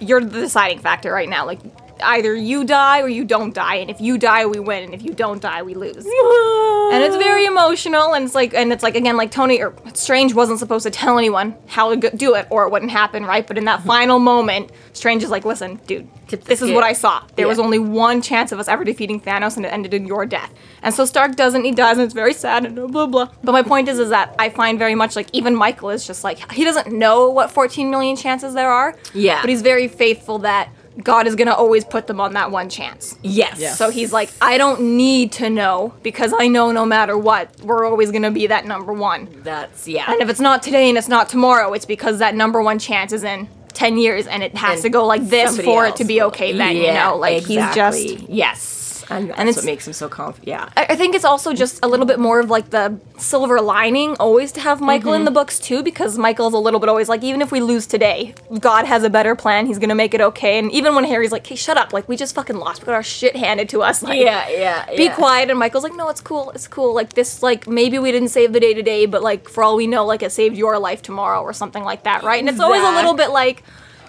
you're 0.00 0.20
the 0.20 0.40
deciding 0.40 0.80
factor 0.80 1.12
right 1.12 1.28
now. 1.28 1.46
Like 1.46 1.60
either 2.02 2.34
you 2.34 2.64
die 2.64 3.00
or 3.00 3.08
you 3.08 3.24
don't 3.24 3.54
die, 3.54 3.76
and 3.76 3.90
if 3.90 4.00
you 4.00 4.18
die, 4.18 4.46
we 4.46 4.58
win, 4.60 4.84
and 4.84 4.94
if 4.94 5.02
you 5.02 5.12
don't 5.14 5.40
die, 5.40 5.62
we 5.62 5.74
lose. 5.74 5.96
and 5.96 7.02
it's 7.02 7.16
very 7.16 7.44
emotional, 7.46 8.14
and 8.14 8.24
it's 8.24 8.34
like, 8.34 8.54
and 8.54 8.72
it's 8.72 8.82
like 8.82 8.94
again, 8.96 9.16
like 9.16 9.30
Tony 9.30 9.62
or 9.62 9.74
Strange 9.94 10.34
wasn't 10.34 10.58
supposed 10.58 10.84
to 10.84 10.90
tell 10.90 11.18
anyone 11.18 11.54
how 11.66 11.94
to 11.94 12.10
do 12.10 12.34
it, 12.34 12.46
or 12.50 12.64
it 12.66 12.70
wouldn't 12.70 12.90
happen, 12.90 13.24
right? 13.24 13.46
But 13.46 13.58
in 13.58 13.64
that 13.64 13.82
final 13.82 14.18
moment, 14.18 14.70
Strange 14.92 15.22
is 15.22 15.30
like, 15.30 15.44
"Listen, 15.44 15.80
dude, 15.86 16.08
this 16.28 16.60
is 16.62 16.70
what 16.70 16.84
I 16.84 16.92
saw. 16.92 17.22
There 17.36 17.48
was 17.48 17.58
only 17.58 17.78
one 17.78 18.20
chance 18.22 18.52
of 18.52 18.58
us 18.58 18.68
ever 18.68 18.84
defeating 18.84 19.20
Thanos, 19.20 19.56
and 19.56 19.64
it 19.64 19.68
ended 19.72 19.94
in 19.94 20.06
your 20.06 20.26
death." 20.26 20.52
And 20.82 20.94
so 20.94 21.04
Stark 21.04 21.36
doesn't, 21.36 21.64
he 21.64 21.72
dies, 21.72 21.96
and 21.98 22.04
it's 22.04 22.14
very 22.14 22.34
sad, 22.34 22.64
and 22.64 22.74
blah 22.76 22.86
blah 22.86 23.06
blah. 23.06 23.28
But 23.42 23.52
my 23.52 23.62
point 23.62 23.88
is, 23.88 23.98
is 23.98 24.10
that 24.10 24.34
I 24.38 24.48
find 24.50 24.78
very 24.78 24.94
much 24.94 25.16
like 25.16 25.28
even 25.32 25.54
Michael 25.54 25.90
is 25.90 26.06
just 26.06 26.24
like 26.24 26.52
he 26.52 26.64
doesn't 26.64 26.92
know 26.92 27.30
what 27.30 27.50
14 27.50 27.90
million 27.90 28.16
chances 28.16 28.54
there 28.54 28.70
are. 28.70 28.94
Yeah. 29.14 29.40
but 29.40 29.48
he's 29.50 29.62
very 29.62 29.88
faithful 29.88 30.38
that. 30.40 30.68
God 31.02 31.26
is 31.26 31.34
gonna 31.36 31.54
always 31.54 31.84
put 31.84 32.06
them 32.06 32.20
on 32.20 32.34
that 32.34 32.50
one 32.50 32.68
chance. 32.68 33.16
Yes. 33.22 33.58
Yeah. 33.58 33.72
So 33.74 33.90
he's 33.90 34.12
like, 34.12 34.30
I 34.40 34.58
don't 34.58 34.96
need 34.96 35.32
to 35.32 35.48
know 35.48 35.94
because 36.02 36.34
I 36.38 36.48
know 36.48 36.70
no 36.72 36.84
matter 36.84 37.16
what, 37.16 37.48
we're 37.62 37.84
always 37.86 38.10
gonna 38.10 38.30
be 38.30 38.46
that 38.48 38.66
number 38.66 38.92
one. 38.92 39.28
That's 39.42 39.88
yeah. 39.88 40.10
And 40.12 40.20
if 40.20 40.28
it's 40.28 40.40
not 40.40 40.62
today 40.62 40.88
and 40.88 40.98
it's 40.98 41.08
not 41.08 41.28
tomorrow, 41.28 41.72
it's 41.72 41.86
because 41.86 42.18
that 42.18 42.34
number 42.34 42.60
one 42.62 42.78
chance 42.78 43.12
is 43.12 43.24
in 43.24 43.48
10 43.72 43.96
years 43.96 44.26
and 44.26 44.42
it 44.42 44.54
has 44.56 44.74
And 44.74 44.82
to 44.82 44.88
go 44.90 45.06
like 45.06 45.22
this 45.28 45.48
somebody 45.50 45.66
for 45.66 45.86
it 45.86 45.96
to 45.96 46.04
be 46.04 46.20
okay 46.22 46.52
then, 46.52 46.76
you 46.76 46.82
Yeah, 46.84 47.08
know? 47.10 47.16
Like 47.16 47.38
exactly. 47.42 48.02
he's 48.02 48.14
just. 48.20 48.30
yes. 48.30 48.81
And 49.10 49.28
that's 49.28 49.38
And 49.38 49.48
it's- 49.48 49.56
what 49.56 49.64
makes 49.64 49.86
him 49.86 49.92
so 49.92 50.08
confident. 50.08 50.48
Yeah. 50.48 50.68
I 50.76 50.86
I 50.92 50.96
think 50.96 51.14
it's 51.14 51.24
also 51.24 51.52
just 51.54 51.80
a 51.82 51.88
little 51.88 52.04
bit 52.06 52.18
more 52.18 52.38
of 52.40 52.50
like 52.50 52.70
the 52.70 52.98
silver 53.16 53.60
lining 53.60 54.14
always 54.20 54.52
to 54.52 54.60
have 54.60 54.80
Michael 54.80 55.14
in 55.14 55.20
mm-hmm. 55.20 55.24
the 55.26 55.30
books 55.30 55.58
too, 55.58 55.82
because 55.82 56.18
Michael's 56.18 56.52
a 56.52 56.58
little 56.58 56.80
bit 56.80 56.88
always 56.90 57.08
like, 57.08 57.22
even 57.24 57.40
if 57.40 57.50
we 57.50 57.60
lose 57.60 57.86
today, 57.86 58.34
God 58.60 58.84
has 58.84 59.02
a 59.02 59.10
better 59.10 59.34
plan. 59.34 59.66
He's 59.66 59.78
gonna 59.78 59.94
make 59.94 60.12
it 60.12 60.20
okay. 60.20 60.58
And 60.58 60.70
even 60.72 60.94
when 60.94 61.04
Harry's 61.04 61.32
like, 61.32 61.46
hey, 61.46 61.54
shut 61.56 61.78
up, 61.78 61.92
like 61.92 62.08
we 62.08 62.16
just 62.16 62.34
fucking 62.34 62.56
lost, 62.56 62.82
we 62.82 62.86
got 62.86 62.94
our 62.94 63.02
shit 63.02 63.34
handed 63.36 63.68
to 63.70 63.82
us. 63.82 64.02
Like, 64.12 64.20
Yeah, 64.20 64.48
yeah, 64.48 64.86
Be 64.96 65.04
yeah. 65.04 65.14
quiet. 65.14 65.48
And 65.50 65.58
Michael's 65.58 65.84
like, 65.84 65.94
no, 65.96 66.08
it's 66.10 66.20
cool, 66.20 66.50
it's 66.50 66.68
cool. 66.68 66.92
Like 66.94 67.14
this, 67.14 67.42
like 67.42 67.66
maybe 67.66 67.98
we 67.98 68.12
didn't 68.12 68.28
save 68.28 68.52
the 68.52 68.60
day 68.60 68.74
today, 68.74 69.06
but 69.06 69.22
like 69.22 69.48
for 69.48 69.62
all 69.64 69.76
we 69.76 69.86
know, 69.86 70.04
like 70.04 70.22
it 70.22 70.32
saved 70.32 70.56
your 70.56 70.78
life 70.78 71.00
tomorrow 71.00 71.40
or 71.40 71.52
something 71.52 71.84
like 71.84 72.02
that, 72.04 72.22
right? 72.22 72.38
And 72.40 72.48
it's 72.48 72.60
always 72.60 72.82
a 72.82 72.92
little 72.92 73.14
bit 73.14 73.30
like. 73.30 73.62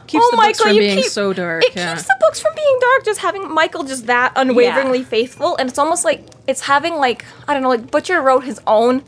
Keeps 0.07 0.23
oh, 0.25 0.31
the 0.31 0.37
books 0.37 0.47
Michael, 0.59 0.65
from 0.65 0.73
you 0.75 0.81
being 0.81 0.97
keep- 1.03 1.11
so 1.11 1.33
dark, 1.33 1.63
It 1.63 1.75
yeah. 1.75 1.93
keeps 1.95 2.07
the 2.07 2.15
books 2.19 2.39
from 2.39 2.53
being 2.55 2.77
dark. 2.81 3.05
Just 3.05 3.19
having 3.21 3.51
Michael 3.53 3.83
just 3.83 4.05
that 4.07 4.33
unwaveringly 4.35 5.03
faithful, 5.03 5.55
and 5.57 5.69
it's 5.69 5.79
almost 5.79 6.03
like 6.05 6.25
it's 6.47 6.61
having 6.61 6.95
like 6.95 7.25
I 7.47 7.53
don't 7.53 7.63
know, 7.63 7.69
like 7.69 7.89
Butcher 7.89 8.21
wrote 8.21 8.43
his 8.43 8.59
own 8.67 9.03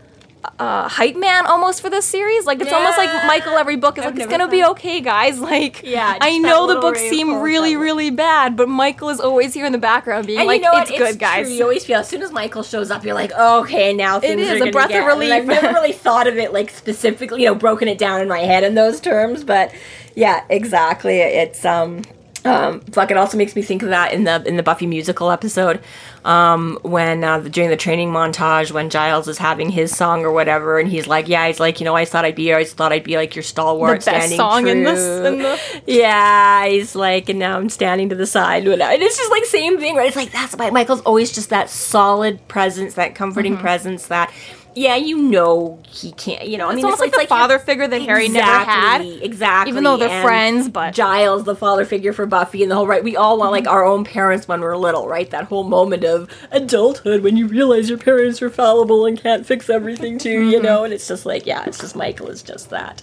uh, 0.60 0.88
hype 0.90 1.16
man 1.16 1.46
almost 1.46 1.82
for 1.82 1.90
this 1.90 2.06
series. 2.06 2.46
Like 2.46 2.62
it's 2.62 2.72
almost 2.72 2.98
like 2.98 3.10
Michael 3.28 3.58
every 3.58 3.76
book 3.76 3.98
is 3.98 4.06
I've 4.06 4.14
like 4.14 4.22
it's 4.24 4.32
gonna 4.32 4.48
be 4.48 4.64
okay, 4.64 5.02
guys. 5.02 5.40
Like 5.46 5.84
Yeah, 5.84 6.18
I 6.22 6.38
know 6.38 6.68
the 6.68 6.80
books 6.80 7.00
seem 7.00 7.42
really 7.42 7.76
really 7.76 8.10
bad, 8.10 8.56
but 8.58 8.68
Michael 8.70 9.10
is 9.10 9.20
always 9.20 9.54
here 9.54 9.66
in 9.66 9.72
the 9.72 9.78
background 9.78 10.28
being 10.28 10.40
And 10.40 10.48
like, 10.48 10.62
you 10.62 10.64
know 10.72 10.78
it's 10.80 10.90
what? 10.92 10.98
good, 11.00 11.08
it's 11.10 11.18
guys. 11.18 11.48
True. 11.48 11.56
You 11.56 11.64
always 11.64 11.86
feel 11.86 12.00
as 12.00 12.08
soon 12.08 12.22
as 12.24 12.32
Michael 12.32 12.64
shows 12.64 12.90
up, 12.92 13.04
you're 13.04 13.14
like, 13.14 13.32
okay, 13.34 13.94
now 13.94 14.20
things 14.20 14.42
is 14.42 14.62
are 14.62 14.68
a 14.68 14.72
breath 14.72 14.86
of 14.86 14.90
get- 14.90 14.98
and 15.00 15.08
relief. 15.08 15.32
I've 15.34 15.46
never 15.46 15.68
really 15.68 15.92
thought 15.94 16.28
of 16.28 16.38
it 16.38 16.52
like 16.54 16.70
specifically, 16.72 17.42
you 17.42 17.48
know, 17.48 17.56
broken 17.56 17.88
it 17.88 17.98
down 17.98 18.22
in 18.22 18.28
my 18.28 18.40
head 18.40 18.64
in 18.64 18.76
those 18.76 19.00
terms, 19.00 19.44
but 19.44 19.72
yeah, 20.16 20.44
exactly. 20.50 21.20
It's 21.20 21.64
um. 21.66 22.02
Um, 22.46 22.80
fuck! 22.92 23.10
It 23.12 23.18
also 23.18 23.38
makes 23.38 23.56
me 23.56 23.62
think 23.64 23.82
of 23.84 23.90
that 23.90 24.14
in 24.14 24.24
the 24.24 24.44
in 24.48 24.56
the 24.56 24.64
Buffy 24.64 24.86
musical 24.86 25.32
episode, 25.32 25.82
um, 26.24 26.78
when 26.84 27.24
uh, 27.24 27.40
during 27.40 27.70
the 27.72 27.76
training 27.78 28.12
montage 28.12 28.72
when 28.72 28.90
Giles 28.92 29.28
is 29.28 29.38
having 29.40 29.70
his 29.70 29.96
song 29.96 30.24
or 30.24 30.32
whatever, 30.32 30.78
and 30.80 30.88
he's 30.88 31.08
like, 31.08 31.28
"Yeah, 31.28 31.48
he's 31.48 31.60
like, 31.60 31.80
you 31.80 31.86
know, 31.86 31.96
I 31.96 32.06
thought 32.06 32.24
I'd 32.24 32.36
be, 32.36 32.54
I 32.54 32.64
thought 32.64 32.92
I'd 32.92 33.04
be 33.04 33.18
like 33.18 33.36
your 33.36 33.44
stalwart, 33.44 34.02
The 34.02 34.06
best 34.12 34.18
standing 34.28 34.38
song 34.38 34.68
in 34.68 34.84
true." 34.84 34.86
this- 34.86 35.28
in 35.28 35.38
the- 35.40 35.60
yeah, 35.88 36.68
he's 36.68 36.96
like, 36.96 37.30
and 37.30 37.40
now 37.40 37.58
I'm 37.58 37.70
standing 37.70 38.10
to 38.10 38.16
the 38.16 38.28
side. 38.28 38.68
And 38.68 38.82
it's 39.02 39.18
just 39.18 39.32
like 39.32 39.46
same 39.46 39.78
thing, 39.80 39.96
right? 39.96 40.08
It's 40.08 40.16
like 40.16 40.32
that's 40.32 40.56
why 40.56 40.70
Michael's 40.70 41.02
always 41.02 41.32
just 41.34 41.50
that 41.50 41.70
solid 41.70 42.48
presence, 42.48 42.94
that 42.94 43.16
comforting 43.16 43.54
Mm-hmm. 43.54 43.62
presence. 43.62 44.08
That 44.08 44.32
yeah, 44.76 44.96
you 44.96 45.18
know 45.18 45.82
he 45.90 46.12
can't. 46.12 46.48
You 46.48 46.58
know, 46.58 46.68
I 46.68 46.72
It's 46.72 46.76
mean, 46.78 46.86
almost 46.86 47.02
like 47.02 47.14
the 47.14 47.26
father 47.28 47.58
figure 47.60 47.88
that 47.88 48.02
Harry 48.02 48.28
never 48.28 48.46
had. 48.46 49.02
Exactly. 49.02 49.72
Even 49.72 49.84
though 49.84 49.98
they're 49.98 50.10
And 50.10 50.24
friends, 50.24 50.70
but- 50.70 50.94
Giles, 50.94 51.44
the 51.46 51.56
father 51.56 51.86
figure 51.86 52.14
for 52.14 52.26
Buffy, 52.26 52.62
and 52.62 52.72
the 52.72 52.76
whole 52.76 52.86
right. 52.88 53.04
We 53.04 53.16
all 53.16 53.38
want 53.38 53.52
like 53.52 53.68
our 53.68 53.86
own 53.86 54.04
parents 54.04 54.48
when 54.48 54.62
we're 54.62 54.76
little, 54.78 55.08
right? 55.08 55.30
That 55.30 55.46
whole 55.46 55.64
moment 55.64 56.04
of 56.04 56.30
adulthood 56.52 57.24
when 57.24 57.38
you 57.38 57.48
realize 57.48 57.90
your 57.90 57.98
parents 57.98 58.42
are 58.42 58.50
fallible 58.50 59.06
and 59.06 59.20
can't 59.20 59.46
fix 59.46 59.70
everything 59.70 60.18
too, 60.20 60.30
you 60.50 60.58
Mm-hmm. 60.58 60.66
know. 60.66 60.84
And 60.84 60.94
it's 60.94 61.08
just 61.08 61.26
like, 61.26 61.46
yeah, 61.46 61.64
it's 61.66 61.80
just 61.80 61.96
Michael 61.96 62.28
is 62.28 62.44
just 62.44 62.70
that. 62.70 63.02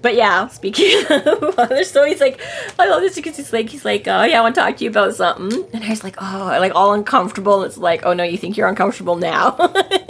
But 0.00 0.14
yeah, 0.14 0.46
speaking 0.48 1.04
of 1.10 1.54
father, 1.54 1.82
so 1.82 2.04
he's 2.04 2.20
like, 2.20 2.40
I 2.78 2.86
love 2.88 3.02
this 3.02 3.16
because 3.16 3.36
he's 3.36 3.52
like, 3.52 3.68
he's 3.68 3.84
like, 3.84 4.06
oh 4.06 4.22
yeah, 4.22 4.38
I 4.38 4.42
want 4.42 4.54
to 4.54 4.60
talk 4.60 4.76
to 4.76 4.84
you 4.84 4.90
about 4.90 5.14
something, 5.14 5.66
and 5.72 5.82
Harry's 5.82 6.04
like, 6.04 6.16
oh, 6.20 6.56
like 6.60 6.74
all 6.74 6.92
uncomfortable. 6.92 7.64
It's 7.64 7.78
like, 7.78 8.06
oh 8.06 8.12
no, 8.12 8.22
you 8.22 8.38
think 8.38 8.56
you're 8.56 8.68
uncomfortable 8.68 9.16
now? 9.16 9.56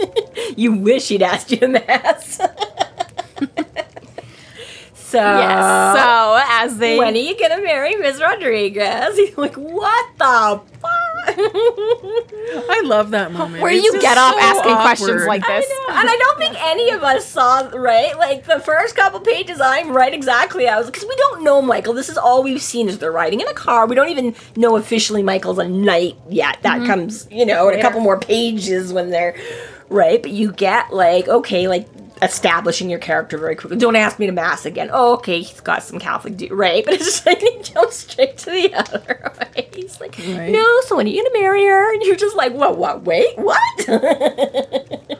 you 0.55 0.73
wish 0.73 1.07
he'd 1.09 1.23
asked 1.23 1.49
you 1.51 1.57
to 1.57 1.67
mass. 1.69 2.37
so 4.93 5.17
Yes. 5.17 5.97
So 5.97 6.39
as 6.49 6.77
they 6.77 6.99
when 6.99 7.15
are 7.15 7.17
you 7.17 7.39
gonna 7.39 7.63
marry 7.63 7.95
Miss 7.95 8.21
Rodriguez? 8.21 9.15
He's 9.15 9.37
like, 9.37 9.55
what 9.55 10.17
the 10.17 10.61
fuck? 10.79 11.08
I 12.69 12.81
love 12.85 13.11
that 13.11 13.31
moment. 13.31 13.61
where 13.61 13.71
It's 13.71 13.83
you 13.83 14.01
get 14.01 14.17
off 14.17 14.33
so 14.33 14.39
asking 14.39 14.75
questions 14.75 15.09
awkward. 15.09 15.27
like 15.27 15.43
I 15.45 15.59
this. 15.59 15.69
know, 15.69 15.95
and 15.95 16.09
I 16.09 16.15
don't 16.17 16.37
think 16.37 16.55
any 16.59 16.89
of 16.91 17.03
us 17.03 17.25
saw 17.25 17.69
right. 17.73 18.17
Like 18.17 18.45
the 18.45 18.59
first 18.59 18.95
couple 18.95 19.19
pages, 19.19 19.61
I'm 19.61 19.91
right 19.91 20.13
exactly. 20.13 20.67
I 20.67 20.77
was 20.77 20.87
because 20.87 21.05
we 21.05 21.15
don't 21.15 21.43
know 21.43 21.61
Michael. 21.61 21.93
This 21.93 22.09
is 22.09 22.17
all 22.17 22.43
we've 22.43 22.61
seen 22.61 22.89
is 22.89 22.99
they're 22.99 23.11
riding 23.11 23.41
in 23.41 23.47
a 23.47 23.53
car. 23.53 23.87
We 23.87 23.95
don't 23.95 24.09
even 24.09 24.35
know 24.55 24.75
officially 24.75 25.23
Michael's 25.23 25.59
a 25.59 25.67
knight 25.67 26.15
yet. 26.29 26.59
That 26.63 26.79
mm-hmm. 26.79 26.87
comes, 26.87 27.27
you 27.31 27.45
know, 27.45 27.69
in 27.69 27.77
a 27.77 27.81
couple 27.81 28.01
more 28.01 28.19
pages 28.19 28.93
when 28.93 29.09
they're 29.09 29.35
right. 29.89 30.21
But 30.21 30.31
you 30.31 30.51
get 30.51 30.93
like 30.93 31.27
okay, 31.27 31.67
like 31.67 31.87
establishing 32.21 32.89
your 32.89 32.99
character 32.99 33.37
very 33.37 33.55
quickly. 33.55 33.77
Don't 33.77 33.95
ask 33.95 34.19
me 34.19 34.25
to 34.25 34.31
mass 34.31 34.65
again. 34.65 34.89
Oh, 34.91 35.13
okay, 35.13 35.41
he's 35.41 35.61
got 35.61 35.83
some 35.83 35.99
Catholic, 35.99 36.37
do- 36.37 36.53
right? 36.53 36.83
But 36.89 36.95
it's 36.95 37.05
just 37.05 37.25
like 37.25 37.39
he 37.41 37.59
jumps 37.61 37.95
straight 37.97 38.37
to 38.39 38.51
the 38.51 38.73
other. 38.73 39.31
Right? 39.37 39.73
He's 39.75 39.99
like, 40.01 40.17
Right. 40.17 40.51
no. 40.51 40.81
So 40.87 40.95
when 40.97 41.05
are 41.05 41.09
you 41.09 41.23
gonna 41.23 41.41
marry 41.41 41.65
her? 41.65 41.93
And 41.93 42.01
you're 42.03 42.15
just 42.15 42.35
like, 42.35 42.53
what? 42.53 42.77
What? 42.77 43.03
Wait, 43.03 43.37
what? 43.37 43.87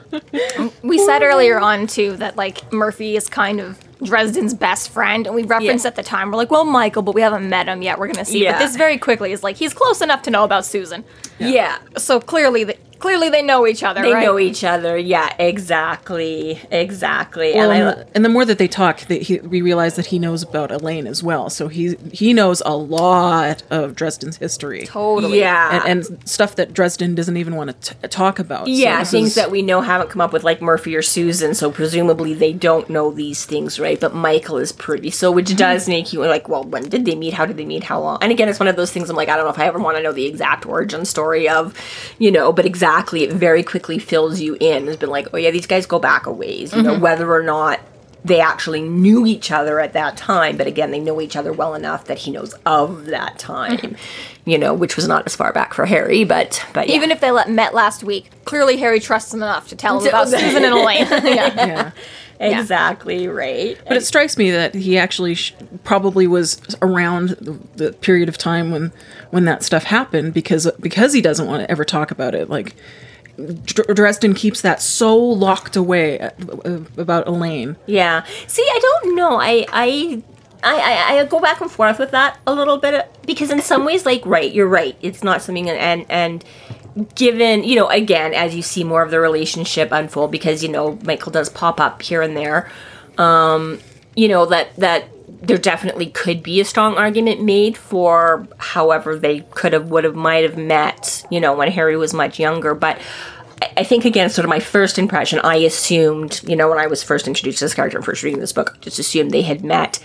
We 0.83 0.97
said 1.05 1.21
earlier 1.21 1.59
on 1.59 1.87
too 1.87 2.15
that 2.17 2.35
like 2.35 2.71
Murphy 2.73 3.15
is 3.15 3.29
kind 3.29 3.59
of 3.59 3.77
Dresden's 4.03 4.53
best 4.53 4.89
friend, 4.89 5.25
and 5.27 5.35
we 5.35 5.43
referenced 5.43 5.83
Yeah. 5.85 5.89
at 5.89 5.95
the 5.95 6.03
time 6.03 6.31
we're 6.31 6.37
like, 6.37 6.51
well, 6.51 6.65
Michael, 6.65 7.01
but 7.01 7.15
we 7.15 7.21
haven't 7.21 7.49
met 7.49 7.67
him 7.67 7.81
yet. 7.81 7.99
We're 7.99 8.07
gonna 8.07 8.25
see. 8.25 8.43
Yeah. 8.43 8.53
But 8.53 8.59
this 8.59 8.75
very 8.75 8.97
quickly 8.97 9.31
is 9.31 9.43
like 9.43 9.57
he's 9.57 9.73
close 9.73 10.01
enough 10.01 10.21
to 10.23 10.31
know 10.31 10.43
about 10.43 10.65
Susan. 10.65 11.03
yeah. 11.39 11.77
So 11.97 12.19
clearly, 12.19 12.65
th- 12.65 12.79
clearly 12.99 13.29
they 13.29 13.41
know 13.41 13.65
each 13.65 13.81
other. 13.83 14.01
They 14.01 14.13
right? 14.13 14.25
know 14.25 14.37
each 14.39 14.63
other. 14.63 14.97
Yeah, 14.97 15.33
exactly, 15.39 16.59
exactly. 16.71 17.53
Well, 17.53 17.71
and 17.71 17.83
I, 17.83 17.91
um, 17.91 17.99
and, 17.99 18.09
and 18.15 18.25
the 18.25 18.29
more 18.29 18.45
that 18.45 18.57
they 18.57 18.67
talk, 18.67 18.99
that 19.07 19.21
he, 19.23 19.39
we 19.39 19.61
realize 19.61 19.95
that 19.95 20.07
he 20.07 20.19
knows 20.19 20.43
about 20.43 20.71
Elaine 20.71 21.07
as 21.07 21.23
well. 21.23 21.49
So 21.49 21.67
he 21.69 21.95
he 22.11 22.33
knows 22.33 22.61
a 22.65 22.75
lot 22.75 23.63
of 23.69 23.95
Dresden's 23.95 24.37
history. 24.37 24.83
Totally. 24.85 25.39
yeah, 25.39 25.81
And, 25.85 26.09
and 26.09 26.29
stuff 26.29 26.55
that 26.55 26.73
Dresden 26.73 27.15
doesn't 27.15 27.37
even 27.37 27.55
want 27.55 27.81
to 27.81 27.93
t- 27.95 28.07
talk 28.09 28.37
about. 28.39 28.67
Yeah, 28.67 28.99
this 28.99 29.11
things 29.11 29.27
is- 29.29 29.35
that 29.35 29.49
we 29.51 29.61
know 29.61 29.81
haven't 29.81 30.09
come 30.09 30.21
up 30.21 30.33
with 30.33 30.43
like 30.43 30.61
Murphy 30.61 30.95
or 30.95 31.01
Susan, 31.01 31.53
so 31.55 31.71
presumably 31.71 32.33
they 32.33 32.51
don't 32.53 32.89
know 32.89 33.11
these 33.11 33.45
things, 33.45 33.79
right? 33.79 33.88
But 33.95 34.13
Michael 34.13 34.57
is 34.57 34.71
pretty. 34.71 35.11
so 35.11 35.31
which 35.31 35.47
mm-hmm. 35.47 35.57
does 35.57 35.87
make 35.87 36.11
you 36.13 36.25
like, 36.25 36.49
well, 36.49 36.63
when 36.63 36.89
did 36.89 37.05
they 37.05 37.15
meet? 37.15 37.33
How 37.33 37.45
did 37.45 37.57
they 37.57 37.65
meet? 37.65 37.83
How 37.83 37.99
long? 37.99 38.19
And 38.21 38.31
again, 38.31 38.49
it's 38.49 38.59
one 38.59 38.67
of 38.67 38.75
those 38.75 38.91
things. 38.91 39.09
I'm 39.09 39.15
like, 39.15 39.29
I 39.29 39.35
don't 39.35 39.45
know 39.45 39.51
if 39.51 39.59
I 39.59 39.65
ever 39.65 39.79
want 39.79 39.97
to 39.97 40.03
know 40.03 40.11
the 40.11 40.25
exact 40.25 40.65
origin 40.65 41.05
story 41.05 41.47
of, 41.47 41.73
you 42.17 42.31
know, 42.31 42.51
but 42.51 42.65
exactly, 42.65 43.23
it 43.23 43.31
very 43.31 43.63
quickly 43.63 43.99
fills 43.99 44.39
you 44.39 44.57
in. 44.59 44.87
It's 44.87 44.97
been 44.97 45.09
like, 45.09 45.27
oh 45.33 45.37
yeah, 45.37 45.51
these 45.51 45.67
guys 45.67 45.85
go 45.85 45.99
back 45.99 46.25
a 46.25 46.31
ways, 46.31 46.73
you 46.73 46.81
know, 46.81 46.93
mm-hmm. 46.93 47.01
whether 47.01 47.31
or 47.31 47.43
not 47.43 47.79
they 48.25 48.41
actually 48.41 48.81
knew 48.81 49.25
each 49.25 49.51
other 49.51 49.79
at 49.79 49.93
that 49.93 50.17
time, 50.17 50.57
but 50.57 50.67
again, 50.67 50.91
they 50.91 50.99
know 50.99 51.21
each 51.21 51.35
other 51.35 51.53
well 51.53 51.73
enough 51.73 52.05
that 52.05 52.17
he 52.17 52.31
knows 52.31 52.53
of 52.65 53.05
that 53.07 53.39
time, 53.39 53.77
mm-hmm. 53.77 54.49
you 54.49 54.57
know, 54.57 54.73
which 54.73 54.95
was 54.95 55.07
not 55.07 55.25
as 55.25 55.35
far 55.35 55.53
back 55.53 55.73
for 55.73 55.85
Harry, 55.85 56.25
but 56.25 56.65
but 56.73 56.89
yeah. 56.89 56.95
Even 56.95 57.11
if 57.11 57.21
they 57.21 57.31
let, 57.31 57.49
met 57.49 57.73
last 57.73 58.03
week, 58.03 58.29
clearly 58.45 58.77
Harry 58.77 58.99
trusts 58.99 59.33
him 59.33 59.41
enough 59.41 59.69
to 59.69 59.75
tell 59.75 59.99
him 59.99 60.07
about 60.07 60.27
Susan 60.27 60.63
and 60.63 60.73
Elaine. 60.73 61.07
yeah. 61.09 61.21
Yeah. 61.23 61.91
Exactly 62.39 63.27
right. 63.27 63.77
But 63.87 63.97
it 63.97 64.05
strikes 64.05 64.37
me 64.37 64.51
that 64.51 64.73
he 64.75 64.97
actually 64.97 65.35
sh- 65.35 65.53
probably 65.83 66.27
was 66.27 66.61
around 66.81 67.29
the, 67.29 67.59
the 67.75 67.93
period 67.93 68.29
of 68.29 68.37
time 68.37 68.71
when 68.71 68.91
when 69.31 69.45
that 69.45 69.63
stuff 69.63 69.83
happened 69.83 70.33
because 70.33 70.69
because 70.79 71.13
he 71.13 71.21
doesn't 71.21 71.47
want 71.47 71.61
to 71.63 71.71
ever 71.71 71.83
talk 71.85 72.11
about 72.11 72.35
it. 72.35 72.49
Like 72.49 72.75
Dr- 73.65 73.95
Dresden 73.95 74.33
keeps 74.33 74.61
that 74.61 74.81
so 74.81 75.17
locked 75.17 75.75
away 75.75 76.19
uh, 76.19 76.31
uh, 76.65 76.79
about 76.97 77.27
Elaine. 77.27 77.75
Yeah. 77.85 78.23
See, 78.47 78.63
I 78.63 78.79
don't 78.81 79.15
know. 79.15 79.39
I 79.39 79.65
I. 79.71 80.23
I, 80.61 80.75
I, 80.75 81.19
I 81.19 81.25
go 81.25 81.39
back 81.39 81.61
and 81.61 81.71
forth 81.71 81.99
with 81.99 82.11
that 82.11 82.37
a 82.45 82.53
little 82.53 82.77
bit 82.77 83.09
because 83.25 83.49
in 83.49 83.61
some 83.61 83.85
ways 83.85 84.05
like 84.05 84.21
right 84.25 84.51
you're 84.51 84.67
right 84.67 84.97
it's 85.01 85.23
not 85.23 85.41
something 85.41 85.69
and 85.69 86.05
and 86.09 86.43
given 87.15 87.63
you 87.63 87.75
know 87.75 87.87
again 87.87 88.33
as 88.33 88.55
you 88.55 88.61
see 88.61 88.83
more 88.83 89.01
of 89.01 89.11
the 89.11 89.19
relationship 89.19 89.91
unfold 89.91 90.31
because 90.31 90.63
you 90.63 90.69
know 90.69 90.97
Michael 91.03 91.31
does 91.31 91.49
pop 91.49 91.79
up 91.79 92.01
here 92.01 92.21
and 92.21 92.35
there 92.35 92.69
um 93.17 93.79
you 94.15 94.27
know 94.27 94.45
that 94.45 94.75
that 94.77 95.05
there 95.41 95.57
definitely 95.57 96.07
could 96.07 96.43
be 96.43 96.59
a 96.59 96.65
strong 96.65 96.95
argument 96.97 97.41
made 97.41 97.77
for 97.77 98.47
however 98.57 99.17
they 99.17 99.41
could 99.51 99.73
have 99.73 99.89
would 99.89 100.03
have 100.03 100.15
might 100.15 100.43
have 100.43 100.57
met 100.57 101.25
you 101.29 101.39
know 101.39 101.53
when 101.55 101.71
Harry 101.71 101.95
was 101.97 102.13
much 102.13 102.39
younger 102.39 102.73
but 102.73 102.97
I- 103.61 103.69
I 103.77 103.83
think 103.83 104.05
again, 104.05 104.29
sort 104.29 104.45
of 104.45 104.49
my 104.49 104.61
first 104.61 104.97
impression. 104.97 105.39
I 105.39 105.57
assumed, 105.57 106.41
you 106.47 106.55
know, 106.55 106.69
when 106.69 106.77
I 106.79 106.87
was 106.87 107.03
first 107.03 107.27
introduced 107.27 107.59
to 107.59 107.65
this 107.65 107.73
character 107.73 107.97
and 107.97 108.05
first 108.05 108.23
reading 108.23 108.39
this 108.39 108.53
book, 108.53 108.71
I 108.73 108.79
just 108.79 108.99
assumed 108.99 109.31
they 109.31 109.41
had 109.41 109.65
met. 109.65 109.99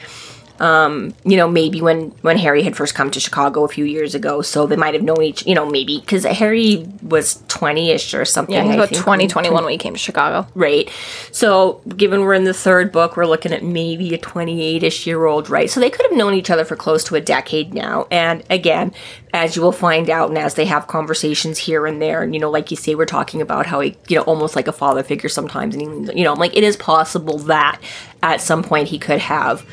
Um, 0.60 1.14
you 1.24 1.36
know, 1.36 1.48
maybe 1.48 1.80
when 1.80 2.10
when 2.22 2.38
Harry 2.38 2.62
had 2.62 2.76
first 2.76 2.94
come 2.94 3.10
to 3.10 3.18
Chicago 3.18 3.64
a 3.64 3.68
few 3.68 3.84
years 3.84 4.14
ago, 4.14 4.40
so 4.40 4.66
they 4.66 4.76
might 4.76 4.94
have 4.94 5.02
known 5.02 5.20
each. 5.22 5.44
You 5.46 5.54
know, 5.54 5.68
maybe 5.68 5.98
because 5.98 6.24
Harry 6.24 6.86
was 7.02 7.42
twenty 7.48 7.90
ish 7.90 8.14
or 8.14 8.24
something. 8.24 8.54
Yeah, 8.54 8.62
he's 8.62 8.72
I 8.72 8.74
about 8.76 8.90
think, 8.90 9.02
20, 9.02 9.26
21 9.26 9.64
when 9.64 9.72
he 9.72 9.78
came 9.78 9.94
to 9.94 9.98
Chicago. 9.98 10.46
right? 10.54 10.88
So, 11.32 11.80
given 11.96 12.20
we're 12.20 12.34
in 12.34 12.44
the 12.44 12.54
third 12.54 12.92
book, 12.92 13.16
we're 13.16 13.26
looking 13.26 13.52
at 13.52 13.64
maybe 13.64 14.14
a 14.14 14.18
28 14.18 14.82
ish 14.84 15.06
year 15.06 15.24
old, 15.24 15.50
right? 15.50 15.68
So, 15.68 15.80
they 15.80 15.90
could 15.90 16.06
have 16.08 16.16
known 16.16 16.34
each 16.34 16.50
other 16.50 16.64
for 16.64 16.76
close 16.76 17.02
to 17.04 17.16
a 17.16 17.20
decade 17.20 17.74
now. 17.74 18.06
And 18.10 18.44
again, 18.48 18.92
as 19.32 19.56
you 19.56 19.62
will 19.62 19.72
find 19.72 20.08
out, 20.08 20.28
and 20.28 20.38
as 20.38 20.54
they 20.54 20.66
have 20.66 20.86
conversations 20.86 21.58
here 21.58 21.86
and 21.86 22.00
there, 22.00 22.22
and 22.22 22.32
you 22.32 22.40
know, 22.40 22.50
like 22.50 22.70
you 22.70 22.76
say, 22.76 22.94
we're 22.94 23.06
talking 23.06 23.42
about 23.42 23.66
how 23.66 23.80
he, 23.80 23.96
you 24.08 24.16
know, 24.16 24.22
almost 24.22 24.54
like 24.54 24.68
a 24.68 24.72
father 24.72 25.02
figure 25.02 25.28
sometimes, 25.28 25.74
and 25.74 26.08
he, 26.10 26.18
you 26.18 26.24
know, 26.24 26.32
I'm 26.32 26.38
like, 26.38 26.56
it 26.56 26.62
is 26.62 26.76
possible 26.76 27.38
that 27.38 27.80
at 28.22 28.40
some 28.40 28.62
point 28.62 28.88
he 28.88 28.98
could 28.98 29.18
have 29.18 29.66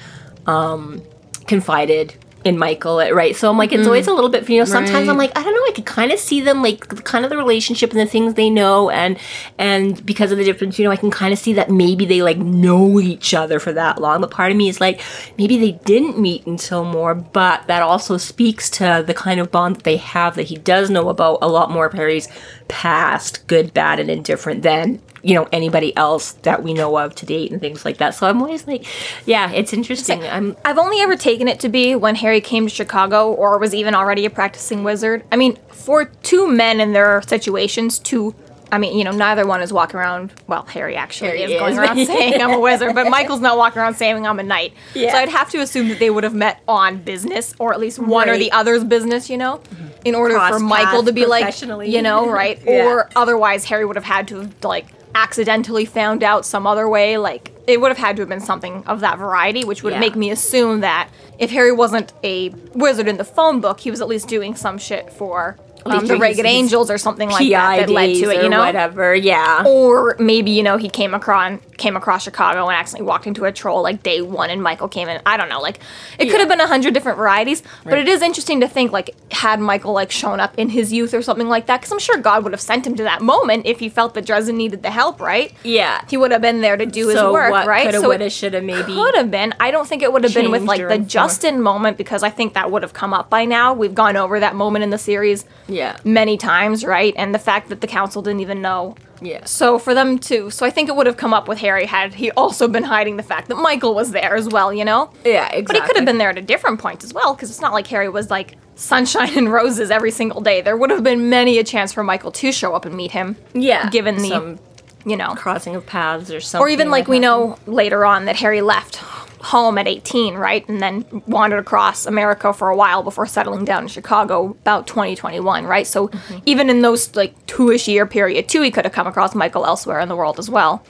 um, 0.48 1.02
confided 1.48 2.16
in 2.44 2.58
Michael, 2.58 2.98
right? 3.12 3.36
So 3.36 3.50
I'm 3.50 3.58
like, 3.58 3.72
it's 3.72 3.86
always 3.86 4.08
a 4.08 4.14
little 4.14 4.30
bit, 4.30 4.50
you 4.50 4.58
know, 4.58 4.66
sometimes 4.66 5.08
I'm 5.08 5.18
like, 5.18 5.38
I 5.38 5.44
don't 5.44 5.54
know, 5.54 5.66
I 5.68 5.72
could 5.76 5.86
kind 5.86 6.12
of 6.12 6.20
see 6.20 6.42
them 6.42 6.64
like 6.64 7.04
kind 7.04 7.24
of 7.24 7.30
the 7.30 7.38
relationship 7.38 7.92
and 7.92 8.00
the 8.00 8.06
things 8.06 8.34
they 8.34 8.50
know 8.50 8.90
and 8.90 9.18
and 9.60 10.04
because 10.06 10.32
of 10.32 10.38
the 10.40 10.44
difference, 10.44 10.80
you 10.80 10.86
know, 10.86 10.92
I 10.92 10.96
can 10.96 11.12
kind 11.12 11.34
of 11.34 11.40
see 11.40 11.54
that 11.54 11.70
maybe 11.70 12.06
they 12.06 12.22
like 12.24 12.38
know 12.38 13.00
each 13.00 13.34
other 13.34 13.60
for 13.60 13.72
that 13.74 14.02
long. 14.02 14.22
But 14.22 14.32
part 14.32 14.52
of 14.52 14.58
me 14.58 14.70
is 14.70 14.82
like, 14.82 15.02
maybe 15.38 15.58
they 15.58 15.74
didn't 15.86 16.18
meet 16.18 16.46
until 16.48 16.84
more, 16.84 17.14
but 17.14 17.68
that 17.68 17.84
also 17.84 18.18
speaks 18.18 18.70
to 18.72 19.04
the 19.06 19.14
kind 19.14 19.40
of 19.40 19.52
bond 19.52 19.76
that 19.78 19.84
they 19.84 19.98
have 19.98 20.36
that 20.36 20.44
he 20.44 20.56
does 20.56 20.90
know 20.90 21.10
about 21.10 21.40
a 21.42 21.48
lot 21.48 21.70
more 21.70 21.86
of 21.86 21.94
Harry's 21.94 22.28
past, 22.68 23.46
good, 23.48 23.74
bad, 23.74 24.00
and 24.00 24.10
indifferent 24.10 24.64
than 24.64 25.00
you 25.24 25.36
know 25.36 25.48
anybody 25.52 25.96
else 25.96 26.34
that 26.44 26.64
we 26.64 26.74
know 26.74 26.98
of 26.98 27.16
to 27.16 27.26
date 27.26 27.52
and 27.52 27.62
things 27.62 27.86
like 27.86 27.98
that. 27.98 28.16
So 28.16 28.28
I'm 28.28 28.42
always 28.42 28.68
like, 28.68 28.86
yeah, 29.26 29.52
it's 29.52 29.74
interesting. 29.74 30.24
I'm 30.24 30.56
I've 30.66 30.78
only 30.78 31.00
ever 31.02 31.16
taken 31.16 31.48
it 31.48 31.60
to 31.62 31.70
be 31.70 31.96
when 31.96 32.16
Harry 32.16 32.42
came 32.42 32.68
to 32.68 32.74
Chicago 32.74 33.32
or 33.32 33.58
was 33.58 33.74
even 33.74 33.96
already 33.96 34.26
a 34.26 34.30
practicing 34.30 34.84
wizard. 34.84 35.24
I 35.32 35.36
mean, 35.36 35.58
for 35.70 36.06
two 36.06 36.48
men 36.48 36.80
in 36.80 36.94
their 36.94 37.22
situations, 37.24 38.00
two. 38.00 38.36
I 38.74 38.78
mean, 38.78 38.98
you 38.98 39.04
know, 39.04 39.12
neither 39.12 39.46
one 39.46 39.62
is 39.62 39.74
walking 39.74 39.98
around. 39.98 40.32
Well, 40.48 40.64
Harry 40.64 40.96
actually 40.96 41.32
Harry 41.32 41.42
is, 41.42 41.52
is. 41.52 41.60
going 41.60 41.78
around 41.78 41.98
saying 42.06 42.42
I'm 42.42 42.52
a 42.52 42.60
wizard, 42.60 42.96
but 42.96 43.10
Michael's 43.10 43.42
not 43.42 43.58
walking 43.58 43.82
around 43.82 43.96
saying 43.96 44.26
I'm 44.26 44.40
a 44.40 44.44
knight. 44.44 44.74
Yeah. 44.94 45.12
So 45.12 45.18
I'd 45.18 45.28
have 45.28 45.50
to 45.50 45.58
assume 45.60 45.90
that 45.90 46.00
they 46.00 46.10
would 46.10 46.24
have 46.24 46.34
met 46.34 46.62
on 46.70 47.02
business, 47.04 47.54
or 47.60 47.74
at 47.74 47.82
least 47.82 48.00
one 48.00 48.30
or 48.30 48.38
the 48.38 48.50
other's 48.54 48.86
business, 48.86 49.30
you 49.30 49.38
know, 49.38 49.62
in 50.06 50.16
order 50.16 50.36
Cross 50.36 50.54
for 50.54 50.60
Michael 50.60 51.04
to 51.04 51.12
be 51.12 51.26
like, 51.26 51.62
you 51.62 52.02
know, 52.02 52.32
right? 52.32 52.60
Yeah. 52.72 52.86
Or 52.86 53.10
otherwise, 53.18 53.66
Harry 53.66 53.84
would 53.84 53.98
have 53.98 54.06
had 54.06 54.30
to 54.30 54.38
have 54.38 54.64
like 54.64 54.86
accidentally 55.16 55.86
found 55.86 56.24
out 56.24 56.46
some 56.46 56.66
other 56.66 56.88
way. 56.88 57.18
Like 57.18 57.52
it 57.68 57.80
would 57.82 57.90
have 57.90 57.98
had 57.98 58.16
to 58.18 58.22
have 58.22 58.30
been 58.30 58.40
something 58.40 58.84
of 58.86 59.00
that 59.02 59.18
variety, 59.18 59.64
which 59.64 59.84
would 59.84 59.94
Yeah. 59.94 60.00
make 60.00 60.16
me 60.16 60.32
assume 60.32 60.82
that 60.82 61.10
if 61.40 61.52
Harry 61.52 61.72
wasn't 61.72 62.14
a 62.24 62.50
wizard 62.74 63.08
in 63.08 63.18
the 63.18 63.24
phone 63.24 63.60
book, 63.62 63.80
he 63.82 63.92
was 63.92 64.02
at 64.02 64.08
least 64.08 64.28
doing 64.28 64.56
some 64.56 64.78
shit 64.78 65.12
for 65.12 65.58
um, 65.86 66.06
the 66.06 66.18
Ragged 66.18 66.46
Angels 66.46 66.90
or 66.90 66.98
something 66.98 67.30
like 67.30 67.50
that 67.50 67.88
that 67.88 67.90
led 67.90 68.16
to 68.16 68.30
it, 68.30 68.44
you 68.44 68.50
know? 68.50 68.60
whatever. 68.60 69.16
Yeah. 69.16 69.64
Or 69.66 70.16
maybe, 70.20 70.52
you 70.52 70.64
know, 70.64 70.78
he 70.78 70.90
came 70.90 71.14
across 71.14 71.60
came 71.78 71.98
across 71.98 72.24
Chicago 72.24 72.68
and 72.68 72.78
accidentally 72.78 73.08
walked 73.08 73.26
into 73.26 73.44
a 73.46 73.52
troll 73.52 73.82
like 73.82 74.04
day 74.04 74.22
one 74.22 74.52
and 74.52 74.62
Michael 74.62 74.88
came 74.88 75.10
in. 75.10 75.20
I 75.26 75.36
don't 75.36 75.50
know, 75.50 75.60
like 75.60 75.80
it 76.20 76.30
could 76.30 76.40
have 76.40 76.50
been 76.50 76.62
a 76.62 76.68
hundred 76.68 76.94
different 76.94 77.18
varieties, 77.18 77.64
but 77.84 77.98
it 77.98 78.08
is 78.08 78.22
interesting 78.22 78.62
to 78.62 78.68
think 78.68 78.92
like 78.92 79.16
had 79.34 79.60
Michael 79.60 79.94
like 79.94 80.12
shown 80.12 80.40
up 80.40 80.54
in 80.58 80.70
his 80.70 80.94
youth 80.94 81.14
or 81.14 81.22
something 81.22 81.48
like 81.48 81.66
that, 81.66 81.82
because 81.82 81.92
I'm 81.92 82.00
sure 82.00 82.18
God 82.18 82.44
would 82.44 82.54
have 82.54 82.62
sent 82.62 82.86
him 82.86 82.96
to 82.96 83.04
that 83.04 83.22
moment 83.22 83.66
if 83.66 83.80
he 83.80 83.90
felt 83.90 84.14
that 84.14 84.26
Dresden 84.26 84.58
needed 84.58 84.84
the 84.84 84.92
help, 84.92 85.20
right? 85.20 85.54
Yeah. 85.64 86.06
He 86.10 86.18
would 86.18 86.32
have 86.32 86.42
been 86.42 86.62
there 86.62 86.78
to 86.78 86.86
do 86.86 87.08
his 87.08 87.16
work, 87.16 87.52
what 87.52 87.66
right? 87.68 87.84
Coulda, 87.84 88.00
so 88.00 88.10
woulda, 88.10 88.30
shoulda, 88.30 88.62
maybe. 88.62 88.94
could 88.94 89.16
have 89.16 89.32
been. 89.32 89.54
I 89.60 89.72
don't 89.72 89.88
think 89.88 90.04
it 90.04 90.14
would 90.14 90.24
have 90.24 90.34
been 90.34 90.52
with 90.52 90.64
like 90.64 90.88
the. 90.88 91.00
Justin 91.12 91.62
moment 91.62 91.98
because 91.98 92.24
I 92.24 92.30
think 92.30 92.54
that 92.54 92.72
would 92.72 92.84
have 92.84 92.94
come 92.94 93.14
up 93.14 93.30
by 93.30 93.44
now. 93.46 93.74
We've 93.74 93.94
gone 93.94 94.16
over 94.16 94.40
that 94.40 94.56
moment 94.56 94.84
in 94.84 94.92
the 94.92 94.98
series 94.98 95.46
Yeah. 95.72 95.98
many 96.04 96.38
times, 96.38 96.84
right? 96.86 97.14
And 97.18 97.34
the 97.34 97.40
fact 97.40 97.70
that 97.70 97.82
the 97.82 97.88
council 97.88 98.22
didn't 98.22 98.42
even 98.42 98.62
know. 98.62 98.96
Yeah. 99.22 99.46
So 99.46 99.78
for 99.78 99.94
them 99.94 100.18
to, 100.20 100.50
so 100.50 100.66
I 100.66 100.72
think 100.72 100.90
it 100.90 100.96
would 100.96 101.06
have 101.06 101.18
come 101.18 101.34
up 101.34 101.48
with 101.48 101.60
Harry 101.60 101.86
had 101.86 102.14
he 102.16 102.32
also 102.32 102.68
been 102.68 102.84
hiding 102.84 103.18
the 103.18 103.24
fact 103.24 103.50
that 103.50 103.56
Michael 103.56 103.94
was 103.94 104.12
there 104.12 104.36
as 104.36 104.48
well, 104.50 104.74
you 104.74 104.84
know? 104.84 105.12
Yeah, 105.24 105.46
exactly. 105.48 105.64
But 105.64 105.76
he 105.76 105.82
could 105.84 105.96
have 105.96 106.06
been 106.06 106.18
there 106.18 106.30
at 106.30 106.38
a 106.38 106.42
different 106.42 106.80
point 106.80 107.04
as 107.04 107.14
well, 107.14 107.34
because 107.36 107.50
it's 107.52 107.62
not 107.62 107.72
like 107.74 107.86
Harry 107.88 108.10
was 108.10 108.30
like 108.32 108.58
sunshine 108.76 109.30
and 109.38 109.52
roses 109.52 109.92
every 109.92 110.12
single 110.12 110.42
day. 110.42 110.62
There 110.62 110.76
would 110.76 110.90
have 110.90 111.04
been 111.04 111.30
many 111.30 111.60
a 111.60 111.64
chance 111.64 111.94
for 111.94 112.04
Michael 112.04 112.32
to 112.32 112.52
show 112.52 112.74
up 112.74 112.86
and 112.86 112.96
meet 112.96 113.12
him. 113.12 113.36
Yeah. 113.54 113.90
Given 113.92 114.18
the, 114.18 114.30
Some 114.30 114.60
you 115.06 115.16
know, 115.18 115.34
crossing 115.36 115.76
of 115.76 115.86
paths 115.86 116.30
or 116.32 116.40
something. 116.40 116.66
or 116.66 116.70
even 116.70 116.90
like 116.92 117.08
we 117.08 117.18
happened. 117.22 117.58
know 117.68 117.74
later 117.74 118.06
on 118.06 118.26
that 118.26 118.36
Harry 118.38 118.62
left 118.62 118.98
home 119.42 119.78
at 119.80 119.88
18, 119.88 120.36
right? 120.36 120.68
And 120.70 120.80
then 120.82 121.04
wandered 121.26 121.58
across 121.60 122.06
America 122.06 122.54
for 122.54 122.70
a 122.70 122.76
while 122.76 123.02
before 123.02 123.26
settling 123.26 123.66
down 123.66 123.84
in 123.84 123.88
Chicago 123.90 124.52
about 124.52 124.86
2021, 124.86 125.66
right? 125.66 125.88
So 125.88 126.10
Mm-hmm. 126.10 126.38
even 126.46 126.70
in 126.70 126.82
those 126.82 127.16
like 127.16 127.34
two-ish 127.48 127.88
year 127.88 128.06
period, 128.06 128.48
too, 128.48 128.62
he 128.62 128.70
could 128.70 128.86
have 128.86 128.94
come 128.94 129.08
across 129.08 129.34
Michael 129.34 129.66
elsewhere 129.66 130.00
in 130.00 130.10
the 130.10 130.16
world 130.16 130.38
as 130.38 130.50
well. 130.50 130.84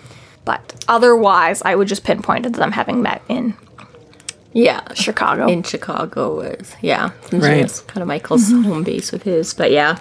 But 0.44 0.84
otherwise, 0.90 1.62
I 1.64 1.76
would 1.76 1.88
just 1.88 2.04
pinpoint 2.04 2.44
to 2.44 2.50
them 2.50 2.74
having 2.74 3.02
met 3.02 3.22
in 3.30 3.54
Yeah. 4.52 4.82
Chicago. 4.96 5.48
in 5.48 5.64
Chicago 5.64 6.36
was 6.36 6.76
yeah, 6.82 7.12
Right. 7.32 7.64
it's 7.64 7.80
kind 7.82 8.02
of 8.02 8.08
Michael's 8.10 8.50
Mm-hmm. 8.52 8.64
home 8.64 8.84
base 8.84 9.14
with 9.14 9.24
his, 9.24 9.54
but 9.54 9.72
yeah, 9.72 10.00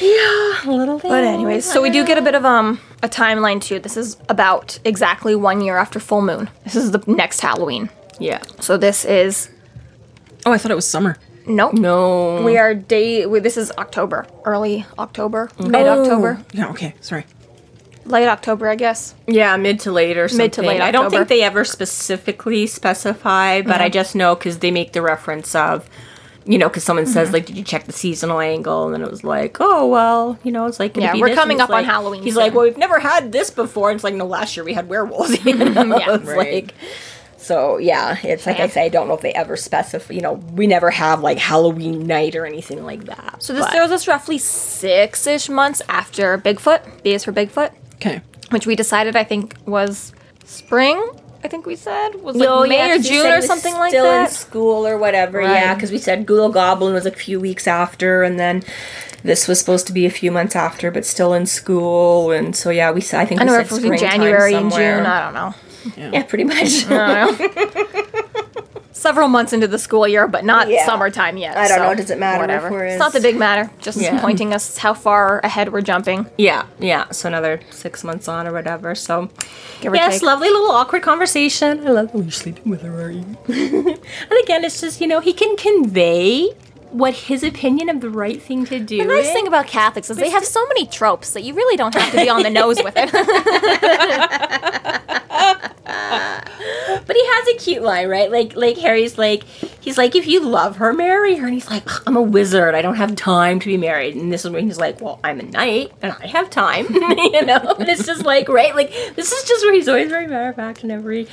yeah, 0.00 0.64
a 0.64 0.70
little 0.70 0.98
bit. 0.98 1.08
But 1.10 1.24
anyways, 1.24 1.64
so 1.70 1.82
we 1.82 1.90
do 1.90 2.04
get 2.06 2.18
a 2.18 2.22
bit 2.22 2.34
of 2.34 2.44
um 2.44 2.80
a 3.02 3.08
timeline 3.08 3.60
too. 3.60 3.78
This 3.78 3.96
is 3.96 4.16
about 4.28 4.78
exactly 4.84 5.34
one 5.34 5.60
year 5.60 5.76
after 5.76 6.00
full 6.00 6.22
moon. 6.22 6.48
This 6.64 6.76
is 6.76 6.90
the 6.92 7.02
next 7.06 7.40
Halloween. 7.40 7.90
yeah, 8.18 8.42
So 8.60 8.76
this 8.76 9.04
is 9.04 9.50
Oh, 10.44 10.52
I 10.52 10.58
thought 10.58 10.70
it 10.70 10.76
was 10.76 10.86
summer. 10.88 11.16
nope. 11.46 11.74
no, 11.74 12.42
We 12.42 12.56
are 12.56 12.74
day. 12.74 13.26
We, 13.26 13.40
this 13.40 13.56
is 13.56 13.70
October, 13.78 14.26
early 14.44 14.86
October, 14.98 15.50
oh. 15.58 15.68
mid 15.68 15.86
October, 15.86 16.40
Yeah, 16.52 16.70
okay, 16.70 16.94
sorry. 17.00 17.24
late 18.04 18.28
October, 18.28 18.68
I 18.68 18.76
guess. 18.76 19.14
yeah, 19.26 19.56
mid 19.56 19.80
to 19.80 19.92
late 19.92 20.16
or 20.16 20.28
something. 20.28 20.44
Mid 20.44 20.52
to 20.54 20.62
late 20.62 20.80
I 20.80 20.90
don't 20.90 21.06
October. 21.06 21.24
think 21.24 21.28
they 21.28 21.42
ever 21.42 21.64
specifically 21.64 22.66
specify, 22.66 23.60
but. 23.62 23.72
I 23.80 23.86
uh-huh. 23.86 23.88
just 23.90 24.14
know 24.14 24.34
because 24.34 24.58
they 24.60 24.70
make 24.70 24.92
the 24.92 25.02
reference 25.02 25.54
of. 25.54 25.88
You 26.48 26.58
know, 26.58 26.68
because 26.68 26.84
someone 26.84 27.04
Mm-hmm. 27.06 27.12
says 27.14 27.32
like, 27.32 27.44
"Did 27.46 27.56
you 27.56 27.64
check 27.64 27.84
the 27.84 27.92
seasonal 27.92 28.40
angle?" 28.40 28.84
And 28.86 28.94
then 28.94 29.02
it 29.02 29.10
was 29.10 29.24
like, 29.24 29.56
"Oh 29.60 29.86
well, 29.88 30.38
you 30.44 30.52
know, 30.52 30.66
it's 30.66 30.78
like 30.78 30.96
Yeah, 30.96 31.12
be 31.12 31.20
we're 31.20 31.28
this," 31.30 31.38
coming 31.38 31.60
up 31.60 31.70
on 31.70 31.84
Halloween 31.84 32.22
He's 32.22 32.34
soon. 32.34 32.42
like, 32.42 32.54
"Well, 32.54 32.64
we've 32.64 32.78
never 32.78 32.98
had 33.00 33.32
this 33.32 33.50
before." 33.50 33.90
And 33.90 33.96
it's 33.96 34.04
like, 34.04 34.14
"No, 34.14 34.26
last 34.26 34.56
year 34.56 34.64
we 34.64 34.72
had 34.72 34.88
werewolves." 34.88 35.44
You 35.44 35.54
know? 35.56 35.96
Yeah. 35.98 36.14
it's 36.14 36.24
Right. 36.24 36.64
like, 36.64 36.74
so 37.36 37.78
yeah, 37.78 38.16
it's 38.24 38.46
like 38.46 38.58
I 38.60 38.68
say, 38.68 38.84
I 38.84 38.88
don't 38.88 39.06
know 39.08 39.14
if 39.14 39.20
they 39.22 39.32
ever 39.32 39.56
specify. 39.56 40.12
You 40.14 40.20
know, 40.20 40.34
we 40.34 40.66
never 40.66 40.90
have 40.90 41.20
like 41.20 41.38
Halloween 41.38 42.06
night 42.06 42.34
or 42.36 42.44
anything 42.46 42.84
like 42.84 43.04
that. 43.06 43.42
So 43.42 43.52
this 43.52 43.66
throws 43.68 43.90
us 43.90 44.06
roughly 44.08 44.38
six-ish 44.38 45.48
months 45.48 45.82
after 45.88 46.38
Bigfoot. 46.38 47.02
B 47.02 47.12
is 47.14 47.24
for 47.24 47.32
Bigfoot, 47.32 47.70
Okay. 47.96 48.20
which 48.50 48.66
we 48.66 48.74
decided 48.76 49.14
I 49.16 49.24
think 49.24 49.54
was 49.66 50.12
spring. 50.44 51.02
I 51.46 51.48
think 51.48 51.64
we 51.64 51.76
said 51.76 52.16
was 52.24 52.34
like 52.34 52.48
Oh, 52.48 52.66
May 52.66 52.78
yeah, 52.78 52.94
or 52.94 52.96
'cause 52.96 53.08
you 53.08 53.22
June 53.22 53.32
or 53.32 53.40
something 53.40 53.72
like 53.74 53.92
that? 53.92 53.98
still 53.98 54.20
in 54.24 54.28
school 54.28 54.84
or 54.84 54.98
whatever. 54.98 55.38
Right. 55.38 55.52
Yeah, 55.52 55.74
because 55.76 55.92
we 55.92 55.98
said 55.98 56.26
Ghoul 56.26 56.48
Goblin 56.48 56.92
was 56.92 57.06
a 57.06 57.12
few 57.12 57.38
weeks 57.38 57.68
after, 57.68 58.24
and 58.24 58.36
then 58.36 58.64
this 59.22 59.46
was 59.46 59.60
supposed 59.60 59.86
to 59.86 59.92
be 59.92 60.06
a 60.06 60.10
few 60.10 60.32
months 60.32 60.56
after, 60.56 60.90
but 60.90 61.06
still 61.06 61.32
in 61.34 61.46
school. 61.46 62.32
And 62.32 62.56
so 62.56 62.70
yeah, 62.70 62.90
we 62.90 63.00
said 63.00 63.20
I 63.20 63.26
think 63.26 63.40
I 63.40 63.44
we 63.44 63.46
know 63.50 63.52
said 63.58 63.60
if 63.66 63.70
it 63.70 63.74
was 63.74 63.84
in 63.84 63.96
January 63.96 64.54
and. 64.54 64.72
June. 64.72 65.06
I 65.06 65.20
don't 65.24 65.34
know. 65.34 65.54
Yeah, 66.12 66.24
pretty 66.24 66.42
much. 66.42 66.84
Several 68.96 69.28
months 69.28 69.52
into 69.52 69.68
the 69.68 69.78
school 69.78 70.08
year, 70.08 70.26
but 70.26 70.42
not 70.44 70.68
Yeah. 70.70 70.86
summertime 70.86 71.36
yet. 71.36 71.54
I 71.56 71.68
don't 71.68 71.76
so 71.78 71.84
know. 71.84 71.94
Does 71.94 72.10
it 72.10 72.18
matter 72.18 72.40
Whatever. 72.40 72.70
we're 72.70 72.86
It's 72.86 72.98
not 72.98 73.12
the 73.12 73.20
big 73.20 73.36
matter. 73.36 73.70
Just 73.82 74.00
Yeah. 74.00 74.18
pointing 74.20 74.54
us 74.54 74.78
how 74.78 74.94
far 74.94 75.40
ahead 75.44 75.70
we're 75.70 75.82
jumping. 75.82 76.26
yeah, 76.38 76.62
yeah. 76.78 77.04
So 77.10 77.28
another 77.28 77.60
six 77.70 78.02
months 78.02 78.26
on 78.26 78.46
or 78.48 78.52
whatever. 78.54 78.94
So 78.94 79.28
Give 79.82 79.92
or 79.92 79.96
yes, 79.96 80.14
take. 80.14 80.22
lovely 80.22 80.48
little 80.48 80.70
awkward 80.70 81.02
conversation. 81.02 81.86
I 81.86 81.90
love. 81.90 82.10
Oh, 82.14 82.22
you're 82.22 82.30
sleeping 82.30 82.70
with 82.70 82.80
her, 82.82 83.02
are 83.02 83.10
you? 83.18 83.36
and 83.48 83.98
again, 84.42 84.64
it's 84.64 84.80
just 84.80 84.98
you 85.00 85.06
know 85.06 85.20
he 85.20 85.34
can 85.34 85.56
convey 85.56 86.48
what 86.90 87.12
his 87.14 87.42
opinion 87.42 87.90
of 87.90 88.00
the 88.00 88.08
right 88.08 88.40
thing 88.40 88.64
to 88.64 88.78
do. 88.80 88.96
The 88.98 89.04
nice 89.04 89.26
is. 89.26 89.32
thing 89.32 89.46
about 89.46 89.66
Catholics 89.66 90.08
is 90.08 90.16
they 90.16 90.30
have 90.30 90.44
so 90.46 90.64
many 90.68 90.86
tropes 90.86 91.32
that 91.34 91.42
you 91.42 91.52
really 91.52 91.76
don't 91.76 91.94
have 91.94 92.10
to 92.12 92.16
be 92.16 92.30
on 92.30 92.42
the 92.42 92.48
nose 92.50 92.82
with 92.82 92.94
it. 92.96 93.10
But 97.06 97.14
he 97.14 97.24
has 97.24 97.48
a 97.48 97.58
cute 97.58 97.82
line, 97.82 98.08
right? 98.08 98.30
Like 98.30 98.56
like 98.56 98.78
Harry's 98.78 99.16
like 99.16 99.44
he's 99.80 99.96
like, 99.96 100.16
if 100.16 100.26
you 100.26 100.40
love 100.40 100.76
her, 100.78 100.92
marry 100.92 101.36
her. 101.36 101.44
And 101.46 101.54
he's 101.54 101.70
like, 101.70 101.86
I'm 102.06 102.16
a 102.16 102.22
wizard. 102.22 102.74
I 102.74 102.82
don't 102.82 102.96
have 102.96 103.14
time 103.14 103.60
to 103.60 103.66
be 103.66 103.76
married. 103.76 104.16
And 104.16 104.32
this 104.32 104.44
is 104.44 104.50
when 104.50 104.64
he's 104.64 104.78
like, 104.78 105.00
Well, 105.00 105.20
I'm 105.22 105.38
a 105.38 105.44
knight 105.44 105.92
and 106.02 106.12
I 106.20 106.26
have 106.26 106.50
time. 106.50 106.86
you 106.94 107.44
know? 107.44 107.76
And 107.78 107.88
it's 107.88 108.06
just 108.06 108.24
like, 108.24 108.48
right? 108.48 108.74
Like 108.74 108.90
this 109.14 109.30
is 109.30 109.48
just 109.48 109.64
where 109.64 109.74
he's 109.74 109.88
always 109.88 110.08
very 110.08 110.26
matter 110.26 110.48
of 110.48 110.56
fact 110.56 110.82
and 110.82 110.90
every 110.90 111.28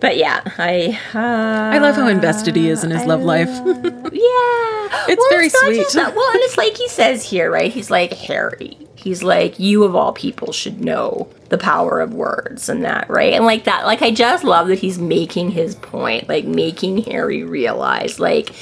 but 0.00 0.16
yeah, 0.16 0.42
I 0.58 0.98
uh, 1.14 1.74
I 1.74 1.78
love 1.78 1.94
how 1.96 2.08
invested 2.08 2.56
he 2.56 2.68
is 2.68 2.84
in 2.84 2.90
his 2.90 3.04
love 3.06 3.22
life. 3.22 3.48
yeah. 3.66 5.06
It's 5.08 5.26
very 5.30 5.48
not 5.48 5.86
sweet. 5.92 6.14
Well, 6.14 6.30
and 6.32 6.40
it's 6.42 6.58
like 6.58 6.76
he 6.76 6.88
says 6.88 7.24
here, 7.24 7.50
right? 7.50 7.72
He's 7.72 7.90
like, 7.90 8.12
Harry. 8.12 8.76
He's 9.06 9.22
like, 9.22 9.60
you 9.60 9.84
of 9.84 9.94
all 9.94 10.12
people 10.12 10.50
should 10.50 10.80
know 10.80 11.28
the 11.48 11.58
power 11.58 12.00
of 12.00 12.12
words 12.12 12.68
and 12.68 12.84
that, 12.84 13.08
right? 13.08 13.34
And 13.34 13.44
like 13.44 13.62
that, 13.62 13.86
like 13.86 14.02
I 14.02 14.10
just 14.10 14.42
love 14.42 14.66
that 14.66 14.80
he's 14.80 14.98
making 14.98 15.52
his 15.52 15.76
point, 15.76 16.28
like 16.28 16.44
making 16.44 17.04
Harry 17.04 17.44
realize, 17.44 18.18
like, 18.18 18.52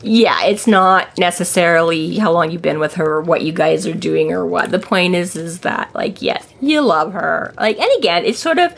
yeah, 0.00 0.46
it's 0.46 0.66
not 0.66 1.18
necessarily 1.18 2.16
how 2.16 2.32
long 2.32 2.50
you've 2.50 2.62
been 2.62 2.78
with 2.78 2.94
her 2.94 3.16
or 3.16 3.20
what 3.20 3.42
you 3.42 3.52
guys 3.52 3.86
are 3.86 3.92
doing 3.92 4.32
or 4.32 4.46
what. 4.46 4.70
The 4.70 4.78
point 4.78 5.14
is, 5.14 5.36
is 5.36 5.58
that, 5.60 5.94
like, 5.94 6.22
yes, 6.22 6.48
you 6.62 6.80
love 6.80 7.12
her. 7.12 7.52
Like, 7.58 7.78
and 7.78 7.90
again, 7.98 8.24
it's 8.24 8.38
sort 8.38 8.56
of, 8.56 8.74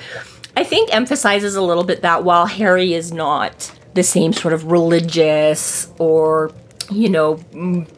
I 0.57 0.65
think, 0.65 0.93
emphasizes 0.93 1.55
a 1.55 1.63
little 1.63 1.85
bit 1.85 2.03
that 2.03 2.25
while 2.25 2.47
Harry 2.47 2.93
is 2.93 3.13
not 3.13 3.71
the 3.95 4.03
same 4.03 4.33
sort 4.33 4.53
of 4.53 4.73
religious 4.73 5.93
or, 6.01 6.51
you 6.91 7.09
know, 7.09 7.37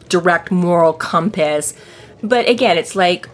direct 0.07 0.51
moral 0.51 0.93
compass, 0.93 1.73
but 2.21 2.49
again, 2.49 2.77
it's 2.77 2.95
like 2.95 3.27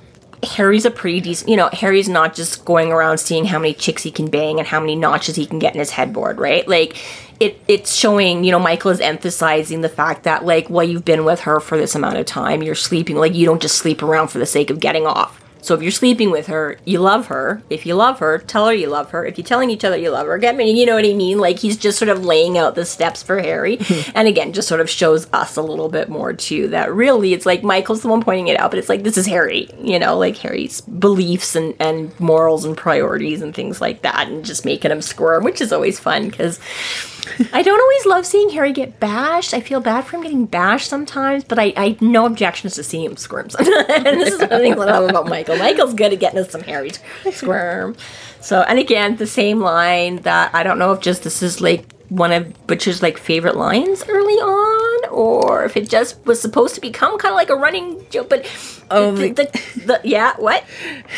Harry's 0.43 0.85
a 0.85 0.91
pretty 0.91 1.21
decent, 1.21 1.49
you 1.49 1.55
know, 1.55 1.69
Harry's 1.71 2.09
not 2.09 2.35
just 2.35 2.65
going 2.65 2.91
around 2.91 3.17
seeing 3.19 3.45
how 3.45 3.59
many 3.59 3.73
chicks 3.73 4.03
he 4.03 4.11
can 4.11 4.29
bang 4.29 4.59
and 4.59 4.67
how 4.67 4.79
many 4.79 4.95
notches 4.95 5.35
he 5.35 5.45
can 5.45 5.59
get 5.59 5.73
in 5.73 5.79
his 5.79 5.91
headboard, 5.91 6.37
right? 6.37 6.67
Like, 6.67 6.97
it, 7.39 7.59
it's 7.67 7.93
showing, 7.93 8.43
you 8.43 8.51
know, 8.51 8.59
Michael 8.59 8.91
is 8.91 8.99
emphasizing 8.99 9.81
the 9.81 9.89
fact 9.89 10.23
that, 10.23 10.45
like, 10.45 10.69
well, 10.69 10.83
you've 10.85 11.05
been 11.05 11.25
with 11.25 11.41
her 11.41 11.59
for 11.59 11.77
this 11.77 11.95
amount 11.95 12.17
of 12.17 12.25
time, 12.25 12.61
you're 12.61 12.75
sleeping, 12.75 13.15
like, 13.15 13.33
you 13.33 13.45
don't 13.45 13.61
just 13.61 13.77
sleep 13.77 14.03
around 14.03 14.27
for 14.27 14.39
the 14.39 14.45
sake 14.45 14.69
of 14.69 14.79
getting 14.79 15.05
off. 15.05 15.42
So 15.63 15.73
if 15.73 15.81
you're 15.81 15.91
sleeping 15.91 16.29
with 16.29 16.47
her, 16.47 16.77
you 16.83 16.99
love 16.99 17.27
her. 17.27 17.63
If 17.69 17.85
you 17.85 17.95
love 17.95 18.19
her, 18.19 18.37
tell 18.37 18.67
her 18.67 18.73
you 18.73 18.87
love 18.87 19.11
her. 19.11 19.25
If 19.25 19.37
you're 19.37 19.45
telling 19.45 19.69
each 19.69 19.85
other 19.85 19.95
you 19.95 20.09
love 20.09 20.27
her, 20.27 20.37
get 20.37 20.57
me, 20.57 20.69
you 20.77 20.85
know 20.85 20.95
what 20.95 21.05
I 21.05 21.13
mean? 21.13 21.39
Like, 21.39 21.59
he's 21.59 21.77
just 21.77 21.97
sort 21.97 22.09
of 22.09 22.25
laying 22.25 22.57
out 22.57 22.75
the 22.75 22.85
steps 22.85 23.23
for 23.23 23.39
Harry. 23.39 23.79
and 24.15 24.27
again, 24.27 24.51
just 24.51 24.67
sort 24.67 24.81
of 24.81 24.89
shows 24.89 25.27
us 25.31 25.55
a 25.55 25.61
little 25.61 25.87
bit 25.87 26.09
more, 26.09 26.33
too, 26.33 26.67
that 26.67 26.93
really 26.93 27.33
it's 27.33 27.45
like 27.45 27.63
Michael's 27.63 28.01
the 28.01 28.09
one 28.09 28.21
pointing 28.21 28.49
it 28.49 28.59
out, 28.59 28.71
but 28.71 28.77
it's 28.77 28.89
like, 28.89 29.03
this 29.03 29.17
is 29.17 29.25
Harry, 29.25 29.69
you 29.81 29.97
know, 29.97 30.17
like 30.17 30.35
Harry's 30.37 30.81
beliefs 30.81 31.55
and, 31.55 31.73
and 31.79 32.17
morals 32.19 32.65
and 32.65 32.75
priorities 32.75 33.41
and 33.41 33.55
things 33.55 33.79
like 33.79 34.01
that, 34.01 34.27
and 34.27 34.43
just 34.43 34.65
making 34.65 34.91
him 34.91 35.01
squirm, 35.01 35.45
which 35.45 35.61
is 35.61 35.71
always 35.71 35.97
fun 35.97 36.29
because 36.29 36.59
I 37.51 37.61
don't 37.61 37.79
always 37.79 38.05
love 38.05 38.25
seeing 38.25 38.49
Harry 38.49 38.73
get 38.73 38.99
bashed. 38.99 39.53
I 39.53 39.61
feel 39.61 39.79
bad 39.79 40.05
for 40.05 40.17
him 40.17 40.23
getting 40.23 40.45
bashed 40.45 40.89
sometimes, 40.89 41.43
but 41.43 41.57
I, 41.57 41.73
I 41.75 41.97
no 42.01 42.25
objections 42.25 42.75
to 42.75 42.83
seeing 42.83 43.05
him 43.05 43.17
squirm. 43.17 43.47
and 43.59 44.19
this 44.19 44.33
is 44.33 44.39
one 44.39 44.51
of 44.51 44.61
I 44.61 44.73
love 44.73 45.09
about 45.09 45.27
Michael. 45.27 45.52
Michael's 45.57 45.93
good 45.93 46.13
at 46.13 46.19
getting 46.19 46.39
us 46.39 46.51
some 46.51 46.61
Harry 46.61 46.91
squirm. 47.31 47.95
So, 48.41 48.61
and 48.61 48.77
again, 48.79 49.15
the 49.17 49.27
same 49.27 49.59
line 49.59 50.17
that 50.17 50.53
I 50.53 50.63
don't 50.63 50.77
know 50.77 50.91
if 50.91 50.99
just 50.99 51.23
this 51.23 51.41
is 51.41 51.61
like 51.61 51.91
one 52.09 52.31
of 52.31 52.67
Butcher's 52.67 53.01
like 53.01 53.17
favorite 53.17 53.55
lines 53.55 54.03
early 54.07 54.33
on, 54.33 54.92
or 55.13 55.63
if 55.65 55.77
it 55.77 55.89
just 55.89 56.23
was 56.25 56.41
supposed 56.41 56.75
to 56.75 56.81
become 56.81 57.17
kind 57.17 57.31
of 57.31 57.35
like 57.35 57.49
a 57.49 57.55
running 57.55 58.05
joke. 58.09 58.29
But 58.29 58.45
Oh, 58.91 59.11
the, 59.11 59.29
the- 59.29 59.81
the, 59.85 60.01
yeah, 60.03 60.33
what? 60.37 60.63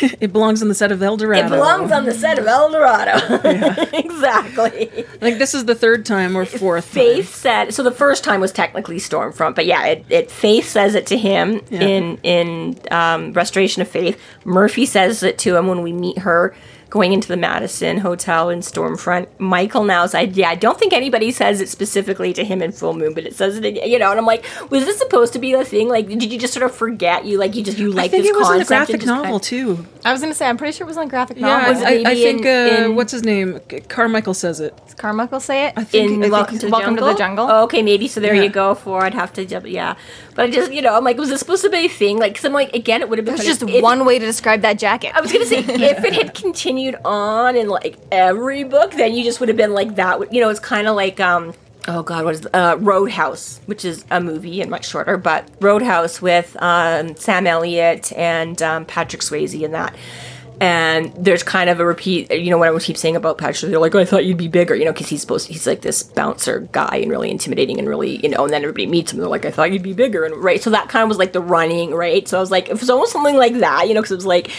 It 0.20 0.32
belongs 0.32 0.62
on 0.62 0.68
the 0.68 0.74
set 0.74 0.92
of 0.92 1.02
El 1.02 1.16
Dorado. 1.16 1.46
It 1.46 1.50
belongs 1.50 1.90
on 1.92 2.04
the 2.04 2.14
set 2.14 2.38
of 2.38 2.46
El 2.46 2.70
Dorado. 2.70 3.18
exactly. 3.92 5.04
Like 5.20 5.38
this 5.38 5.54
is 5.54 5.64
the 5.64 5.74
third 5.74 6.06
time 6.06 6.36
or 6.36 6.44
fourth. 6.44 6.84
Faith 6.84 7.34
said 7.34 7.74
so. 7.74 7.82
The 7.82 7.90
first 7.90 8.24
time 8.24 8.40
was 8.40 8.52
technically 8.52 8.96
Stormfront, 8.98 9.54
but 9.54 9.66
yeah, 9.66 9.84
it, 9.86 10.04
it 10.08 10.30
Faith 10.30 10.68
says 10.68 10.94
it 10.94 11.06
to 11.08 11.16
him 11.18 11.60
Yeah. 11.70 11.80
in 11.82 12.18
in 12.22 12.78
um, 12.90 13.32
Restoration 13.32 13.82
of 13.82 13.88
Faith. 13.88 14.18
Murphy 14.44 14.86
says 14.86 15.22
it 15.22 15.38
to 15.38 15.56
him 15.56 15.66
when 15.66 15.82
we 15.82 15.92
meet 15.92 16.18
her 16.18 16.54
going 16.96 17.12
into 17.12 17.28
the 17.28 17.36
Madison 17.36 17.98
Hotel 17.98 18.48
in 18.48 18.60
Stormfront. 18.60 19.26
Michael 19.38 19.84
now 19.84 20.06
said, 20.06 20.34
yeah, 20.34 20.48
I 20.48 20.54
don't 20.54 20.78
think 20.78 20.94
anybody 20.94 21.30
says 21.30 21.60
it 21.60 21.68
specifically 21.68 22.32
to 22.32 22.42
him 22.42 22.62
in 22.62 22.72
Full 22.72 22.94
Moon, 22.94 23.12
but 23.12 23.26
it 23.26 23.34
says 23.36 23.56
it, 23.58 23.64
again, 23.66 23.88
you 23.90 23.98
know. 23.98 24.10
And 24.10 24.18
I'm 24.18 24.24
like, 24.24 24.44
was 24.70 24.86
this 24.86 24.98
supposed 24.98 25.34
to 25.34 25.38
be 25.38 25.52
a 25.52 25.62
thing? 25.64 25.88
Like, 25.88 26.08
did 26.08 26.32
you 26.32 26.38
just 26.38 26.54
sort 26.54 26.64
of 26.64 26.74
forget 26.74 27.26
you 27.26 27.36
like 27.38 27.54
you 27.54 27.62
just 27.62 27.76
you 27.78 27.92
I 27.92 27.96
like 27.96 28.10
think 28.12 28.22
this 28.24 28.30
it 28.34 28.38
was 28.38 28.50
in 28.50 28.58
the 28.60 28.64
concept 28.64 28.70
and 28.70 28.78
graphic 28.88 29.00
just 29.00 29.06
kind 29.12 29.22
novel 29.24 29.36
of- 29.36 29.42
too. 29.42 29.86
I 30.06 30.12
was 30.12 30.20
gonna 30.22 30.34
say, 30.34 30.46
I'm 30.46 30.56
pretty 30.56 30.70
sure 30.76 30.86
it 30.86 30.88
was 30.88 30.96
on 30.96 31.08
graphic 31.08 31.36
Yeah, 31.36 31.46
novel. 31.48 31.74
was 31.74 31.82
it 31.82 32.06
I, 32.06 32.10
I 32.12 32.14
think 32.14 32.46
in- 32.46 32.46
uh, 32.46 32.86
in- 32.86 32.94
what's 32.96 33.10
his 33.12 33.24
name? 33.24 33.58
Carmichael 33.88 34.34
says 34.34 34.60
it. 34.60 34.72
Does 34.86 34.94
Carmichael 34.94 35.40
say 35.40 35.66
it? 35.66 35.74
I 35.76 35.82
think, 35.84 36.12
in 36.12 36.18
I 36.18 36.20
think- 36.22 36.32
Welcome 36.32 36.58
to 36.60 36.66
the 36.66 36.72
Welcome 36.72 36.94
to 36.94 37.00
Jungle. 37.00 37.12
the 37.12 37.18
Jungle. 37.18 37.46
Oh, 37.50 37.62
okay, 37.64 37.82
maybe. 37.82 38.06
So 38.08 38.20
there 38.20 38.34
Yeah. 38.34 38.42
you 38.44 38.48
go. 38.48 38.74
For 38.76 39.04
I'd 39.04 39.14
have 39.14 39.32
to, 39.34 39.44
yeah. 39.68 39.96
But 40.36 40.44
I 40.46 40.50
just, 40.50 40.72
you 40.72 40.80
know, 40.82 40.94
I'm 40.94 41.02
like, 41.02 41.18
was 41.18 41.28
this 41.30 41.40
supposed 41.40 41.64
to 41.64 41.70
be 41.70 41.86
a 41.86 41.88
thing? 41.88 42.18
Like, 42.18 42.36
cause 42.36 42.44
I'm 42.44 42.52
like, 42.52 42.72
again, 42.74 43.00
it 43.00 43.08
would 43.08 43.18
have 43.18 43.24
been 43.26 43.34
There's 43.36 43.46
just 43.48 43.62
if- 43.68 43.82
one 43.82 44.04
way 44.04 44.18
to 44.20 44.24
describe 44.24 44.60
that 44.62 44.78
jacket. 44.78 45.10
I 45.16 45.20
was 45.20 45.32
gonna 45.32 45.44
say 45.46 45.58
if 45.66 46.04
it 46.04 46.12
had 46.12 46.34
continued 46.34 46.85
on 47.04 47.56
in 47.56 47.68
like 47.68 47.98
every 48.12 48.62
book, 48.62 48.92
then 48.92 49.14
you 49.14 49.24
just 49.24 49.40
would 49.40 49.48
have 49.48 49.56
been 49.56 49.74
like 49.74 49.96
that. 49.96 50.32
You 50.32 50.40
know, 50.40 50.48
it's 50.48 50.60
kind 50.60 50.86
of 50.86 50.94
like 50.94 51.18
um. 51.18 51.54
Oh 51.88 52.02
God, 52.02 52.24
what 52.24 52.34
is 52.34 52.46
uh, 52.52 52.76
Roadhouse, 52.80 53.60
which 53.66 53.84
is 53.84 54.04
a 54.10 54.20
movie 54.20 54.60
and 54.60 54.70
much 54.70 54.88
shorter, 54.88 55.16
but 55.16 55.48
Roadhouse 55.60 56.20
with 56.20 56.56
um, 56.60 57.14
Sam 57.16 57.46
Elliott 57.46 58.12
and 58.12 58.60
um, 58.60 58.84
Patrick 58.86 59.22
Swayze 59.22 59.60
in 59.62 59.72
that. 59.72 59.94
And 60.58 61.12
there's 61.14 61.42
kind 61.42 61.68
of 61.68 61.80
a 61.80 61.84
repeat, 61.84 62.30
you 62.30 62.48
know, 62.48 62.56
what 62.56 62.74
I 62.74 62.78
keep 62.78 62.96
saying 62.96 63.14
about 63.14 63.36
Patrick, 63.36 63.70
they're 63.70 63.78
like, 63.78 63.94
oh, 63.94 63.98
I 63.98 64.06
thought 64.06 64.24
you'd 64.24 64.38
be 64.38 64.48
bigger, 64.48 64.74
you 64.74 64.86
know, 64.86 64.92
because 64.92 65.06
he's 65.06 65.20
supposed, 65.20 65.48
he's 65.48 65.66
like 65.66 65.82
this 65.82 66.02
bouncer 66.02 66.60
guy 66.72 66.96
and 66.96 67.10
really 67.10 67.30
intimidating 67.30 67.78
and 67.78 67.86
really, 67.86 68.16
you 68.22 68.30
know, 68.30 68.44
and 68.44 68.52
then 68.54 68.62
everybody 68.62 68.86
meets 68.86 69.12
him, 69.12 69.18
they're 69.18 69.28
like, 69.28 69.44
I 69.44 69.50
thought 69.50 69.70
you'd 69.70 69.82
be 69.82 69.92
bigger, 69.92 70.24
and 70.24 70.34
right, 70.42 70.62
so 70.62 70.70
that 70.70 70.88
kind 70.88 71.02
of 71.02 71.10
was 71.10 71.18
like 71.18 71.34
the 71.34 71.42
running, 71.42 71.92
right? 71.92 72.26
So 72.26 72.38
I 72.38 72.40
was 72.40 72.50
like, 72.50 72.70
it 72.70 72.80
was 72.80 72.88
almost 72.88 73.12
something 73.12 73.36
like 73.36 73.58
that, 73.58 73.86
you 73.86 73.92
know, 73.92 74.00
because 74.00 74.12
it 74.12 74.16
was 74.16 74.24
like, 74.24 74.50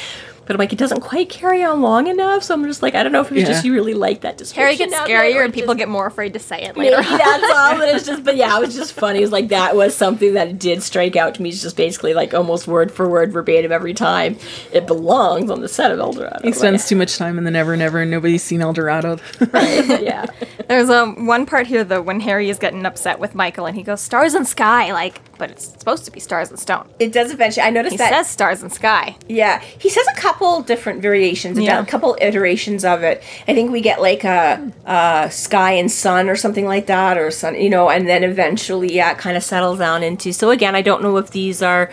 but 0.48 0.56
I'm 0.56 0.58
like, 0.58 0.74
it 0.74 0.80
doesn't 0.80 1.02
quite 1.02 1.30
carry 1.30 1.64
on 1.64 1.82
long 1.82 2.08
enough, 2.08 2.41
so 2.43 2.54
I'm 2.54 2.64
just 2.66 2.82
like, 2.82 2.95
I 2.95 3.04
don't 3.04 3.12
know 3.12 3.22
if 3.22 3.28
it 3.30 3.34
was 3.36 3.43
Yeah. 3.43 3.50
just 3.50 3.66
you 3.66 3.74
really 3.74 3.93
like 3.93 4.22
that 4.22 4.38
description. 4.38 4.64
Harry 4.64 4.76
gets 4.78 4.95
scarier 4.95 5.43
and 5.43 5.54
people 5.54 5.74
just- 5.74 5.80
get 5.80 5.89
more 5.89 6.08
afraid 6.08 6.34
to 6.34 6.39
say 6.39 6.64
it 6.64 6.76
Maybe 6.78 6.95
later. 6.95 7.18
that's 7.18 7.54
all, 7.54 7.78
but 7.78 7.89
it's 7.89 8.06
just, 8.08 8.24
but 8.24 8.36
yeah, 8.38 8.58
it 8.58 8.62
was 8.62 8.76
just 8.76 8.93
funny. 8.93 9.20
It 9.20 9.24
was 9.24 9.32
like 9.32 9.50
that 9.50 9.76
was 9.76 9.95
something 9.95 10.34
that 10.34 10.58
did 10.58 10.82
strike 10.82 11.16
out 11.16 11.36
to 11.36 11.41
me. 11.41 11.50
It's 11.50 11.62
just 11.62 11.78
basically 11.78 12.14
like 12.14 12.34
almost 12.34 12.68
word 12.68 12.91
for 12.91 13.08
word 13.08 13.32
verbatim 13.34 13.72
every 13.72 13.93
time. 13.93 14.38
It 14.72 14.88
belongs 14.88 15.52
on 15.52 15.62
the 15.62 15.68
set 15.68 15.91
of 15.91 16.00
El 16.00 16.14
Dorado. 16.14 16.39
He 16.43 16.54
spends 16.54 16.88
too 16.88 16.95
much 16.95 17.18
time 17.18 17.38
in 17.38 17.43
the 17.43 17.52
Never 17.52 17.76
Never, 17.76 18.00
and 18.02 18.10
nobody's 18.12 18.43
seen 18.43 18.62
El 18.62 18.74
Dorado. 18.74 19.20
Right, 19.52 20.02
yeah. 20.04 20.26
There's 20.68 20.89
um 20.89 21.26
one 21.28 21.45
part 21.45 21.66
here 21.68 21.84
though 21.84 22.02
when 22.02 22.20
Harry 22.20 22.50
is 22.50 22.60
getting 22.60 22.86
upset 22.86 23.20
with 23.20 23.34
Michael 23.34 23.66
and 23.66 23.76
he 23.78 23.84
goes 23.84 24.02
stars 24.02 24.34
and 24.34 24.45
sky 24.48 24.91
like, 24.91 25.22
but 25.38 25.50
it's 25.50 25.66
supposed 25.66 26.04
to 26.06 26.12
be 26.12 26.20
stars 26.20 26.50
and 26.50 26.60
stone. 26.60 26.88
It 27.00 27.12
does 27.14 27.32
eventually. 27.32 27.66
I 27.66 27.70
noticed 27.70 27.93
He 27.93 27.98
that. 27.98 28.10
He 28.12 28.16
says 28.16 28.28
stars 28.30 28.62
and 28.62 28.72
sky. 28.72 29.16
Yeah, 29.30 29.60
he 29.62 29.89
says 29.89 30.06
a 30.12 30.16
couple 30.16 30.37
different 30.66 31.02
variations, 31.02 31.60
Yeah. 31.60 31.80
a 31.80 31.86
couple 31.86 32.18
iterations 32.22 32.86
of 32.86 33.04
it. 33.04 33.24
I 33.48 33.54
think 33.54 33.72
we 33.72 33.82
get 33.82 34.02
like 34.02 34.24
a, 34.24 34.72
a 34.86 35.30
sky 35.32 35.74
and 35.74 35.92
sun 35.92 36.30
or 36.30 36.36
something 36.36 36.66
like 36.66 36.88
that, 36.88 37.18
or 37.18 37.32
sun, 37.32 37.56
you 37.56 37.70
know, 37.70 37.90
and 37.90 38.08
then 38.08 38.24
eventually, 38.24 38.94
yeah, 38.94 39.12
it 39.12 39.18
kind 39.18 39.38
of 39.38 39.44
settles 39.44 39.80
down 39.80 40.04
into. 40.04 40.32
So 40.34 40.50
again, 40.52 40.76
I 40.76 40.82
don't 40.82 41.02
know 41.02 41.18
if 41.18 41.32
these 41.32 41.62
are 41.62 41.90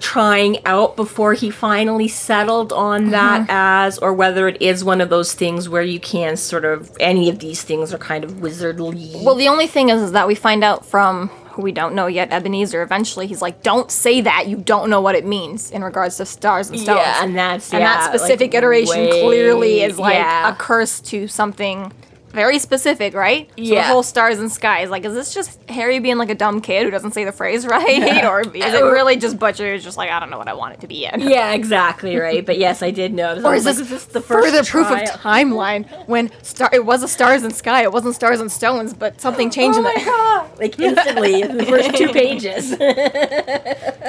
trying 0.00 0.64
out 0.66 0.96
before 0.96 1.32
he 1.32 1.50
finally 1.50 2.08
settled 2.08 2.72
on 2.72 3.02
mm-hmm. 3.02 3.10
that 3.12 3.46
as, 3.48 3.98
or 3.98 4.12
whether 4.12 4.46
it 4.46 4.60
is 4.60 4.84
one 4.84 5.00
of 5.00 5.08
those 5.08 5.32
things 5.34 5.68
where 5.68 5.82
you 5.82 5.98
can 5.98 6.36
sort 6.36 6.64
of 6.64 6.94
any 7.00 7.30
of 7.30 7.38
these 7.38 7.62
things 7.62 7.94
are 7.94 7.98
kind 7.98 8.22
of 8.22 8.32
wizardly. 8.32 9.24
Well, 9.24 9.34
the 9.34 9.48
only 9.48 9.66
thing 9.66 9.88
is, 9.88 10.02
is 10.02 10.12
that 10.12 10.28
we 10.28 10.34
find 10.34 10.62
out 10.62 10.84
from 10.84 11.30
who 11.58 11.62
we 11.62 11.72
don't 11.72 11.92
know 11.96 12.06
yet, 12.06 12.32
Ebenezer. 12.32 12.82
Eventually, 12.82 13.26
he's 13.26 13.42
like, 13.42 13.64
"Don't 13.64 13.90
say 13.90 14.20
that. 14.20 14.46
You 14.46 14.56
don't 14.58 14.88
know 14.88 15.00
what 15.00 15.16
it 15.16 15.26
means 15.26 15.72
in 15.72 15.82
regards 15.82 16.16
to 16.18 16.24
stars 16.24 16.70
and 16.70 16.78
stones." 16.78 17.00
Yeah, 17.00 17.24
and 17.24 17.36
that's- 17.36 17.72
and 17.74 17.82
that 17.82 18.04
specific 18.04 18.52
like, 18.52 18.58
iteration 18.58 18.96
way- 18.96 19.22
clearly 19.24 19.82
is 19.82 19.98
like 19.98 20.14
yeah. 20.14 20.48
a 20.50 20.54
curse 20.54 21.00
to 21.00 21.26
something 21.26 21.90
very 22.30 22.58
specific, 22.58 23.14
right? 23.14 23.48
So 23.50 23.54
Yeah. 23.56 23.82
the 23.82 23.88
whole 23.92 24.02
stars 24.02 24.38
and 24.38 24.50
skies. 24.52 24.90
Like, 24.90 25.04
is 25.04 25.14
this 25.14 25.32
just 25.34 25.58
Harry 25.70 25.98
being 25.98 26.18
like 26.18 26.30
a 26.30 26.34
dumb 26.34 26.60
kid 26.60 26.84
who 26.84 26.90
doesn't 26.90 27.12
say 27.12 27.24
the 27.24 27.32
phrase 27.32 27.66
right, 27.66 28.24
or 28.24 28.40
is 28.40 28.48
it 28.54 28.82
really 28.84 29.16
just 29.16 29.38
Butcher 29.38 29.72
who's 29.72 29.82
just 29.84 29.96
like, 29.96 30.10
I 30.10 30.20
don't 30.20 30.30
know 30.30 30.38
what 30.38 30.48
I 30.48 30.54
want 30.54 30.74
it 30.74 30.80
to 30.82 30.86
be 30.86 31.04
in? 31.06 31.20
yeah, 31.20 31.52
exactly 31.52 32.16
right. 32.16 32.44
But 32.44 32.58
yes, 32.58 32.82
I 32.82 32.90
did 32.90 33.12
notice. 33.14 33.44
Or 33.44 33.54
is 33.54 33.64
like, 33.64 33.76
this, 33.76 34.04
the 34.06 34.20
first 34.20 34.44
further 34.46 34.64
proof 34.64 34.90
of 34.90 34.98
timeline 35.20 35.86
when 36.06 36.30
star 36.42 36.70
it 36.72 36.84
was 36.84 37.02
a 37.02 37.08
stars 37.08 37.42
and 37.42 37.54
sky, 37.54 37.82
it 37.82 37.92
wasn't 37.92 38.14
stars 38.14 38.40
and 38.40 38.50
stones, 38.52 38.94
but 38.94 39.20
something 39.20 39.50
changed 39.50 39.76
Oh 39.76 39.80
in 39.80 39.84
my 39.84 40.04
god! 40.04 40.50
Like 40.58 40.78
instantly 40.78 41.42
in 41.42 41.56
the 41.56 41.64
first 41.66 41.94
two 41.96 42.08
pages. 42.08 42.74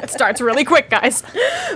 It 0.01 0.09
starts 0.09 0.41
really 0.41 0.63
quick, 0.63 0.89
guys. 0.89 1.23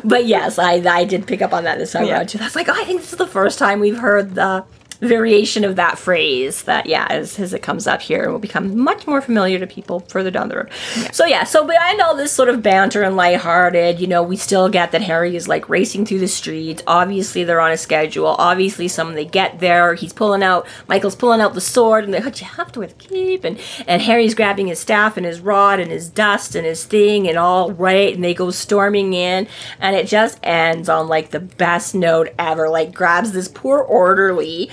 but 0.04 0.26
yes, 0.26 0.58
I 0.60 0.74
I 0.76 1.04
did 1.06 1.28
pick 1.28 1.42
up 1.42 1.54
on 1.54 1.64
that 1.66 1.78
this 1.78 1.92
time 1.92 2.06
Yeah. 2.06 2.14
around 2.18 2.30
too. 2.30 2.38
That's 2.38 2.56
like, 2.56 2.70
oh, 2.70 2.74
I 2.74 2.84
think 2.86 3.02
this 3.02 3.12
is 3.12 3.18
the 3.18 3.28
first 3.28 3.60
time 3.60 3.80
we've 3.80 3.98
heard 3.98 4.36
the 4.36 4.64
variation 5.08 5.64
of 5.64 5.76
that 5.76 5.98
phrase 5.98 6.64
that 6.64 6.86
yeah 6.86 7.08
as, 7.10 7.40
as 7.40 7.54
it 7.54 7.62
comes 7.62 7.88
up 7.88 8.02
here 8.02 8.32
will 8.32 8.40
become 8.40 8.78
much 8.78 9.06
more 9.08 9.22
familiar 9.22 9.60
to 9.60 9.68
people 9.68 10.02
further 10.02 10.32
down 10.32 10.50
the 10.50 10.58
road. 10.58 10.70
So 11.12 11.26
yeah 11.26 11.44
so 11.44 11.66
behind 11.66 12.02
all 12.02 12.16
this 12.16 12.32
sort 12.32 12.50
of 12.50 12.64
banter 12.64 13.04
and 13.04 13.16
lighthearted 13.16 14.00
you 14.00 14.08
know 14.08 14.24
we 14.24 14.38
still 14.38 14.70
get 14.70 14.92
that 14.92 15.02
harry 15.02 15.36
is 15.36 15.48
like 15.48 15.70
racing 15.70 16.06
through 16.06 16.20
the 16.20 16.28
streets. 16.28 16.82
Obviously 16.88 17.44
they're 17.44 17.62
on 17.62 17.72
a 17.72 17.78
schedule. 17.78 18.28
Obviously 18.28 18.88
some 18.88 19.14
they 19.14 19.26
get 19.26 19.60
there. 19.60 19.94
He's 19.96 20.14
pulling 20.14 20.44
out 20.44 20.68
michael's 20.88 21.16
pulling 21.16 21.42
out 21.42 21.54
the 21.54 21.62
sword 21.62 22.04
and 22.04 22.14
they're 22.14 22.22
like 22.22 22.40
you 22.42 22.48
have 22.48 22.72
to 22.72 22.80
with 22.80 22.98
keep 22.98 23.44
and 23.44 23.60
and 23.88 24.02
harry's 24.02 24.34
grabbing 24.34 24.68
his 24.68 24.80
staff 24.80 25.18
and 25.18 25.26
his 25.26 25.40
rod 25.40 25.80
and 25.80 25.92
his 25.92 26.10
dust 26.10 26.56
and 26.56 26.66
his 26.66 26.84
thing 26.86 27.28
and 27.28 27.38
all 27.38 27.72
right 27.72 28.16
and 28.16 28.24
they 28.24 28.34
go 28.34 28.52
storming 28.52 29.14
in 29.14 29.48
and 29.80 29.96
it 29.96 30.08
just 30.08 30.40
ends 30.44 30.90
on 30.90 31.08
like 31.08 31.32
the 31.32 31.40
best 31.40 31.96
note 31.96 32.30
ever. 32.40 32.70
Like 32.70 32.94
grabs 32.94 33.32
this 33.32 33.48
poor 33.48 33.80
orderly 33.80 34.70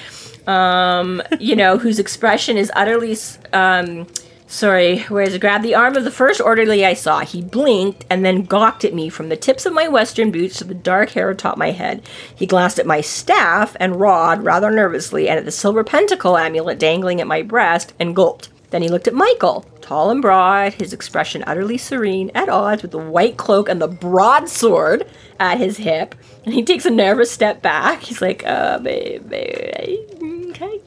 um 0.51 1.22
you 1.38 1.55
know 1.55 1.78
whose 1.78 1.98
expression 1.98 2.57
is 2.57 2.72
utterly 2.74 3.16
um 3.53 4.07
sorry 4.48 4.98
where 5.03 5.22
is 5.22 5.34
it 5.34 5.40
grabbed 5.40 5.64
the 5.64 5.76
arm 5.76 5.94
of 5.96 6.03
the 6.03 6.11
first 6.11 6.40
orderly 6.40 6.84
i 6.84 6.92
saw 6.92 7.20
he 7.20 7.40
blinked 7.40 8.05
and 8.11 8.24
then 8.24 8.42
gawked 8.42 8.84
at 8.84 8.92
me 8.92 9.09
from 9.09 9.28
the 9.28 9.36
tips 9.36 9.64
of 9.64 9.72
my 9.72 9.86
western 9.86 10.32
boots 10.32 10.59
to 10.59 10.64
the 10.64 10.74
dark 10.74 11.11
hair 11.11 11.30
atop 11.30 11.57
my 11.57 11.70
head 11.70 12.03
he 12.34 12.46
glanced 12.46 12.80
at 12.80 12.86
my 12.86 13.01
staff 13.01 13.76
and 13.78 14.01
rod 14.01 14.42
rather 14.42 14.70
nervously 14.72 15.28
and 15.28 15.38
at 15.38 15.44
the 15.44 15.53
silver 15.53 15.84
pentacle 15.84 16.36
amulet 16.36 16.80
dangling 16.80 17.20
at 17.20 17.28
my 17.28 17.42
breast 17.42 17.92
and 18.01 18.16
gulped 18.16 18.48
then 18.70 18.82
he 18.82 18.88
looked 18.88 19.09
at 19.09 19.14
Michael, 19.14 19.66
tall 19.80 20.11
and 20.11 20.22
broad, 20.22 20.74
his 20.74 20.92
expression 20.92 21.42
utterly 21.46 21.76
serene, 21.76 22.30
at 22.34 22.48
odds 22.48 22.82
with 22.82 22.92
the 22.92 22.98
white 22.98 23.36
cloak 23.36 23.68
and 23.68 23.82
the 23.82 23.88
broadsword 23.88 25.09
at 25.38 25.59
his 25.59 25.76
hip. 25.76 26.14
And 26.44 26.55
he 26.55 26.62
takes 26.62 26.86
a 26.86 26.90
nervous 26.90 27.30
step 27.30 27.62
back. 27.62 28.03
He's 28.03 28.22
like, 28.22 28.44
uh, 28.46 28.78
baby, 28.78 29.18
okay, 29.36 29.98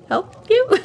help 0.10 0.50
you? 0.50 0.68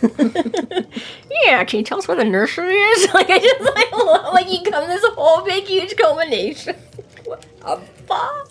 yeah, 1.44 1.64
can 1.64 1.78
you 1.78 1.84
tell 1.84 1.98
us 1.98 2.08
where 2.08 2.16
the 2.16 2.24
nursery 2.24 2.74
is? 2.74 3.08
Like, 3.14 3.30
I 3.30 3.38
just, 3.38 3.60
like, 3.60 3.92
love, 3.92 4.32
like, 4.32 4.50
you 4.50 4.70
come 4.70 4.88
this 4.88 5.04
whole 5.04 5.44
big, 5.44 5.64
huge 5.64 5.96
culmination. 5.96 6.76
what 7.24 7.42
the 7.60 7.76
fuck? 8.06 8.50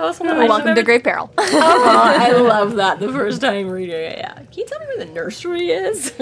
I 0.00 0.04
was 0.06 0.20
I 0.20 0.24
Welcome 0.24 0.48
to 0.48 0.58
remember- 0.70 0.82
Grave 0.82 1.02
Peril. 1.02 1.30
Oh, 1.36 1.42
I 2.20 2.32
love 2.32 2.76
that 2.76 3.00
the 3.00 3.12
first 3.12 3.40
time 3.40 3.68
reading 3.68 3.94
it. 3.96 4.18
Yeah. 4.18 4.34
Can 4.34 4.46
you 4.56 4.64
tell 4.66 4.78
me 4.80 4.86
where 4.86 4.98
the 5.04 5.12
nursery 5.12 5.68
is? 5.70 6.12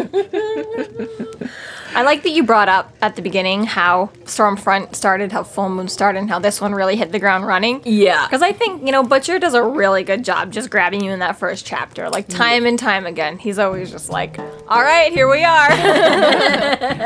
I 1.95 2.03
like 2.03 2.23
that 2.25 2.31
you 2.31 2.43
brought 2.45 2.69
up 2.69 2.93
at 3.01 3.17
the 3.17 3.23
beginning 3.23 3.65
how 3.65 4.11
Stormfront 4.25 4.95
started, 4.95 5.33
how 5.33 5.43
Full 5.43 5.71
Moon 5.71 5.89
started, 5.89 6.19
and 6.19 6.29
how 6.29 6.39
this 6.39 6.61
one 6.61 6.75
really 6.75 6.97
hit 6.97 7.13
the 7.13 7.19
ground 7.19 7.47
running. 7.47 7.81
yeah. 7.85 8.27
Because 8.27 8.43
I 8.43 8.53
think, 8.53 8.85
you 8.85 8.93
know, 8.93 9.03
Butcher 9.03 9.39
does 9.39 9.55
a 9.55 9.63
really 9.63 10.03
good 10.05 10.23
job 10.25 10.53
just 10.53 10.69
grabbing 10.71 11.03
you 11.03 11.11
in 11.13 11.21
that 11.21 11.39
first 11.39 11.65
chapter. 11.65 12.11
Like, 12.11 12.29
time 12.29 12.67
and 12.67 12.79
time 12.79 13.07
again. 13.07 13.39
He's 13.39 13.59
always 13.59 13.91
just 13.91 14.11
like, 14.11 14.39
all 14.39 14.83
right, 14.83 15.13
here 15.13 15.31
we 15.31 15.45
are. 15.45 15.69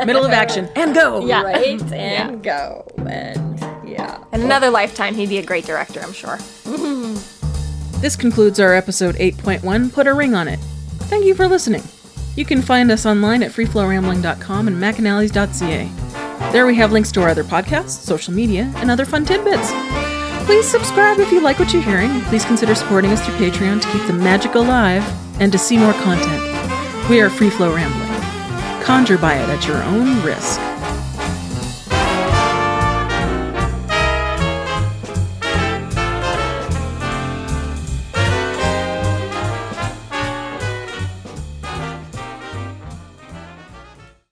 Middle 0.05 0.25
of 0.25 0.31
action 0.31 0.69
and 0.75 0.93
go. 0.93 1.25
Yeah. 1.25 1.43
Right? 1.43 1.81
And 1.93 2.43
go. 2.43 2.85
And 3.07 3.63
yeah. 3.93 4.23
In 4.33 4.41
another 4.41 4.69
lifetime, 4.69 5.15
he'd 5.15 5.29
be 5.29 5.37
a 5.37 5.45
great 5.45 5.65
director, 5.65 6.01
I'm 6.01 6.13
sure. 6.13 6.37
This 8.03 8.17
concludes 8.17 8.59
our 8.59 8.75
episode 8.75 9.15
8.1 9.15 9.93
Put 9.93 10.07
a 10.07 10.13
Ring 10.13 10.35
on 10.35 10.49
It. 10.49 10.59
Thank 11.07 11.23
you 11.23 11.33
for 11.33 11.47
listening. 11.47 11.83
You 12.35 12.43
can 12.43 12.61
find 12.61 12.91
us 12.91 13.05
online 13.05 13.41
at 13.41 13.51
freeflowrambling.com 13.51 14.67
and 14.67 14.75
mcanallys.ca. 14.75 16.51
There 16.51 16.65
we 16.65 16.75
have 16.75 16.91
links 16.91 17.13
to 17.13 17.21
our 17.21 17.29
other 17.29 17.45
podcasts, 17.45 17.91
social 17.91 18.33
media, 18.33 18.69
and 18.75 18.91
other 18.91 19.05
fun 19.05 19.23
tidbits. 19.23 19.71
Please 20.45 20.67
subscribe 20.67 21.19
if 21.19 21.31
you 21.31 21.39
like 21.39 21.59
what 21.59 21.71
you're 21.71 21.81
hearing, 21.81 22.19
please 22.23 22.43
consider 22.43 22.75
supporting 22.75 23.11
us 23.11 23.25
through 23.25 23.35
Patreon 23.35 23.81
to 23.81 23.91
keep 23.93 24.05
the 24.05 24.11
magic 24.11 24.55
alive 24.55 25.01
and 25.39 25.49
to 25.53 25.57
see 25.57 25.77
more 25.77 25.93
content. 25.93 27.09
We 27.09 27.21
are 27.21 27.29
Free 27.29 27.49
Flow 27.49 27.73
Rambling. 27.73 28.83
Conjure 28.83 29.17
by 29.17 29.35
it 29.35 29.47
at 29.47 29.65
your 29.65 29.81
own 29.83 30.21
risk. 30.25 30.59